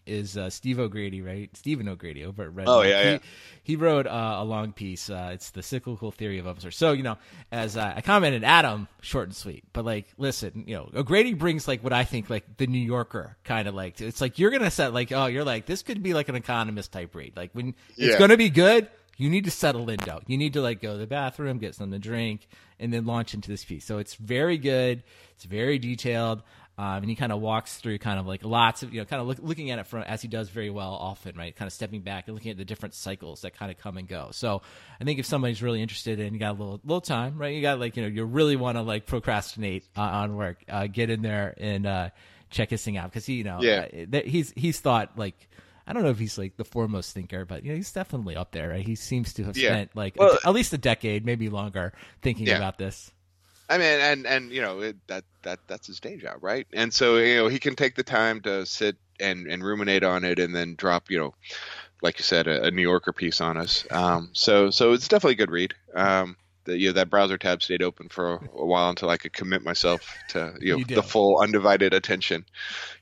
is 0.06 0.36
uh, 0.36 0.48
Steve 0.48 0.78
O'Grady, 0.78 1.22
right? 1.22 1.50
Stephen 1.56 1.88
O'Grady 1.88 2.24
over 2.24 2.44
at 2.44 2.54
Red. 2.54 2.68
Oh 2.68 2.82
yeah, 2.82 3.02
he, 3.02 3.10
yeah. 3.10 3.18
He 3.64 3.76
wrote 3.76 4.06
uh, 4.06 4.36
a 4.38 4.44
long 4.44 4.72
piece. 4.72 5.10
Uh, 5.10 5.30
it's 5.32 5.50
the 5.50 5.62
cyclical 5.62 6.10
theory 6.10 6.38
of 6.38 6.60
source. 6.60 6.76
So 6.76 6.92
you 6.92 7.02
know, 7.02 7.18
as 7.50 7.76
uh, 7.76 7.94
I 7.96 8.00
commented, 8.00 8.44
Adam, 8.44 8.88
short 9.00 9.28
and 9.28 9.36
sweet. 9.36 9.64
But 9.72 9.84
like, 9.84 10.06
listen, 10.16 10.64
you 10.66 10.76
know, 10.76 10.90
O'Grady 10.94 11.34
brings 11.34 11.68
like 11.68 11.82
what 11.82 11.92
I 11.92 12.04
think 12.04 12.30
like 12.30 12.56
the 12.56 12.66
New 12.66 12.78
Yorker 12.78 13.36
kind 13.44 13.68
of 13.68 13.74
like. 13.74 14.00
It's 14.00 14.20
like 14.20 14.38
you're 14.38 14.50
gonna 14.50 14.70
set 14.70 14.92
like, 14.92 15.12
oh, 15.12 15.26
you're 15.26 15.44
like 15.44 15.66
this 15.66 15.82
could 15.82 16.02
be 16.02 16.14
like 16.14 16.28
an 16.28 16.34
economist 16.34 16.92
type 16.92 17.14
read. 17.14 17.36
Like 17.36 17.50
when 17.52 17.74
it's 17.96 18.18
gonna 18.18 18.36
be 18.36 18.50
good, 18.50 18.88
you 19.22 19.30
need 19.30 19.44
to 19.44 19.52
settle 19.52 19.88
in 19.88 19.98
though. 20.04 20.20
You 20.26 20.36
need 20.36 20.54
to 20.54 20.60
like 20.60 20.80
go 20.80 20.92
to 20.94 20.98
the 20.98 21.06
bathroom, 21.06 21.58
get 21.58 21.76
something 21.76 21.92
to 21.92 21.98
drink, 22.08 22.48
and 22.80 22.92
then 22.92 23.06
launch 23.06 23.34
into 23.34 23.48
this 23.48 23.64
piece. 23.64 23.84
So 23.84 23.98
it's 23.98 24.16
very 24.16 24.58
good. 24.58 25.04
It's 25.36 25.44
very 25.44 25.78
detailed. 25.78 26.42
Um, 26.76 26.96
and 26.96 27.04
he 27.04 27.14
kind 27.14 27.30
of 27.30 27.40
walks 27.40 27.76
through 27.76 27.98
kind 27.98 28.18
of 28.18 28.26
like 28.26 28.44
lots 28.44 28.82
of 28.82 28.92
you 28.92 29.00
know 29.00 29.04
kind 29.04 29.20
of 29.20 29.28
look, 29.28 29.38
looking 29.40 29.70
at 29.70 29.78
it 29.78 29.86
from 29.86 30.02
as 30.02 30.22
he 30.22 30.26
does 30.26 30.48
very 30.48 30.70
well 30.70 30.94
often 30.94 31.36
right 31.36 31.54
kind 31.54 31.66
of 31.66 31.72
stepping 31.72 32.00
back 32.00 32.26
and 32.26 32.34
looking 32.34 32.50
at 32.50 32.56
the 32.56 32.64
different 32.64 32.94
cycles 32.94 33.42
that 33.42 33.54
kind 33.54 33.70
of 33.70 33.76
come 33.76 33.98
and 33.98 34.08
go 34.08 34.30
so 34.32 34.62
i 34.98 35.04
think 35.04 35.18
if 35.18 35.26
somebody's 35.26 35.62
really 35.62 35.82
interested 35.82 36.18
and 36.18 36.32
you 36.32 36.38
got 36.38 36.52
a 36.52 36.58
little 36.58 36.80
little 36.82 37.02
time 37.02 37.36
right 37.36 37.54
you 37.54 37.60
got 37.60 37.78
like 37.78 37.94
you 37.98 38.02
know 38.02 38.08
you 38.08 38.24
really 38.24 38.56
want 38.56 38.78
to 38.78 38.82
like 38.82 39.04
procrastinate 39.04 39.86
uh, 39.98 40.00
on 40.00 40.34
work 40.34 40.64
uh, 40.70 40.86
get 40.86 41.10
in 41.10 41.20
there 41.20 41.54
and 41.58 41.86
uh, 41.86 42.08
check 42.48 42.70
his 42.70 42.82
thing 42.82 42.96
out 42.96 43.10
because 43.10 43.26
he 43.26 43.34
you 43.34 43.44
know 43.44 43.60
yeah. 43.60 43.86
Uh, 44.10 44.20
he's 44.24 44.50
he's 44.56 44.80
thought 44.80 45.18
like 45.18 45.50
I 45.86 45.92
don't 45.92 46.02
know 46.02 46.10
if 46.10 46.18
he's 46.18 46.38
like 46.38 46.56
the 46.56 46.64
foremost 46.64 47.12
thinker, 47.12 47.44
but 47.44 47.64
you 47.64 47.70
know, 47.70 47.76
he's 47.76 47.92
definitely 47.92 48.36
up 48.36 48.52
there. 48.52 48.70
Right? 48.70 48.86
He 48.86 48.94
seems 48.94 49.32
to 49.34 49.44
have 49.44 49.56
yeah. 49.56 49.70
spent 49.70 49.96
like 49.96 50.16
well, 50.16 50.38
a, 50.44 50.48
at 50.48 50.54
least 50.54 50.72
a 50.72 50.78
decade, 50.78 51.24
maybe 51.24 51.48
longer, 51.48 51.92
thinking 52.20 52.46
yeah. 52.46 52.56
about 52.56 52.78
this. 52.78 53.10
I 53.68 53.78
mean, 53.78 54.00
and 54.00 54.26
and 54.26 54.50
you 54.50 54.60
know 54.60 54.80
it, 54.80 54.96
that 55.06 55.24
that 55.42 55.60
that's 55.66 55.86
his 55.86 56.00
day 56.00 56.16
job, 56.16 56.38
right? 56.42 56.66
And 56.72 56.92
so 56.92 57.16
you 57.16 57.36
know 57.36 57.48
he 57.48 57.58
can 57.58 57.74
take 57.74 57.94
the 57.94 58.02
time 58.02 58.40
to 58.42 58.66
sit 58.66 58.96
and 59.18 59.46
and 59.46 59.64
ruminate 59.64 60.04
on 60.04 60.24
it, 60.24 60.38
and 60.38 60.54
then 60.54 60.74
drop 60.74 61.10
you 61.10 61.18
know, 61.18 61.34
like 62.02 62.18
you 62.18 62.24
said, 62.24 62.46
a, 62.48 62.64
a 62.64 62.70
New 62.70 62.82
Yorker 62.82 63.12
piece 63.12 63.40
on 63.40 63.56
us. 63.56 63.86
Um, 63.90 64.30
so 64.32 64.70
so 64.70 64.92
it's 64.92 65.08
definitely 65.08 65.34
a 65.34 65.46
good 65.46 65.50
read. 65.50 65.74
Um, 65.94 66.36
the, 66.64 66.76
you 66.76 66.88
know 66.88 66.92
that 66.94 67.10
browser 67.10 67.38
tab 67.38 67.62
stayed 67.62 67.82
open 67.82 68.08
for 68.08 68.34
a, 68.34 68.40
a 68.56 68.66
while 68.66 68.90
until 68.90 69.10
I 69.10 69.16
could 69.16 69.32
commit 69.32 69.64
myself 69.64 70.16
to 70.28 70.54
you 70.60 70.72
know 70.72 70.78
you 70.78 70.84
the 70.84 71.02
full 71.02 71.40
undivided 71.40 71.94
attention. 71.94 72.44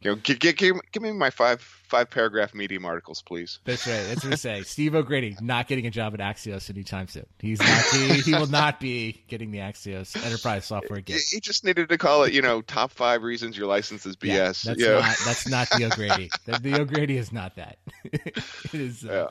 You 0.01 0.13
know, 0.13 0.17
give, 0.17 0.39
give, 0.39 0.57
give 0.57 1.03
me 1.03 1.13
my 1.13 1.31
five 1.31 1.80
five 1.91 2.09
paragraph 2.09 2.55
medium 2.55 2.85
articles, 2.85 3.23
please. 3.23 3.59
That's 3.65 3.87
right. 3.87 4.05
That's 4.09 4.25
what 4.25 4.33
I 4.33 4.37
say. 4.37 4.63
Steve 4.65 4.95
O'Grady 4.95 5.37
not 5.41 5.69
getting 5.69 5.87
a 5.87 5.91
job 5.91 6.15
at 6.15 6.21
Axios 6.21 6.71
anytime 6.71 7.09
soon. 7.09 7.27
He's 7.39 7.61
not. 7.61 7.85
He, 7.93 8.21
he 8.21 8.33
will 8.33 8.47
not 8.47 8.81
be 8.81 9.23
getting 9.29 9.51
the 9.51 9.59
Axios 9.59 10.17
enterprise 10.25 10.65
software 10.65 11.01
gig. 11.01 11.21
He 11.31 11.41
just 11.41 11.65
needed 11.65 11.89
to 11.89 11.99
call 11.99 12.25
it, 12.25 12.33
you 12.33 12.43
know, 12.43 12.63
top 12.63 12.93
five 12.93 13.23
reasons 13.23 13.59
your 13.59 13.67
license 13.67 14.07
is 14.07 14.17
BS. 14.17 14.29
Yeah, 14.29 14.45
that's 14.47 14.81
yeah. 14.81 14.93
not. 14.93 15.17
That's 15.25 15.49
not 15.49 15.69
the 15.71 15.85
O'Grady. 15.93 16.31
the, 16.47 16.59
the 16.59 16.81
O'Grady 16.81 17.17
is 17.17 17.33
not 17.33 17.57
that. 17.57 17.79
it 18.05 18.45
is. 18.73 19.05
Uh, 19.05 19.31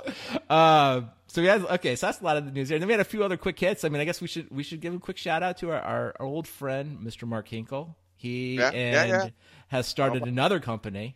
uh, 0.50 1.02
so 1.28 1.42
we 1.42 1.48
had 1.48 1.64
okay. 1.64 1.96
So 1.96 2.08
that's 2.08 2.22
a 2.22 2.24
lot 2.24 2.38
of 2.38 2.46
the 2.46 2.52
news 2.52 2.70
there. 2.70 2.76
And 2.76 2.82
then 2.82 2.88
we 2.88 2.94
had 2.94 3.02
a 3.02 3.06
few 3.06 3.24
other 3.24 3.38
quick 3.38 3.60
hits. 3.60 3.84
I 3.84 3.90
mean, 3.90 4.02
I 4.02 4.06
guess 4.06 4.22
we 4.22 4.28
should 4.28 4.50
we 4.52 4.64
should 4.64 4.82
give 4.82 4.94
a 4.94 5.00
quick 5.00 5.18
shout 5.18 5.44
out 5.44 5.58
to 5.58 5.72
our, 5.72 5.80
our, 5.80 6.16
our 6.20 6.26
old 6.26 6.48
friend, 6.48 7.00
Mr. 7.04 7.28
Mark 7.28 7.48
Hinkle. 7.48 7.96
He 8.18 8.56
Yeah, 8.56 8.72
and 8.72 9.10
yeah, 9.10 9.24
yeah. 9.24 9.30
has 9.70 9.88
started 9.88 10.24
another 10.24 10.60
company, 10.60 11.16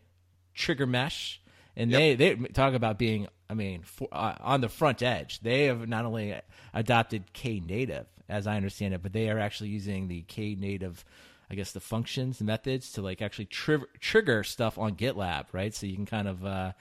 TriggerMesh, 0.55 1.37
and 1.75 1.91
Yep. 1.91 1.99
they 1.99 2.15
they 2.15 2.35
talk 2.47 2.73
about 2.73 2.97
being, 2.97 3.27
I 3.49 3.53
mean, 3.53 3.81
for, 3.83 4.07
uh, 4.11 4.35
on 4.39 4.61
the 4.61 4.69
front 4.69 5.01
edge. 5.01 5.39
They 5.41 5.65
have 5.65 5.87
not 5.87 6.05
only 6.05 6.35
adopted 6.73 7.23
Knative, 7.33 8.05
as 8.29 8.47
I 8.47 8.55
understand 8.57 8.93
it, 8.93 9.01
but 9.03 9.13
they 9.13 9.29
are 9.29 9.39
actually 9.39 9.69
using 9.69 10.07
the 10.07 10.23
Knative. 10.23 11.03
I 11.51 11.55
guess 11.55 11.71
the 11.73 11.79
functions, 11.81 12.39
the 12.39 12.45
methods 12.45 12.93
to 12.93 13.01
like 13.03 13.21
actually 13.21 13.45
tri- 13.45 13.77
trigger 13.99 14.43
stuff 14.43 14.79
on 14.79 14.95
GitLab, 14.95 15.45
right? 15.51 15.75
So 15.75 15.85
you 15.85 15.93
can 15.95 16.07
kind 16.07 16.27
of, 16.27 16.43
uh, 16.43 16.71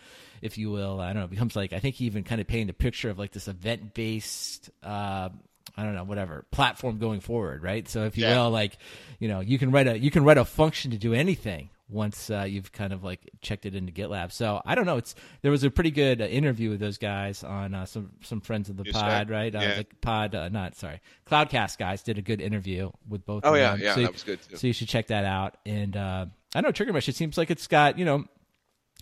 if 0.40 0.56
you 0.56 0.70
will, 0.70 0.98
I 0.98 1.08
don't 1.08 1.16
know, 1.16 1.24
it 1.24 1.30
becomes 1.30 1.54
like 1.56 1.74
I 1.74 1.78
think 1.78 1.96
he 1.96 2.06
even 2.06 2.22
kind 2.24 2.40
of 2.40 2.46
painted 2.46 2.70
a 2.70 2.74
picture 2.74 3.10
of 3.10 3.18
like 3.18 3.32
this 3.32 3.48
event 3.48 3.92
based, 3.92 4.70
uh, 4.82 5.28
I 5.76 5.82
don't 5.84 5.94
know, 5.94 6.04
whatever 6.04 6.46
platform 6.52 6.98
going 6.98 7.20
forward, 7.20 7.62
right? 7.62 7.86
So 7.86 8.04
if 8.04 8.16
you 8.16 8.24
Yeah. 8.24 8.44
will, 8.44 8.50
like, 8.50 8.78
you 9.18 9.28
know, 9.28 9.40
you 9.40 9.58
can 9.58 9.72
write 9.72 9.88
a 9.88 9.98
you 9.98 10.10
can 10.10 10.24
write 10.24 10.38
a 10.38 10.44
function 10.44 10.92
to 10.92 10.96
do 10.98 11.12
anything 11.12 11.68
once 11.88 12.30
uh, 12.30 12.46
you've 12.48 12.72
kind 12.72 12.92
of 12.92 13.04
like 13.04 13.20
checked 13.42 13.66
it 13.66 13.74
into 13.74 13.92
GitLab. 13.92 14.32
So 14.32 14.62
I 14.64 14.74
don't 14.74 14.86
know. 14.86 14.96
It's 14.96 15.14
there 15.42 15.50
was 15.50 15.62
a 15.64 15.70
pretty 15.70 15.90
good 15.90 16.20
uh, 16.22 16.24
interview 16.24 16.70
with 16.70 16.80
those 16.80 16.96
guys 16.98 17.44
on 17.44 17.74
uh, 17.74 17.84
some 17.84 18.12
some 18.22 18.40
friends 18.40 18.70
of 18.70 18.76
the 18.76 18.84
Yes, 18.86 18.92
pod, 18.94 19.28
sir. 19.28 19.32
right? 19.32 19.54
Uh, 19.54 19.60
Yeah. 19.60 19.74
the 19.78 19.86
pod, 20.00 20.34
uh, 20.34 20.48
not 20.48 20.74
sorry, 20.76 21.00
Cloudcast 21.26 21.78
guys 21.78 22.02
did 22.02 22.16
a 22.18 22.22
good 22.22 22.40
interview 22.40 22.90
with 23.08 23.26
both. 23.26 23.44
Oh 23.44 23.52
of 23.54 23.58
yeah, 23.60 23.72
them. 23.72 23.80
yeah, 23.82 23.94
So 23.94 24.00
you- 24.00 24.06
that 24.06 24.12
was 24.12 24.22
good 24.22 24.40
too. 24.42 24.56
so 24.56 24.66
you 24.66 24.72
should 24.72 24.88
check 24.88 25.08
that 25.08 25.24
out. 25.24 25.56
And 25.66 25.96
uh, 25.96 26.26
I 26.54 26.60
know 26.62 26.70
TriggerMesh. 26.72 27.08
It 27.08 27.16
seems 27.16 27.36
like 27.36 27.50
it's 27.50 27.66
got 27.66 27.98
you 27.98 28.04
know 28.04 28.24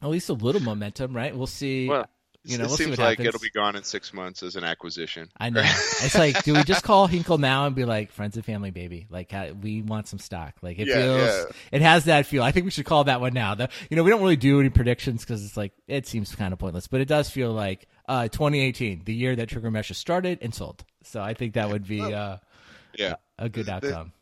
at 0.02 0.08
least 0.08 0.28
a 0.28 0.32
little 0.34 0.62
momentum, 0.62 1.14
right? 1.14 1.36
We'll 1.36 1.46
see. 1.46 1.88
Well, 1.88 2.06
you 2.44 2.56
know, 2.58 2.64
it 2.64 2.66
we'll 2.68 2.76
see 2.76 2.84
seems 2.84 2.98
what 2.98 3.04
like 3.04 3.18
happens. 3.18 3.28
it'll 3.28 3.40
be 3.40 3.50
gone 3.50 3.76
in 3.76 3.82
six 3.82 4.14
months 4.14 4.42
as 4.42 4.56
an 4.56 4.64
acquisition. 4.64 5.28
I 5.38 5.50
know. 5.50 5.60
it's 5.64 6.16
like, 6.16 6.42
do 6.42 6.54
we 6.54 6.62
just 6.64 6.82
call 6.82 7.06
Hinkle 7.06 7.36
now 7.38 7.66
and 7.66 7.76
be 7.76 7.84
like 7.84 8.10
friends 8.12 8.36
and 8.36 8.44
family, 8.44 8.70
baby? 8.70 9.06
Like, 9.10 9.32
we 9.62 9.82
want 9.82 10.08
some 10.08 10.18
stock. 10.18 10.54
Like, 10.62 10.78
it 10.78 10.86
Yeah, 10.88 10.94
feels, 10.94 11.20
yeah. 11.28 11.44
it 11.72 11.82
has 11.82 12.04
that 12.06 12.26
feel. 12.26 12.42
I 12.42 12.50
think 12.52 12.64
we 12.64 12.70
should 12.70 12.86
call 12.86 13.04
that 13.04 13.20
one 13.20 13.34
now. 13.34 13.54
The, 13.54 13.68
you 13.90 13.96
know, 13.96 14.02
we 14.02 14.10
don't 14.10 14.22
really 14.22 14.36
do 14.36 14.58
any 14.60 14.70
predictions 14.70 15.20
because 15.22 15.44
it's 15.44 15.56
like 15.56 15.72
it 15.86 16.06
seems 16.06 16.34
kind 16.34 16.52
of 16.52 16.58
pointless, 16.58 16.86
but 16.86 17.00
it 17.00 17.08
does 17.08 17.28
feel 17.28 17.52
like 17.52 17.86
uh, 18.08 18.24
2018, 18.28 19.02
the 19.04 19.14
year 19.14 19.36
that 19.36 19.48
TriggerMesh 19.48 19.94
started 19.94 20.38
and 20.40 20.54
sold. 20.54 20.84
So 21.04 21.20
I 21.20 21.34
think 21.34 21.54
that 21.54 21.68
would 21.70 21.86
be 21.86 22.00
uh, 22.00 22.38
Yeah, 22.96 23.16
a 23.38 23.48
good 23.48 23.66
The- 23.66 23.74
outcome. 23.74 24.12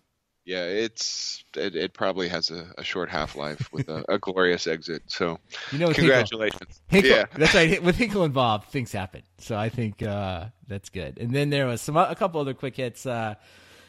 Yeah, 0.48 0.64
it's 0.64 1.44
it, 1.54 1.76
it 1.76 1.92
probably 1.92 2.26
has 2.28 2.50
a, 2.50 2.72
a 2.78 2.82
short 2.82 3.10
half 3.10 3.36
life 3.36 3.70
with 3.70 3.90
a, 3.90 4.02
a 4.08 4.18
glorious 4.18 4.66
exit. 4.66 5.02
So 5.06 5.38
You 5.72 5.78
know, 5.78 5.92
congratulations. 5.92 6.80
Hinkle, 6.88 7.10
Yeah, 7.10 7.26
that's 7.36 7.54
right. 7.54 7.82
With 7.82 7.96
Hinkle 7.96 8.24
involved, 8.24 8.68
things 8.68 8.90
happen. 8.90 9.24
So 9.36 9.58
I 9.58 9.68
think 9.68 10.02
uh, 10.02 10.46
that's 10.66 10.88
good. 10.88 11.18
And 11.18 11.34
then 11.34 11.50
there 11.50 11.66
was 11.66 11.82
some 11.82 11.98
a 11.98 12.14
couple 12.14 12.40
other 12.40 12.54
quick 12.54 12.76
hits. 12.76 13.04
Uh, 13.04 13.34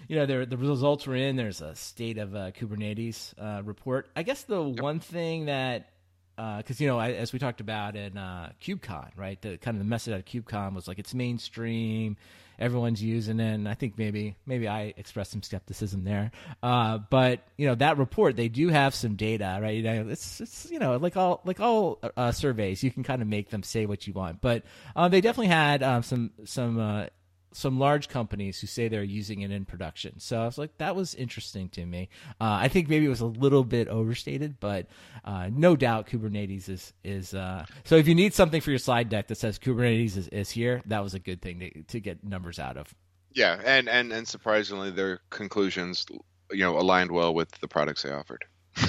you 0.10 0.18
know, 0.18 0.26
there 0.26 0.46
the 0.46 0.58
results 0.58 1.08
were 1.08 1.16
in. 1.16 1.38
There's 1.38 1.62
a 1.62 1.76
state 1.76 2.18
of 2.18 2.36
uh, 2.36 2.52
Kubernetes 2.52 3.34
uh, 3.40 3.64
report. 3.64 4.10
I 4.18 4.24
guess 4.24 4.44
the 4.44 4.62
one 4.62 5.00
thing 5.00 5.46
that 5.46 5.92
because 6.36 6.82
you 6.82 6.88
know 6.88 7.00
I, 7.00 7.14
as 7.14 7.32
we 7.32 7.40
talked 7.40 7.62
about 7.62 7.96
in 7.96 8.18
uh, 8.18 8.52
KubeCon, 8.62 9.12
right? 9.16 9.42
The 9.42 9.58
kind 9.60 9.76
of 9.76 9.80
the 9.80 9.90
message 9.90 10.14
out 10.14 10.20
of 10.20 10.26
KubeCon 10.26 10.76
was 10.76 10.90
like 10.90 11.00
it's 11.00 11.14
mainstream, 11.14 12.18
everyone's 12.60 13.02
using 13.02 13.40
it. 13.40 13.54
And 13.54 13.68
I 13.68 13.74
think 13.74 13.98
maybe 13.98 14.36
maybe 14.46 14.68
I 14.68 14.94
expressed 14.98 15.32
some 15.32 15.42
skepticism 15.42 16.04
there. 16.04 16.32
Uh, 16.62 17.00
but 17.10 17.42
you 17.58 17.66
know 17.68 17.76
that 17.76 17.98
report 17.98 18.36
they 18.36 18.50
do 18.50 18.70
have 18.70 18.94
some 18.94 19.16
data, 19.16 19.60
right? 19.62 19.76
You 19.76 19.84
know, 19.84 20.08
it's 20.10 20.42
it's 20.42 20.70
you 20.70 20.80
know 20.80 20.98
like 20.98 21.18
all 21.18 21.42
like 21.46 21.60
all 21.60 22.00
uh, 22.16 22.32
surveys, 22.32 22.84
you 22.84 22.92
can 22.92 23.04
kind 23.04 23.22
of 23.22 23.28
make 23.28 23.50
them 23.50 23.64
say 23.64 23.86
what 23.86 24.06
you 24.06 24.14
want. 24.14 24.42
But 24.42 24.64
uh, 24.96 25.08
they 25.08 25.22
definitely 25.22 25.48
had 25.48 25.82
um, 25.84 26.04
some 26.04 26.32
some. 26.46 27.10
Some 27.52 27.80
large 27.80 28.10
companies 28.10 28.60
who 28.62 28.68
say 28.68 28.88
they're 28.88 29.04
using 29.04 29.42
it 29.42 29.50
in 29.52 29.66
production. 29.66 30.20
So 30.20 30.40
I 30.42 30.46
was 30.46 30.58
like, 30.58 30.78
that 30.78 30.96
was 30.96 31.16
interesting 31.16 31.68
to 31.70 31.86
me. 31.86 32.10
Uh, 32.40 32.60
I 32.62 32.68
think 32.68 32.88
maybe 32.90 33.06
it 33.06 33.10
was 33.10 33.22
a 33.22 33.26
little 33.26 33.64
bit 33.64 33.88
overstated, 33.88 34.60
but 34.60 34.88
uh, 35.26 35.50
no 35.52 35.76
doubt 35.76 36.08
Kubernetes 36.08 36.70
is 36.70 36.94
is. 37.04 37.34
Uh, 37.34 37.66
so 37.86 37.96
if 37.96 38.08
you 38.08 38.14
need 38.16 38.34
something 38.34 38.62
for 38.62 38.70
your 38.70 38.80
slide 38.80 39.10
deck 39.10 39.28
that 39.30 39.36
says 39.38 39.58
Kubernetes 39.58 40.16
is, 40.18 40.28
is 40.30 40.50
here, 40.52 40.82
that 40.86 41.04
was 41.04 41.14
a 41.16 41.20
good 41.20 41.42
thing 41.42 41.60
to, 41.60 41.84
to 41.84 42.00
get 42.00 42.24
numbers 42.24 42.60
out 42.60 42.78
of. 42.78 42.94
yeah, 43.34 43.60
and 43.66 43.90
and 43.90 44.14
and 44.14 44.28
surprisingly, 44.28 44.92
their 44.92 45.20
conclusions, 45.32 46.06
you 46.52 46.60
know, 46.60 46.78
aligned 46.78 47.12
well 47.12 47.34
with 47.34 47.50
the 47.62 47.68
products 47.68 48.04
they 48.04 48.12
offered. 48.12 48.46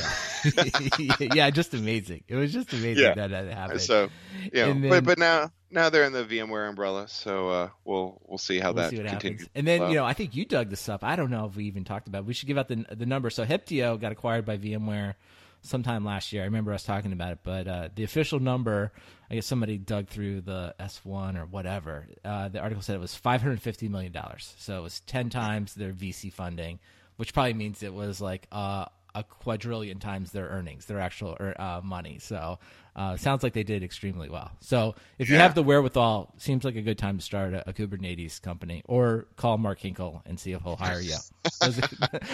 yeah, 1.34 1.50
just 1.50 1.74
amazing. 1.74 2.22
It 2.28 2.36
was 2.36 2.52
just 2.52 2.72
amazing 2.72 3.04
Yeah. 3.04 3.14
that 3.14 3.30
that 3.30 3.52
happened. 3.52 3.80
So, 3.80 4.08
you 4.52 4.74
know, 4.74 4.88
but 4.88 5.04
but 5.04 5.18
now 5.18 5.50
now 5.70 5.88
they're 5.90 6.04
in 6.04 6.12
the 6.12 6.24
VMware 6.24 6.68
umbrella, 6.68 7.08
so 7.08 7.48
uh, 7.50 7.68
we'll 7.84 8.20
we'll 8.26 8.38
see 8.38 8.58
how 8.58 8.72
We'll 8.72 8.84
that 8.84 8.90
see 8.90 8.96
continues. 8.96 9.42
happens. 9.42 9.48
And 9.54 9.66
then, 9.66 9.88
you 9.88 9.94
know, 9.96 10.04
I 10.04 10.12
think 10.12 10.34
you 10.34 10.44
dug 10.44 10.70
this 10.70 10.88
up. 10.88 11.04
I 11.04 11.16
don't 11.16 11.30
know 11.30 11.46
if 11.46 11.56
we 11.56 11.64
even 11.64 11.84
talked 11.84 12.08
about 12.08 12.20
it. 12.20 12.24
We 12.26 12.34
should 12.34 12.48
give 12.48 12.58
out 12.58 12.68
the 12.68 12.84
the 12.92 13.06
number. 13.06 13.30
So 13.30 13.44
Heptio 13.44 14.00
got 14.00 14.12
acquired 14.12 14.44
by 14.44 14.58
VMware 14.58 15.14
sometime 15.62 16.04
last 16.04 16.32
year. 16.32 16.42
I 16.42 16.46
remember 16.46 16.72
us 16.72 16.84
talking 16.84 17.12
about 17.12 17.32
it, 17.32 17.38
but 17.42 17.68
uh, 17.68 17.88
the 17.94 18.04
official 18.04 18.40
number, 18.40 18.92
I 19.30 19.34
guess 19.34 19.46
somebody 19.46 19.78
dug 19.78 20.08
through 20.08 20.42
the 20.42 20.74
S1 20.80 21.38
or 21.38 21.46
whatever. 21.46 22.06
Uh, 22.24 22.48
the 22.48 22.60
article 22.60 22.82
said 22.82 22.96
it 22.96 23.00
was 23.00 23.18
$550 23.22 23.90
million. 23.90 24.14
So 24.38 24.78
it 24.78 24.82
was 24.82 25.00
10 25.00 25.28
times 25.30 25.74
their 25.74 25.92
VC 25.92 26.32
funding, 26.32 26.78
which 27.16 27.34
probably 27.34 27.54
means 27.54 27.82
it 27.82 27.92
was 27.92 28.20
like 28.20 28.46
uh, 28.50 28.86
a 29.14 29.22
quadrillion 29.22 29.98
times 29.98 30.32
their 30.32 30.46
earnings, 30.48 30.86
their 30.86 31.00
actual 31.00 31.36
er, 31.40 31.54
uh, 31.58 31.80
money. 31.84 32.18
So 32.18 32.58
uh, 32.97 33.16
sounds 33.16 33.43
like 33.43 33.53
they 33.53 33.62
did 33.62 33.82
extremely 33.82 34.28
well. 34.28 34.51
So 34.61 34.95
if 35.18 35.28
you 35.28 35.36
Yeah. 35.36 35.43
have 35.43 35.55
the 35.55 35.62
wherewithal, 35.62 36.34
seems 36.38 36.64
like 36.64 36.76
a 36.76 36.82
good 36.82 36.99
time 36.99 37.18
to 37.18 37.24
start 37.24 37.55
a, 37.55 37.68
a 37.68 37.72
Kubernetes 37.72 38.41
company 38.43 38.82
or 38.86 39.26
call 39.36 39.59
Mark 39.59 39.78
Hinkle 39.80 40.22
and 40.26 40.38
see 40.38 40.53
if 40.53 40.62
he'll 40.62 40.76
hire 40.76 41.01
you. 41.01 41.16
those, 41.61 41.78
are, 41.78 41.88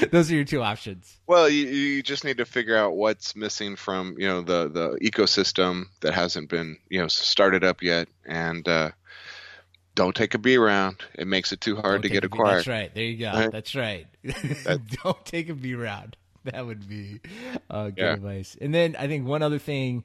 those 0.10 0.30
are 0.30 0.34
your 0.34 0.44
two 0.44 0.62
options. 0.62 1.18
Well, 1.26 1.48
you, 1.48 1.66
you 1.66 2.02
just 2.02 2.24
need 2.24 2.38
to 2.38 2.44
figure 2.46 2.76
out 2.76 2.96
what's 2.96 3.36
missing 3.36 3.76
from 3.76 4.16
you 4.18 4.26
know 4.26 4.40
the 4.40 4.68
the 4.68 4.98
ecosystem 5.02 5.84
that 6.00 6.14
hasn't 6.14 6.48
been 6.48 6.78
you 6.88 7.00
know 7.00 7.08
started 7.08 7.62
up 7.64 7.82
yet, 7.82 8.08
and 8.24 8.66
uh, 8.68 8.90
don't 9.94 10.14
take 10.16 10.34
a 10.34 10.38
B 10.38 10.56
round. 10.56 10.96
It 11.14 11.26
makes 11.26 11.52
it 11.52 11.60
too 11.60 11.76
hard 11.76 11.96
Don't 11.96 12.02
to 12.02 12.08
get 12.10 12.24
acquired. 12.24 12.58
That's 12.58 12.66
right. 12.68 12.94
There 12.94 13.04
you 13.04 13.16
go. 13.18 13.32
Right. 13.32 13.50
That's 13.52 13.74
right. 13.74 14.06
Don't 15.02 15.24
take 15.24 15.48
a 15.48 15.54
B 15.54 15.74
round. 15.74 16.16
That 16.44 16.66
would 16.66 16.88
be 16.88 17.20
uh, 17.70 17.86
good 17.86 17.98
Yeah. 17.98 18.12
advice. 18.14 18.56
And 18.60 18.74
then 18.74 18.94
I 18.98 19.06
think 19.08 19.26
one 19.26 19.42
other 19.42 19.58
thing 19.58 20.04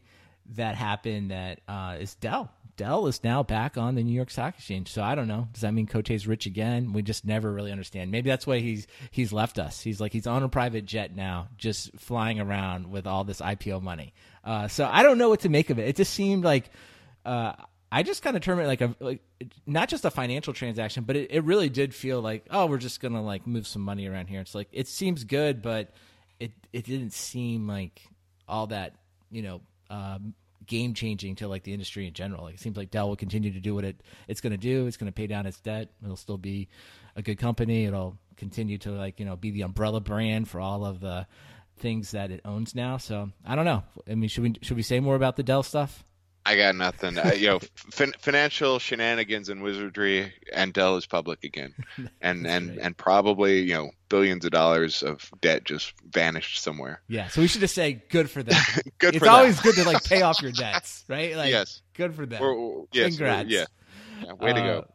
that 0.56 0.76
happened 0.76 1.32
that 1.32 1.62
uh, 1.68 1.98
is 2.00 2.16
Dell. 2.16 2.52
Dell 2.78 3.08
is 3.08 3.24
now 3.24 3.44
back 3.44 3.78
on 3.78 3.96
the 3.96 4.04
New 4.04 4.14
York 4.14 4.32
Stock 4.32 4.56
Exchange. 4.56 4.92
So 4.92 5.04
I 5.04 5.14
don't 5.14 5.28
know. 5.28 5.48
Does 5.54 5.62
that 5.62 5.74
mean 5.74 5.88
Cote's 5.88 6.26
rich 6.26 6.46
again? 6.46 6.94
We 6.94 7.02
just 7.02 7.26
never 7.26 7.52
really 7.52 7.72
understand. 7.72 8.12
Maybe 8.12 8.30
that's 8.30 8.48
why 8.48 8.60
he's 8.60 8.88
he's 9.12 9.32
left 9.32 9.60
us. 9.60 9.82
He's 9.82 10.02
like 10.02 10.14
he's 10.14 10.28
on 10.28 10.42
a 10.42 10.50
private 10.50 10.86
jet 10.86 11.16
now, 11.16 11.50
just 11.58 11.92
flying 12.00 12.40
around 12.40 12.90
with 12.90 13.06
all 13.06 13.24
this 13.24 13.42
IPO 13.42 13.82
money. 13.82 14.14
Uh, 14.44 14.68
so 14.68 14.90
I 14.92 15.04
don't 15.04 15.18
know 15.18 15.30
what 15.30 15.42
to 15.42 15.50
make 15.50 15.70
of 15.70 15.80
it. 15.80 15.88
It 15.88 15.96
just 15.96 16.14
seemed 16.14 16.44
like 16.44 16.72
uh, 17.26 17.54
I 17.92 18.04
just 18.04 18.24
kind 18.24 18.36
of 18.36 18.42
term 18.42 18.60
it 18.60 18.68
like 18.68 18.82
a 18.82 18.96
like 19.00 19.22
not 19.68 19.90
just 19.90 20.06
a 20.06 20.10
financial 20.10 20.54
transaction, 20.54 21.04
but 21.04 21.16
it, 21.16 21.32
it 21.32 21.44
really 21.44 21.70
did 21.70 21.94
feel 21.94 22.22
like 22.22 22.48
oh 22.50 22.66
we're 22.66 22.78
just 22.78 23.02
gonna 23.02 23.22
like 23.22 23.46
move 23.46 23.68
some 23.68 23.82
money 23.82 24.08
around 24.08 24.28
here. 24.28 24.42
It's 24.42 24.56
like 24.56 24.70
it 24.72 24.88
seems 24.88 25.24
good, 25.24 25.62
but 25.62 25.94
it 26.40 26.52
it 26.72 26.86
didn't 26.86 27.14
seem 27.14 27.68
like 27.68 28.02
all 28.48 28.68
that 28.68 28.96
you 29.30 29.42
know 29.42 29.62
um, 29.92 30.34
game 30.66 30.94
changing 30.94 31.36
to 31.36 31.48
like 31.48 31.64
the 31.64 31.74
industry 31.74 32.08
in 32.08 32.14
general. 32.14 32.46
Like 32.46 32.56
it 32.56 32.60
seems 32.60 32.78
like 32.78 32.92
Dell 32.92 33.10
will 33.10 33.16
continue 33.16 33.52
to 33.52 33.60
do 33.60 33.76
what 33.76 33.84
it 33.84 34.02
it's 34.28 34.42
going 34.42 34.52
to 34.52 34.58
do. 34.58 34.88
It's 34.88 34.98
going 34.98 35.12
to 35.12 35.16
pay 35.16 35.28
down 35.28 35.46
its 35.46 35.60
debt. 35.60 35.90
It'll 36.04 36.16
still 36.16 36.38
be 36.38 36.70
a 37.16 37.22
good 37.22 37.38
company. 37.38 37.86
It'll 37.86 38.18
continue 38.38 38.78
to 38.80 38.92
like 38.92 39.20
you 39.20 39.26
know 39.26 39.36
be 39.36 39.52
the 39.52 39.62
umbrella 39.62 40.00
brand 40.00 40.48
for 40.48 40.60
all 40.60 40.86
of 40.86 41.00
the 41.00 41.28
things 41.78 42.12
that 42.12 42.32
it 42.32 42.42
owns 42.46 42.74
now. 42.74 42.98
So 42.98 43.30
I 43.46 43.56
don't 43.56 43.66
know. 43.66 43.84
I 44.10 44.16
mean, 44.16 44.30
should 44.30 44.44
we 44.44 44.56
should 44.62 44.78
we 44.78 44.84
say 44.84 45.00
more 45.00 45.16
about 45.16 45.36
the 45.36 45.44
Dell 45.44 45.64
stuff? 45.64 46.06
I 46.46 46.56
got 46.56 46.76
nothing. 46.76 47.20
I, 47.20 47.34
you 47.34 47.48
know, 47.48 47.60
fin- 47.76 48.16
financial 48.20 48.80
shenanigans 48.80 49.50
and 49.50 49.62
wizardry, 49.62 50.34
and 50.54 50.74
Dell 50.74 50.98
is 50.98 51.06
public 51.06 51.44
again, 51.44 51.76
and 52.22 52.48
and 52.48 52.70
right. 52.70 52.80
and 52.82 52.98
probably 52.98 53.60
you 53.62 53.74
know 53.76 53.92
billions 54.10 54.44
of 54.46 54.52
dollars 54.52 55.04
of 55.04 55.30
debt 55.42 55.64
just 55.66 55.94
vanished 56.10 56.60
somewhere. 56.62 57.02
Yeah. 57.08 57.28
So 57.28 57.42
we 57.42 57.48
should 57.48 57.62
just 57.62 57.76
say 57.76 58.04
good 58.10 58.30
for 58.30 58.42
them. 58.44 58.60
Good 58.98 59.14
for 59.16 59.20
that. 59.20 59.26
it's 59.26 59.28
always 59.28 59.56
them. 59.62 59.72
good 59.72 59.84
to 59.84 59.90
like 59.90 60.04
pay 60.04 60.22
off 60.24 60.42
your 60.42 60.52
debts, 60.52 61.06
right? 61.08 61.36
Like, 61.36 61.52
yes. 61.52 61.82
Good 61.94 62.14
for 62.16 62.26
them. 62.26 62.42
We're, 62.42 62.56
we're- 62.56 62.86
yes, 62.92 63.04
we're- 63.20 63.30
Congrats. 63.30 63.50
yeah. 63.50 63.66
yeah. 64.26 64.34
Way 64.34 64.54
to 64.54 64.60
Uh, 64.60 64.64
go. 64.82 64.88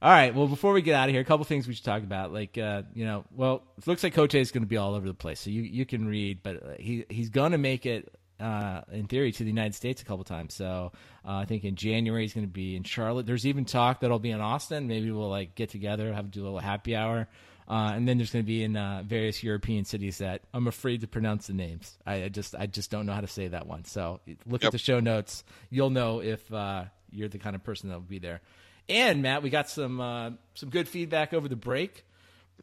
All 0.00 0.10
right. 0.12 0.32
Well, 0.34 0.46
before 0.46 0.72
we 0.72 0.82
get 0.82 0.94
out 0.94 1.08
of 1.08 1.12
here, 1.12 1.20
a 1.20 1.24
couple 1.24 1.44
things 1.44 1.66
we 1.66 1.74
should 1.74 1.84
talk 1.84 2.02
about. 2.02 2.32
Like, 2.32 2.56
uh, 2.56 2.82
you 2.94 3.04
know, 3.04 3.24
well, 3.34 3.64
it 3.78 3.86
looks 3.86 4.02
like 4.04 4.14
Cote 4.14 4.34
is 4.34 4.52
going 4.52 4.62
to 4.62 4.68
be 4.68 4.76
all 4.76 4.94
over 4.94 5.06
the 5.06 5.14
place. 5.14 5.40
So 5.40 5.50
you, 5.50 5.62
you 5.62 5.84
can 5.86 6.06
read, 6.06 6.42
but 6.42 6.56
uh, 6.62 6.68
he 6.78 7.04
he's 7.10 7.30
going 7.30 7.52
to 7.52 7.58
make 7.58 7.84
it 7.86 8.14
uh, 8.40 8.82
in 8.92 9.06
theory, 9.06 9.32
to 9.32 9.42
the 9.42 9.48
United 9.48 9.74
States 9.74 10.02
a 10.02 10.04
couple 10.04 10.24
times. 10.24 10.54
So 10.54 10.92
uh, 11.24 11.36
I 11.36 11.44
think 11.44 11.64
in 11.64 11.76
January 11.76 12.22
he's 12.22 12.34
going 12.34 12.46
to 12.46 12.52
be 12.52 12.76
in 12.76 12.84
Charlotte. 12.84 13.26
There's 13.26 13.46
even 13.46 13.64
talk 13.64 14.00
that 14.00 14.10
I'll 14.10 14.18
be 14.18 14.30
in 14.30 14.40
Austin. 14.40 14.86
Maybe 14.86 15.10
we'll 15.10 15.28
like 15.28 15.54
get 15.54 15.70
together, 15.70 16.12
have 16.12 16.30
do 16.30 16.42
a 16.42 16.44
little 16.44 16.58
happy 16.58 16.96
hour. 16.96 17.28
Uh, 17.68 17.92
and 17.94 18.08
then 18.08 18.16
there's 18.16 18.32
going 18.32 18.44
to 18.44 18.46
be 18.46 18.64
in 18.64 18.76
uh, 18.76 19.02
various 19.04 19.42
European 19.42 19.84
cities 19.84 20.18
that 20.18 20.40
I'm 20.54 20.66
afraid 20.66 21.02
to 21.02 21.06
pronounce 21.06 21.48
the 21.48 21.52
names. 21.52 21.98
I, 22.06 22.24
I, 22.24 22.28
just 22.30 22.54
I 22.54 22.66
just 22.66 22.90
don't 22.90 23.04
know 23.04 23.12
how 23.12 23.20
to 23.20 23.26
say 23.26 23.48
that 23.48 23.66
one. 23.66 23.84
So 23.84 24.20
look 24.46 24.62
yep. 24.62 24.68
at 24.68 24.72
the 24.72 24.78
show 24.78 25.00
notes. 25.00 25.44
You'll 25.68 25.90
know 25.90 26.20
if 26.22 26.50
uh, 26.50 26.84
you're 27.10 27.28
the 27.28 27.38
kind 27.38 27.54
of 27.54 27.62
person 27.62 27.90
that 27.90 27.96
will 27.96 28.00
be 28.00 28.20
there. 28.20 28.40
And 28.88 29.20
Matt, 29.20 29.42
we 29.42 29.50
got 29.50 29.68
some 29.68 30.00
uh, 30.00 30.30
some 30.54 30.70
good 30.70 30.88
feedback 30.88 31.34
over 31.34 31.46
the 31.46 31.56
break. 31.56 32.06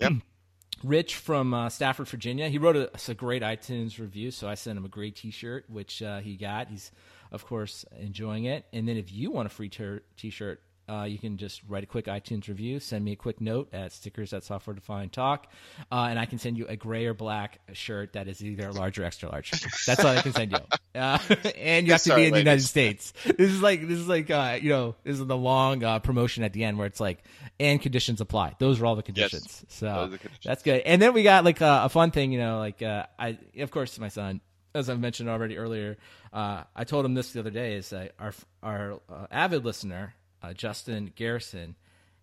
Yep. 0.01 0.13
Rich 0.83 1.15
from 1.15 1.53
uh, 1.53 1.69
Stafford, 1.69 2.07
Virginia. 2.07 2.49
He 2.49 2.57
wrote 2.57 2.75
a, 2.75 2.91
a, 3.07 3.13
great 3.13 3.41
iTunes 3.41 3.97
review, 3.97 4.29
so 4.31 4.47
I 4.47 4.55
sent 4.55 4.77
him 4.77 4.85
a 4.85 4.89
great 4.89 5.15
T-shirt, 5.15 5.65
which 5.69 6.01
uh, 6.01 6.19
he 6.19 6.35
got. 6.35 6.67
He's 6.67 6.91
of 7.31 7.45
course 7.45 7.85
enjoying 7.99 8.45
it. 8.45 8.65
And 8.71 8.87
then 8.87 8.97
if 8.97 9.11
you 9.11 9.31
want 9.31 9.47
a 9.47 9.49
free 9.49 9.69
ter- 9.69 10.01
T-shirt 10.17 10.61
uh, 10.87 11.03
you 11.03 11.17
can 11.17 11.37
just 11.37 11.61
write 11.67 11.83
a 11.83 11.87
quick 11.87 12.05
iTunes 12.05 12.47
review, 12.47 12.79
send 12.79 13.03
me 13.03 13.11
a 13.13 13.15
quick 13.15 13.41
note 13.41 13.73
at 13.73 13.91
stickers 13.91 14.33
at 14.33 14.43
software 14.43 14.73
defined 14.73 15.11
talk, 15.11 15.51
uh, 15.91 16.07
and 16.09 16.19
I 16.19 16.25
can 16.25 16.37
send 16.37 16.57
you 16.57 16.65
a 16.67 16.75
gray 16.75 17.05
or 17.05 17.13
black 17.13 17.59
shirt 17.73 18.13
that 18.13 18.27
is 18.27 18.43
either 18.43 18.71
large 18.71 18.99
or 18.99 19.03
extra 19.03 19.29
large. 19.29 19.51
That's 19.85 20.03
all 20.03 20.15
I 20.15 20.21
can 20.21 20.33
send 20.33 20.51
you. 20.51 20.59
Uh, 20.95 21.19
and 21.57 21.85
you 21.85 21.91
have 21.91 22.01
to 22.03 22.15
be 22.15 22.23
in 22.23 22.31
the 22.31 22.39
United 22.39 22.63
States. 22.63 23.11
This 23.25 23.51
is 23.51 23.61
like 23.61 23.85
this 23.85 23.99
is 23.99 24.07
like 24.07 24.31
uh, 24.31 24.57
you 24.61 24.69
know 24.69 24.95
this 25.03 25.19
is 25.19 25.27
the 25.27 25.35
long 25.35 25.83
uh, 25.83 25.99
promotion 25.99 26.41
at 26.45 26.53
the 26.53 26.63
end 26.63 26.77
where 26.77 26.87
it's 26.87 27.01
like 27.01 27.21
and 27.59 27.81
conditions 27.81 28.21
apply. 28.21 28.55
Those 28.59 28.79
are 28.79 28.85
all 28.85 28.95
the 28.95 29.03
conditions. 29.03 29.43
Yes, 29.43 29.75
so 29.75 30.07
conditions. 30.07 30.39
that's 30.45 30.63
good. 30.63 30.83
And 30.85 31.01
then 31.01 31.11
we 31.11 31.23
got 31.23 31.43
like 31.43 31.61
uh, 31.61 31.81
a 31.83 31.89
fun 31.89 32.11
thing, 32.11 32.31
you 32.31 32.39
know, 32.39 32.59
like 32.59 32.81
I 32.81 33.37
of 33.57 33.71
course 33.71 33.99
my 33.99 34.07
son 34.07 34.39
as 34.75 34.89
I 34.89 34.95
mentioned 34.95 35.29
already 35.29 35.57
earlier, 35.57 35.97
uh, 36.33 36.63
I 36.75 36.83
told 36.83 37.05
him 37.05 37.13
this 37.13 37.31
the 37.31 37.39
other 37.39 37.49
day. 37.49 37.75
Is 37.75 37.93
uh, 37.93 38.09
our 38.19 38.33
our 38.61 38.99
uh, 39.09 39.27
avid 39.31 39.65
listener 39.65 40.13
uh, 40.45 40.53
Justin 40.53 41.11
Garrison, 41.15 41.75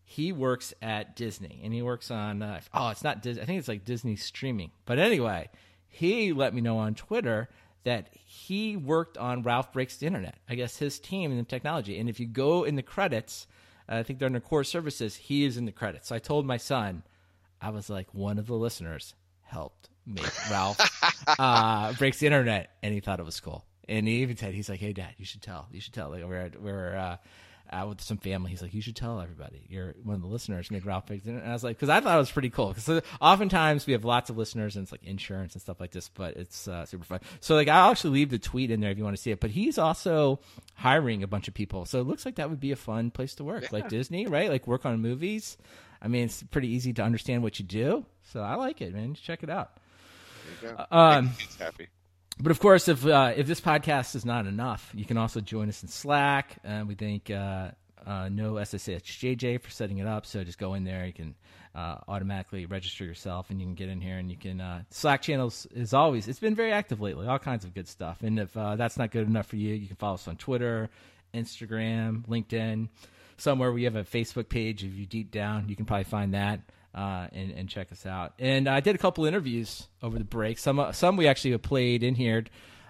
he 0.05 0.33
works 0.33 0.75
at 0.83 1.17
Disney 1.17 1.61
and 1.65 1.73
he 1.73 1.83
works 1.83 2.11
on 2.11 2.43
uh, 2.43 2.61
oh 2.75 2.89
it's 2.89 3.05
not 3.05 3.23
Disney 3.23 3.43
I 3.43 3.47
think 3.47 3.59
it's 3.59 3.69
like 3.69 3.85
Disney 3.85 4.17
streaming. 4.17 4.71
But 4.85 4.99
anyway 4.99 5.49
he 5.89 6.33
let 6.33 6.55
me 6.55 6.61
know 6.61 6.79
on 6.79 6.95
Twitter 6.95 7.49
that 7.85 8.09
he 8.15 8.77
worked 8.77 9.19
on 9.19 9.43
Ralph 9.43 9.73
Breaks 9.73 9.97
the 9.97 10.07
Internet 10.07 10.37
I 10.49 10.55
guess 10.55 10.77
his 10.77 10.99
team 10.99 11.31
in 11.31 11.39
the 11.39 11.45
technology. 11.45 11.99
And 11.99 12.09
if 12.09 12.21
you 12.21 12.27
go 12.27 12.65
in 12.65 12.77
the 12.77 12.83
credits 12.83 13.47
uh, 13.89 13.97
I 13.97 14.03
think 14.03 14.19
they're 14.19 14.27
in 14.27 14.35
the 14.35 14.41
core 14.41 14.65
services 14.65 15.17
he 15.17 15.45
is 15.45 15.57
in 15.57 15.65
the 15.65 15.73
credits. 15.73 16.09
So 16.09 16.15
I 16.15 16.19
told 16.19 16.47
my 16.47 16.59
son 16.59 17.03
I 17.61 17.71
was 17.71 17.89
like 17.89 18.13
one 18.13 18.39
of 18.39 18.47
the 18.47 18.55
listeners 18.55 19.15
helped 19.43 19.89
make 20.05 20.51
Ralph 20.51 20.79
uh, 21.39 21.93
Breaks 21.95 22.19
the 22.19 22.27
Internet 22.27 22.71
and 22.83 22.93
he 22.93 23.01
thought 23.01 23.21
it 23.21 23.27
was 23.27 23.41
cool. 23.41 23.65
And 23.89 24.07
he 24.07 24.23
even 24.23 24.37
said 24.37 24.53
he's 24.53 24.69
like 24.69 24.81
hey 24.81 24.93
dad 24.93 25.15
you 25.17 25.25
should 25.25 25.43
tell. 25.43 25.69
You 25.73 25.81
should 25.81 25.95
tell 25.95 26.11
like 26.11 26.25
we're 26.25 26.51
we're 26.61 26.97
uh, 26.97 27.17
out 27.73 27.89
with 27.89 28.01
some 28.01 28.19
family. 28.19 28.51
He's 28.51 28.63
like, 28.63 28.75
you 28.75 28.83
should 28.83 28.97
tell 28.97 29.21
everybody. 29.21 29.63
You're 29.69 29.95
one 30.03 30.17
of 30.17 30.23
the 30.23 30.29
listeners, 30.29 30.71
Nick 30.71 30.85
Ralph 30.85 31.07
picked 31.07 31.27
And 31.27 31.43
I 31.43 31.53
was 31.53 31.65
like, 31.65 31.77
because 31.77 31.89
I 31.89 32.01
thought 32.01 32.15
it 32.15 32.19
was 32.19 32.31
pretty 32.31 32.51
cool. 32.51 32.73
Because 32.73 33.03
oftentimes 33.21 33.87
we 33.87 33.95
have 33.95 34.05
lots 34.05 34.31
of 34.31 34.37
listeners 34.37 34.77
and 34.77 34.85
it's 34.85 34.93
like 34.93 35.05
insurance 35.05 35.55
and 35.55 35.63
stuff 35.63 35.81
like 35.81 35.91
this, 35.91 36.09
but 36.09 36.37
it's 36.37 36.69
uh, 36.69 36.87
super 36.87 37.05
fun. 37.05 37.21
So 37.41 37.55
like, 37.55 37.69
I'll 37.69 37.91
actually 37.91 38.15
leave 38.15 38.31
the 38.31 38.39
tweet 38.39 38.71
in 38.71 38.81
there 38.81 38.91
if 38.91 38.99
you 38.99 39.05
want 39.05 39.17
to 39.17 39.23
see 39.23 39.31
it. 39.31 39.41
But 39.41 39.51
he's 39.51 39.79
also 39.79 40.41
hiring 40.75 41.23
a 41.23 41.27
bunch 41.27 41.49
of 41.49 41.55
people, 41.55 41.85
so 41.87 42.01
it 42.01 42.07
looks 42.07 42.25
like 42.25 42.37
that 42.37 42.51
would 42.51 42.61
be 42.61 42.73
a 42.73 42.77
fun 42.77 43.11
place 43.11 43.35
to 43.37 43.45
work, 43.45 43.65
yeah. 43.65 43.69
like 43.73 43.89
Disney, 43.89 44.27
right? 44.27 44.51
Like 44.51 44.67
work 44.67 44.85
on 44.87 45.01
movies. 45.01 45.57
I 46.01 46.09
mean, 46.09 46.25
it's 46.25 46.43
pretty 46.43 46.69
easy 46.69 46.93
to 46.95 47.03
understand 47.03 47.43
what 47.43 47.59
you 47.59 47.65
do, 47.65 48.05
so 48.33 48.41
I 48.41 48.57
like 48.57 48.81
it, 48.81 48.93
man. 48.93 49.15
Check 49.15 49.43
it 49.43 49.51
out. 49.51 49.71
Uh, 50.65 50.87
um, 50.91 51.31
happy 51.59 51.89
but 52.41 52.51
of 52.51 52.61
course, 52.61 52.89
if 52.89 53.05
uh, 53.07 53.33
if 53.37 53.47
this 53.47 53.61
podcast 53.61 54.15
is 54.15 54.25
not 54.25 54.47
enough, 54.47 54.91
you 54.95 55.05
can 55.05 55.17
also 55.17 55.41
join 55.41 55.69
us 55.69 55.83
in 55.83 55.89
Slack. 55.89 56.57
Uh, 56.67 56.85
we 56.87 56.95
thank 56.95 57.31
uh, 57.31 57.71
uh, 58.07 58.29
no 58.31 58.55
SSHJJ 58.55 59.61
for 59.61 59.71
setting 59.71 59.99
it 59.99 60.07
up. 60.07 60.27
So 60.27 60.43
just 60.45 60.59
go 60.59 60.75
in 60.75 60.85
there. 60.85 61.07
You 61.07 61.13
can 61.13 61.35
uh, 61.75 61.99
automatically 62.09 62.67
register 62.67 63.05
yourself, 63.05 63.51
and 63.51 63.61
you 63.61 63.67
can 63.67 63.75
get 63.75 63.89
in 63.89 64.01
here. 64.01 64.19
And 64.19 64.31
you 64.31 64.37
can 64.37 64.61
uh, 64.61 64.83
Slack 64.91 65.23
channels 65.23 65.67
is 65.75 65.93
always 65.95 66.29
it's 66.29 66.41
been 66.41 66.55
very 66.55 66.73
active 66.73 67.01
lately. 67.01 67.27
All 67.27 67.39
kinds 67.39 67.65
of 67.65 67.75
good 67.75 67.89
stuff. 67.89 68.23
And 68.23 68.39
if 68.39 68.53
that's 68.55 68.97
not 68.97 69.11
good 69.11 69.27
enough 69.27 69.47
for 69.47 69.57
you, 69.57 69.75
you 69.75 69.87
can 69.87 69.97
follow 69.97 70.15
us 70.15 70.29
on 70.29 70.37
Twitter, 70.37 70.91
Instagram, 71.35 72.27
LinkedIn. 72.27 72.89
Somewhere 73.37 73.73
we 73.73 73.85
have 73.85 73.97
a 73.97 74.05
Facebook 74.05 74.49
page. 74.49 74.85
If 74.85 74.95
you 74.95 75.07
deep 75.07 75.31
down, 75.31 75.69
you 75.69 75.77
can 75.77 75.85
probably 75.85 76.05
find 76.05 76.35
that 76.35 76.61
uh, 76.95 77.27
and, 77.33 77.53
and 77.53 77.69
check 77.69 77.93
us 77.93 78.07
out. 78.07 78.35
And 78.39 78.69
I 78.69 78.81
did 78.81 78.95
a 78.95 78.99
couple 78.99 79.25
interviews 79.25 79.89
over 80.03 80.19
the 80.19 80.25
break. 80.25 80.59
Some 80.59 80.79
uh, 80.79 80.93
some 80.93 81.17
we 81.17 81.27
actually 81.27 81.53
have 81.53 81.63
played 81.63 82.03
in 82.03 82.15
here. 82.15 82.45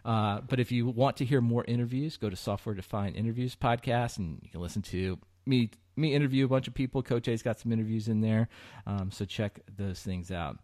Uh, 0.04 0.40
but 0.40 0.58
if 0.58 0.72
you 0.72 0.88
want 0.88 1.18
to 1.18 1.24
hear 1.24 1.40
more 1.40 1.64
interviews, 1.64 2.16
go 2.16 2.28
to 2.28 2.34
Software 2.34 2.74
Defined 2.74 3.14
Interviews 3.14 3.54
podcast, 3.54 4.18
and 4.18 4.40
you 4.42 4.50
can 4.50 4.60
listen 4.60 4.82
to 4.82 5.18
me 5.46 5.70
me 5.96 6.14
interview 6.14 6.44
a 6.44 6.48
bunch 6.48 6.68
of 6.68 6.74
people. 6.74 7.02
Cote's 7.02 7.42
got 7.42 7.60
some 7.60 7.72
interviews 7.72 8.08
in 8.08 8.20
there, 8.20 8.48
um, 8.86 9.10
so 9.10 9.24
check 9.24 9.60
those 9.76 10.00
things 10.00 10.30
out. 10.30 10.58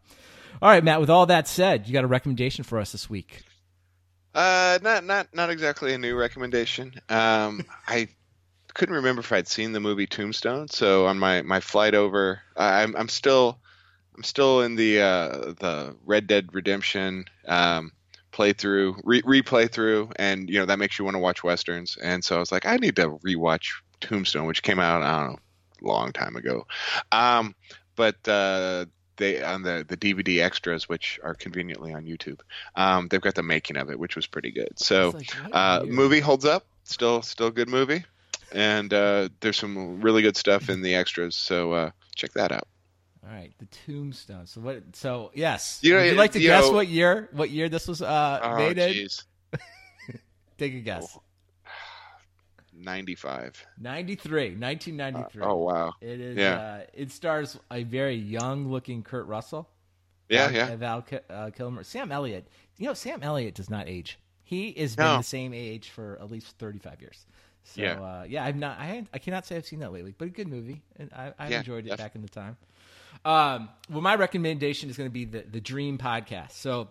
All 0.61 0.71
right, 0.71 0.83
Matt. 0.83 1.01
With 1.01 1.11
all 1.11 1.27
that 1.27 1.47
said, 1.47 1.87
you 1.87 1.93
got 1.93 2.05
a 2.05 2.09
recommendation 2.09 2.65
for 2.65 2.79
us 2.79 2.93
this 2.93 3.09
week? 3.09 3.43
Uh, 4.35 4.79
not 4.83 5.05
not 5.05 5.29
not 5.35 5.51
exactly 5.51 5.95
a 5.95 5.99
new 5.99 6.17
recommendation. 6.17 6.95
Um, 7.09 7.65
I 7.87 8.09
couldn't 8.79 8.95
remember 8.95 9.21
if 9.21 9.33
I'd 9.33 9.49
seen 9.49 9.73
the 9.73 9.81
movie 9.81 10.07
Tombstone. 10.07 10.69
So 10.69 11.07
on 11.07 11.19
my, 11.19 11.43
my 11.43 11.59
flight 11.59 11.97
over, 11.97 12.41
I'm 12.57 12.97
I'm 12.97 13.09
still 13.09 13.59
I'm 14.17 14.23
still 14.23 14.63
in 14.63 14.77
the 14.77 15.01
uh, 15.01 15.29
the 15.59 15.97
Red 16.07 16.29
Dead 16.29 16.55
Redemption 16.55 17.25
um, 17.47 17.91
playthrough, 18.33 19.01
re- 19.03 19.23
replay 19.23 19.71
through, 19.71 20.11
and 20.17 20.49
you 20.49 20.61
know 20.61 20.67
that 20.67 20.79
makes 20.79 20.99
you 20.99 21.05
want 21.05 21.17
to 21.17 21.21
watch 21.21 21.43
westerns. 21.43 21.99
And 22.01 22.25
so 22.25 22.37
I 22.37 22.39
was 22.39 22.53
like, 22.53 22.67
I 22.67 22.77
need 22.77 22.97
to 22.97 23.11
rewatch 23.19 23.73
Tombstone, 24.01 24.47
which 24.47 24.63
came 24.63 24.79
out 24.79 25.03
I 25.03 25.25
don't 25.25 25.33
know, 25.33 25.39
a 25.83 25.87
long 25.93 26.13
time 26.13 26.37
ago. 26.37 26.65
Um, 27.11 27.57
but 27.97 28.17
uh, 28.29 28.87
they 29.17 29.43
on 29.43 29.63
the 29.63 29.85
the 29.89 29.97
DVD 29.97 30.41
extras, 30.41 30.89
which 30.89 31.19
are 31.25 31.35
conveniently 31.35 31.93
on 31.93 32.05
YouTube, 32.05 32.39
um, 32.77 33.09
they've 33.09 33.21
got 33.21 33.35
the 33.35 33.43
making 33.43 33.77
of 33.77 33.91
it, 33.91 33.99
which 33.99 34.15
was 34.15 34.29
pretty 34.29 34.53
good. 34.53 34.79
So, 34.79 35.15
like, 35.17 35.35
uh, 35.53 35.83
movie 35.85 36.21
holds 36.21 36.45
up. 36.45 36.65
Still, 36.85 37.21
still 37.21 37.51
good 37.51 37.69
movie 37.69 38.05
and 38.53 38.93
uh, 38.93 39.29
there's 39.41 39.57
some 39.57 40.01
really 40.01 40.23
good 40.23 40.37
stuff 40.37 40.69
in 40.69 40.83
the 40.83 40.95
extras. 40.95 41.37
So 41.37 41.73
uh, 41.73 41.91
check 42.15 42.33
that 42.33 42.53
out. 42.53 42.69
All 43.25 43.35
right, 43.35 43.53
the 43.59 43.67
Tombstone. 43.67 44.47
So 44.47 44.61
what? 44.61 44.83
So 44.95 45.31
yes, 45.35 45.81
you 45.83 45.93
know, 45.93 46.01
would 46.01 46.07
you 46.07 46.15
like 46.15 46.33
to 46.33 46.41
you 46.41 46.49
guess 46.49 46.65
know, 46.65 46.73
what 46.73 46.89
year? 46.89 47.29
What 47.33 47.51
year 47.51 47.69
this 47.69 47.87
was 47.87 48.01
uh, 48.01 48.41
oh, 48.43 48.57
made 48.57 48.79
in? 48.79 49.09
Take 50.59 50.75
a 50.75 50.81
guess. 50.81 51.19
95. 52.73 53.67
93, 53.79 54.57
1993. 54.57 55.43
Uh, 55.43 55.47
oh 55.47 55.57
wow. 55.57 55.93
It 56.01 56.21
is. 56.21 56.37
Yeah. 56.37 56.55
Uh, 56.55 56.81
it 56.95 57.11
stars 57.11 57.59
a 57.71 57.83
very 57.83 58.15
young-looking 58.15 59.03
Kurt 59.03 59.27
Russell. 59.27 59.69
Yeah, 60.29 60.49
Val, 60.49 60.57
yeah. 60.57 60.77
Val 60.77 61.05
uh, 61.31 61.51
Kilmer, 61.51 61.83
Sam 61.83 62.13
Elliott. 62.13 62.47
You 62.77 62.87
know, 62.87 62.95
Sam 62.95 63.23
Elliott 63.23 63.55
does 63.55 63.71
not 63.71 63.89
age. 63.89 64.19
He 64.45 64.73
has 64.73 64.97
no. 64.97 65.05
been 65.05 65.19
the 65.19 65.25
same 65.25 65.53
age 65.53 65.91
for 65.91 66.19
at 66.21 66.31
least 66.31 66.57
35 66.59 67.01
years. 67.01 67.27
So 67.75 67.83
yeah, 67.83 68.01
uh, 68.01 68.25
yeah 68.27 68.45
I've 68.45 68.57
not, 68.57 68.79
I, 68.79 69.05
I 69.13 69.19
cannot 69.19 69.47
say 69.47 69.57
I've 69.57 69.67
seen 69.67 69.81
that 69.81 69.93
lately, 69.93 70.15
but 70.17 70.29
a 70.29 70.31
good 70.31 70.49
movie, 70.49 70.83
and 70.99 71.13
I, 71.13 71.33
I 71.39 71.49
yeah, 71.49 71.59
enjoyed 71.59 71.87
it 71.87 71.91
definitely. 71.91 72.05
back 72.05 72.15
in 72.15 72.23
the 72.23 72.29
time. 72.29 72.57
Um, 73.25 73.69
well, 73.91 74.01
my 74.01 74.15
recommendation 74.15 74.91
is 74.91 74.97
going 74.97 75.09
to 75.09 75.13
be 75.13 75.25
the 75.25 75.45
the 75.51 75.61
Dream 75.61 75.99
podcast. 75.99 76.53
So 76.53 76.89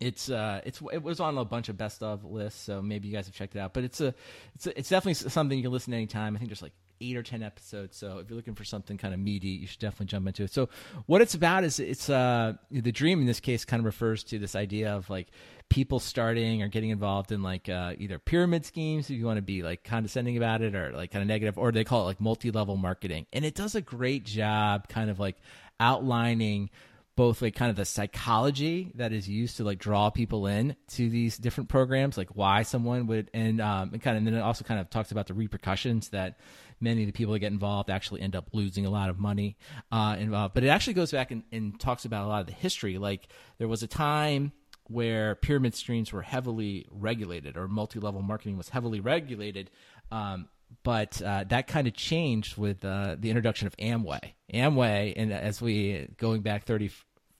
it's 0.00 0.30
uh 0.30 0.60
it's 0.64 0.80
it 0.92 1.02
was 1.02 1.20
on 1.20 1.36
a 1.38 1.44
bunch 1.44 1.68
of 1.68 1.76
best 1.76 2.02
of 2.02 2.24
lists, 2.24 2.60
so 2.60 2.80
maybe 2.80 3.08
you 3.08 3.14
guys 3.14 3.26
have 3.26 3.34
checked 3.34 3.56
it 3.56 3.58
out. 3.58 3.74
But 3.74 3.84
it's 3.84 4.00
a 4.00 4.14
it's 4.54 4.66
a, 4.66 4.78
it's 4.78 4.88
definitely 4.88 5.14
something 5.14 5.56
you 5.56 5.64
can 5.64 5.72
listen 5.72 5.90
to 5.90 5.96
anytime. 5.96 6.36
I 6.36 6.38
think 6.38 6.50
there's 6.50 6.62
like 6.62 6.72
eight 7.00 7.16
or 7.16 7.22
ten 7.22 7.42
episodes. 7.42 7.96
So 7.96 8.18
if 8.18 8.28
you're 8.28 8.36
looking 8.36 8.54
for 8.54 8.64
something 8.64 8.98
kind 8.98 9.14
of 9.14 9.20
meaty, 9.20 9.48
you 9.48 9.66
should 9.66 9.80
definitely 9.80 10.06
jump 10.06 10.26
into 10.26 10.44
it. 10.44 10.52
So 10.52 10.68
what 11.06 11.20
it's 11.20 11.34
about 11.34 11.64
is 11.64 11.80
it's 11.80 12.08
uh 12.08 12.54
the 12.70 12.92
dream 12.92 13.20
in 13.20 13.26
this 13.26 13.40
case 13.40 13.64
kind 13.64 13.80
of 13.80 13.86
refers 13.86 14.24
to 14.24 14.38
this 14.38 14.54
idea 14.54 14.94
of 14.94 15.08
like 15.10 15.28
people 15.68 16.00
starting 16.00 16.62
or 16.62 16.68
getting 16.68 16.90
involved 16.90 17.30
in 17.30 17.42
like 17.42 17.68
uh, 17.68 17.92
either 17.98 18.18
pyramid 18.18 18.64
schemes 18.64 19.10
if 19.10 19.16
you 19.16 19.26
want 19.26 19.36
to 19.36 19.42
be 19.42 19.62
like 19.62 19.84
condescending 19.84 20.36
about 20.36 20.62
it 20.62 20.74
or 20.74 20.92
like 20.92 21.10
kind 21.10 21.22
of 21.22 21.28
negative 21.28 21.58
or 21.58 21.72
they 21.72 21.84
call 21.84 22.02
it 22.02 22.06
like 22.06 22.20
multi-level 22.20 22.76
marketing. 22.76 23.26
And 23.32 23.44
it 23.44 23.54
does 23.54 23.74
a 23.74 23.80
great 23.80 24.24
job 24.24 24.88
kind 24.88 25.10
of 25.10 25.18
like 25.18 25.36
outlining 25.78 26.70
both 27.16 27.42
like 27.42 27.56
kind 27.56 27.68
of 27.68 27.76
the 27.76 27.84
psychology 27.84 28.92
that 28.94 29.12
is 29.12 29.28
used 29.28 29.56
to 29.56 29.64
like 29.64 29.80
draw 29.80 30.08
people 30.08 30.46
in 30.46 30.76
to 30.86 31.10
these 31.10 31.36
different 31.36 31.68
programs 31.68 32.16
like 32.16 32.28
why 32.36 32.62
someone 32.62 33.08
would 33.08 33.28
and 33.34 33.60
um 33.60 33.90
and 33.92 34.00
kind 34.00 34.16
of 34.16 34.18
and 34.18 34.26
then 34.28 34.34
it 34.34 34.40
also 34.40 34.64
kind 34.64 34.78
of 34.78 34.88
talks 34.88 35.10
about 35.10 35.26
the 35.26 35.34
repercussions 35.34 36.10
that 36.10 36.38
many 36.80 37.02
of 37.02 37.08
the 37.08 37.12
people 37.12 37.32
that 37.32 37.40
get 37.40 37.50
involved 37.50 37.90
actually 37.90 38.20
end 38.20 38.36
up 38.36 38.48
losing 38.52 38.86
a 38.86 38.90
lot 38.90 39.10
of 39.10 39.18
money 39.18 39.56
uh 39.90 40.14
involved. 40.16 40.54
But 40.54 40.62
it 40.62 40.68
actually 40.68 40.94
goes 40.94 41.10
back 41.10 41.32
and, 41.32 41.42
and 41.50 41.78
talks 41.80 42.04
about 42.04 42.24
a 42.24 42.28
lot 42.28 42.40
of 42.40 42.46
the 42.46 42.52
history. 42.52 42.98
Like 42.98 43.26
there 43.58 43.66
was 43.66 43.82
a 43.82 43.88
time 43.88 44.52
where 44.88 45.34
pyramid 45.36 45.74
streams 45.74 46.12
were 46.12 46.22
heavily 46.22 46.86
regulated 46.90 47.56
or 47.56 47.68
multi-level 47.68 48.22
marketing 48.22 48.56
was 48.56 48.68
heavily 48.68 49.00
regulated 49.00 49.70
um, 50.10 50.48
but 50.82 51.20
uh, 51.22 51.44
that 51.48 51.66
kind 51.66 51.86
of 51.86 51.94
changed 51.94 52.56
with 52.56 52.84
uh, 52.84 53.16
the 53.18 53.30
introduction 53.30 53.66
of 53.66 53.76
amway 53.76 54.32
amway 54.52 55.12
and 55.16 55.32
as 55.32 55.60
we 55.60 56.08
going 56.16 56.40
back 56.40 56.64
30 56.64 56.90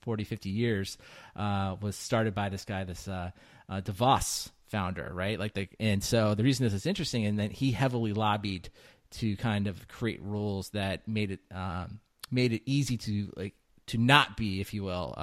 40 0.03 0.25
50 0.25 0.49
years 0.49 0.99
uh, 1.37 1.77
was 1.81 1.97
started 1.97 2.35
by 2.35 2.49
this 2.49 2.65
guy 2.65 2.85
this 2.85 3.09
uh, 3.09 3.31
uh, 3.69 3.81
devos 3.81 4.51
founder, 4.69 5.11
right? 5.13 5.39
Like 5.39 5.55
the 5.55 5.69
and 5.81 6.03
so 6.03 6.35
the 6.35 6.45
reason 6.45 6.65
this 6.65 6.75
is 6.75 6.87
interesting, 6.87 7.27
and 7.27 7.39
then 7.39 7.51
he 7.51 7.73
heavily 7.73 8.13
lobbied 8.13 8.71
to 9.11 9.37
kind 9.37 9.67
of 9.67 9.89
create 9.89 10.23
rules 10.23 10.71
that 10.71 11.09
made 11.09 11.33
it 11.33 11.41
um, 11.53 12.01
made 12.31 12.53
it 12.53 12.63
easy 12.67 12.97
to 12.99 13.33
like 13.37 13.55
to 13.89 13.99
not 13.99 14.37
be, 14.37 14.61
if 14.61 14.75
you 14.75 14.85
will. 14.85 15.15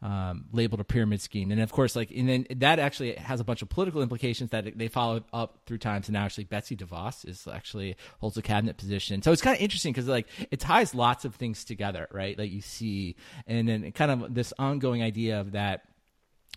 Um, 0.00 0.44
labeled 0.52 0.80
a 0.80 0.84
pyramid 0.84 1.20
scheme, 1.20 1.50
and 1.50 1.60
of 1.60 1.72
course, 1.72 1.96
like, 1.96 2.12
and 2.12 2.28
then 2.28 2.46
that 2.54 2.78
actually 2.78 3.14
has 3.14 3.40
a 3.40 3.44
bunch 3.44 3.62
of 3.62 3.68
political 3.68 4.00
implications 4.00 4.50
that 4.50 4.78
they 4.78 4.86
followed 4.86 5.24
up 5.32 5.58
through 5.66 5.78
times. 5.78 6.06
And 6.06 6.12
now, 6.12 6.24
actually, 6.24 6.44
Betsy 6.44 6.76
DeVos 6.76 7.28
is 7.28 7.48
actually 7.48 7.96
holds 8.20 8.36
a 8.36 8.42
cabinet 8.42 8.76
position, 8.76 9.22
so 9.22 9.32
it's 9.32 9.42
kind 9.42 9.56
of 9.56 9.60
interesting 9.60 9.92
because 9.92 10.06
like 10.06 10.28
it 10.52 10.60
ties 10.60 10.94
lots 10.94 11.24
of 11.24 11.34
things 11.34 11.64
together, 11.64 12.06
right? 12.12 12.38
Like 12.38 12.52
you 12.52 12.60
see, 12.60 13.16
and 13.48 13.68
then 13.68 13.90
kind 13.90 14.12
of 14.12 14.32
this 14.32 14.52
ongoing 14.56 15.02
idea 15.02 15.40
of 15.40 15.50
that, 15.52 15.82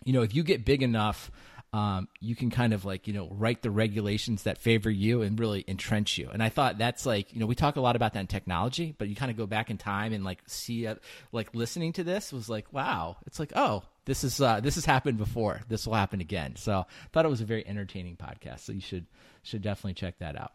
you 0.03 0.13
know, 0.13 0.21
if 0.21 0.35
you 0.35 0.43
get 0.43 0.63
big 0.63 0.83
enough 0.83 1.31
um, 1.73 2.09
you 2.19 2.35
can 2.35 2.49
kind 2.49 2.73
of 2.73 2.83
like 2.83 3.07
you 3.07 3.13
know 3.13 3.29
write 3.31 3.61
the 3.61 3.71
regulations 3.71 4.43
that 4.43 4.57
favor 4.57 4.89
you 4.89 5.21
and 5.21 5.39
really 5.39 5.63
entrench 5.67 6.17
you. 6.17 6.29
And 6.31 6.43
I 6.43 6.49
thought 6.49 6.77
that's 6.77 7.05
like 7.05 7.33
you 7.33 7.39
know 7.39 7.45
we 7.45 7.55
talk 7.55 7.77
a 7.77 7.81
lot 7.81 7.95
about 7.95 8.13
that 8.13 8.19
in 8.19 8.27
technology, 8.27 8.93
but 8.97 9.07
you 9.07 9.15
kind 9.15 9.31
of 9.31 9.37
go 9.37 9.45
back 9.45 9.69
in 9.69 9.77
time 9.77 10.11
and 10.11 10.23
like 10.23 10.39
see 10.47 10.85
it, 10.85 11.01
like 11.31 11.53
listening 11.55 11.93
to 11.93 12.03
this 12.03 12.33
was 12.33 12.49
like 12.49 12.71
wow, 12.73 13.17
it's 13.25 13.39
like 13.39 13.53
oh 13.55 13.83
this 14.05 14.23
is 14.23 14.41
uh, 14.41 14.59
this 14.59 14.75
has 14.75 14.83
happened 14.83 15.17
before, 15.17 15.61
this 15.69 15.87
will 15.87 15.93
happen 15.93 16.19
again. 16.19 16.55
So 16.57 16.73
I 16.73 17.07
thought 17.13 17.25
it 17.25 17.29
was 17.29 17.41
a 17.41 17.45
very 17.45 17.65
entertaining 17.65 18.17
podcast. 18.17 18.61
So 18.61 18.73
you 18.73 18.81
should 18.81 19.05
should 19.43 19.61
definitely 19.61 19.93
check 19.93 20.19
that 20.19 20.35
out. 20.35 20.51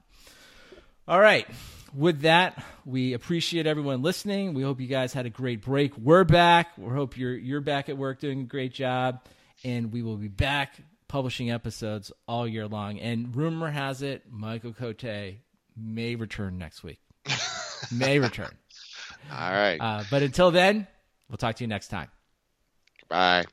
All 1.09 1.21
right. 1.21 1.47
With 1.95 2.23
that, 2.23 2.63
we 2.85 3.15
appreciate 3.15 3.67
everyone 3.67 4.03
listening. 4.03 4.53
We 4.53 4.65
hope 4.65 4.81
you 4.81 4.89
guys 4.89 5.13
had 5.13 5.25
a 5.25 5.31
great 5.31 5.63
break. 5.63 5.97
We're 5.97 6.25
back. 6.25 6.77
We 6.77 6.93
hope 6.93 7.17
you're 7.17 7.37
you're 7.37 7.61
back 7.63 7.89
at 7.89 7.97
work 7.97 8.21
doing 8.21 8.41
a 8.41 8.45
great 8.45 8.75
job, 8.75 9.25
and 9.65 9.93
we 9.93 10.03
will 10.03 10.17
be 10.17 10.29
back 10.29 10.75
publishing 11.09 11.51
episodes 11.51 12.13
all 12.27 12.47
year 12.47 12.67
long. 12.67 12.99
And 12.99 13.35
rumor 13.35 13.71
has 13.71 14.03
it, 14.03 14.25
Michael 14.31 14.73
Cote 14.73 15.37
may 15.77 16.15
return 16.15 16.59
next 16.59 16.83
week. 16.83 17.01
may 17.93 18.19
return. 18.19 18.55
All 19.31 19.53
right. 19.53 19.79
Uh, 19.81 20.05
but 20.11 20.23
until 20.23 20.51
then, 20.51 20.87
we'll 21.29 21.37
talk 21.37 21.57
to 21.57 21.65
you 21.65 21.69
next 21.69 21.89
time. 21.89 22.09
Bye. 23.09 23.45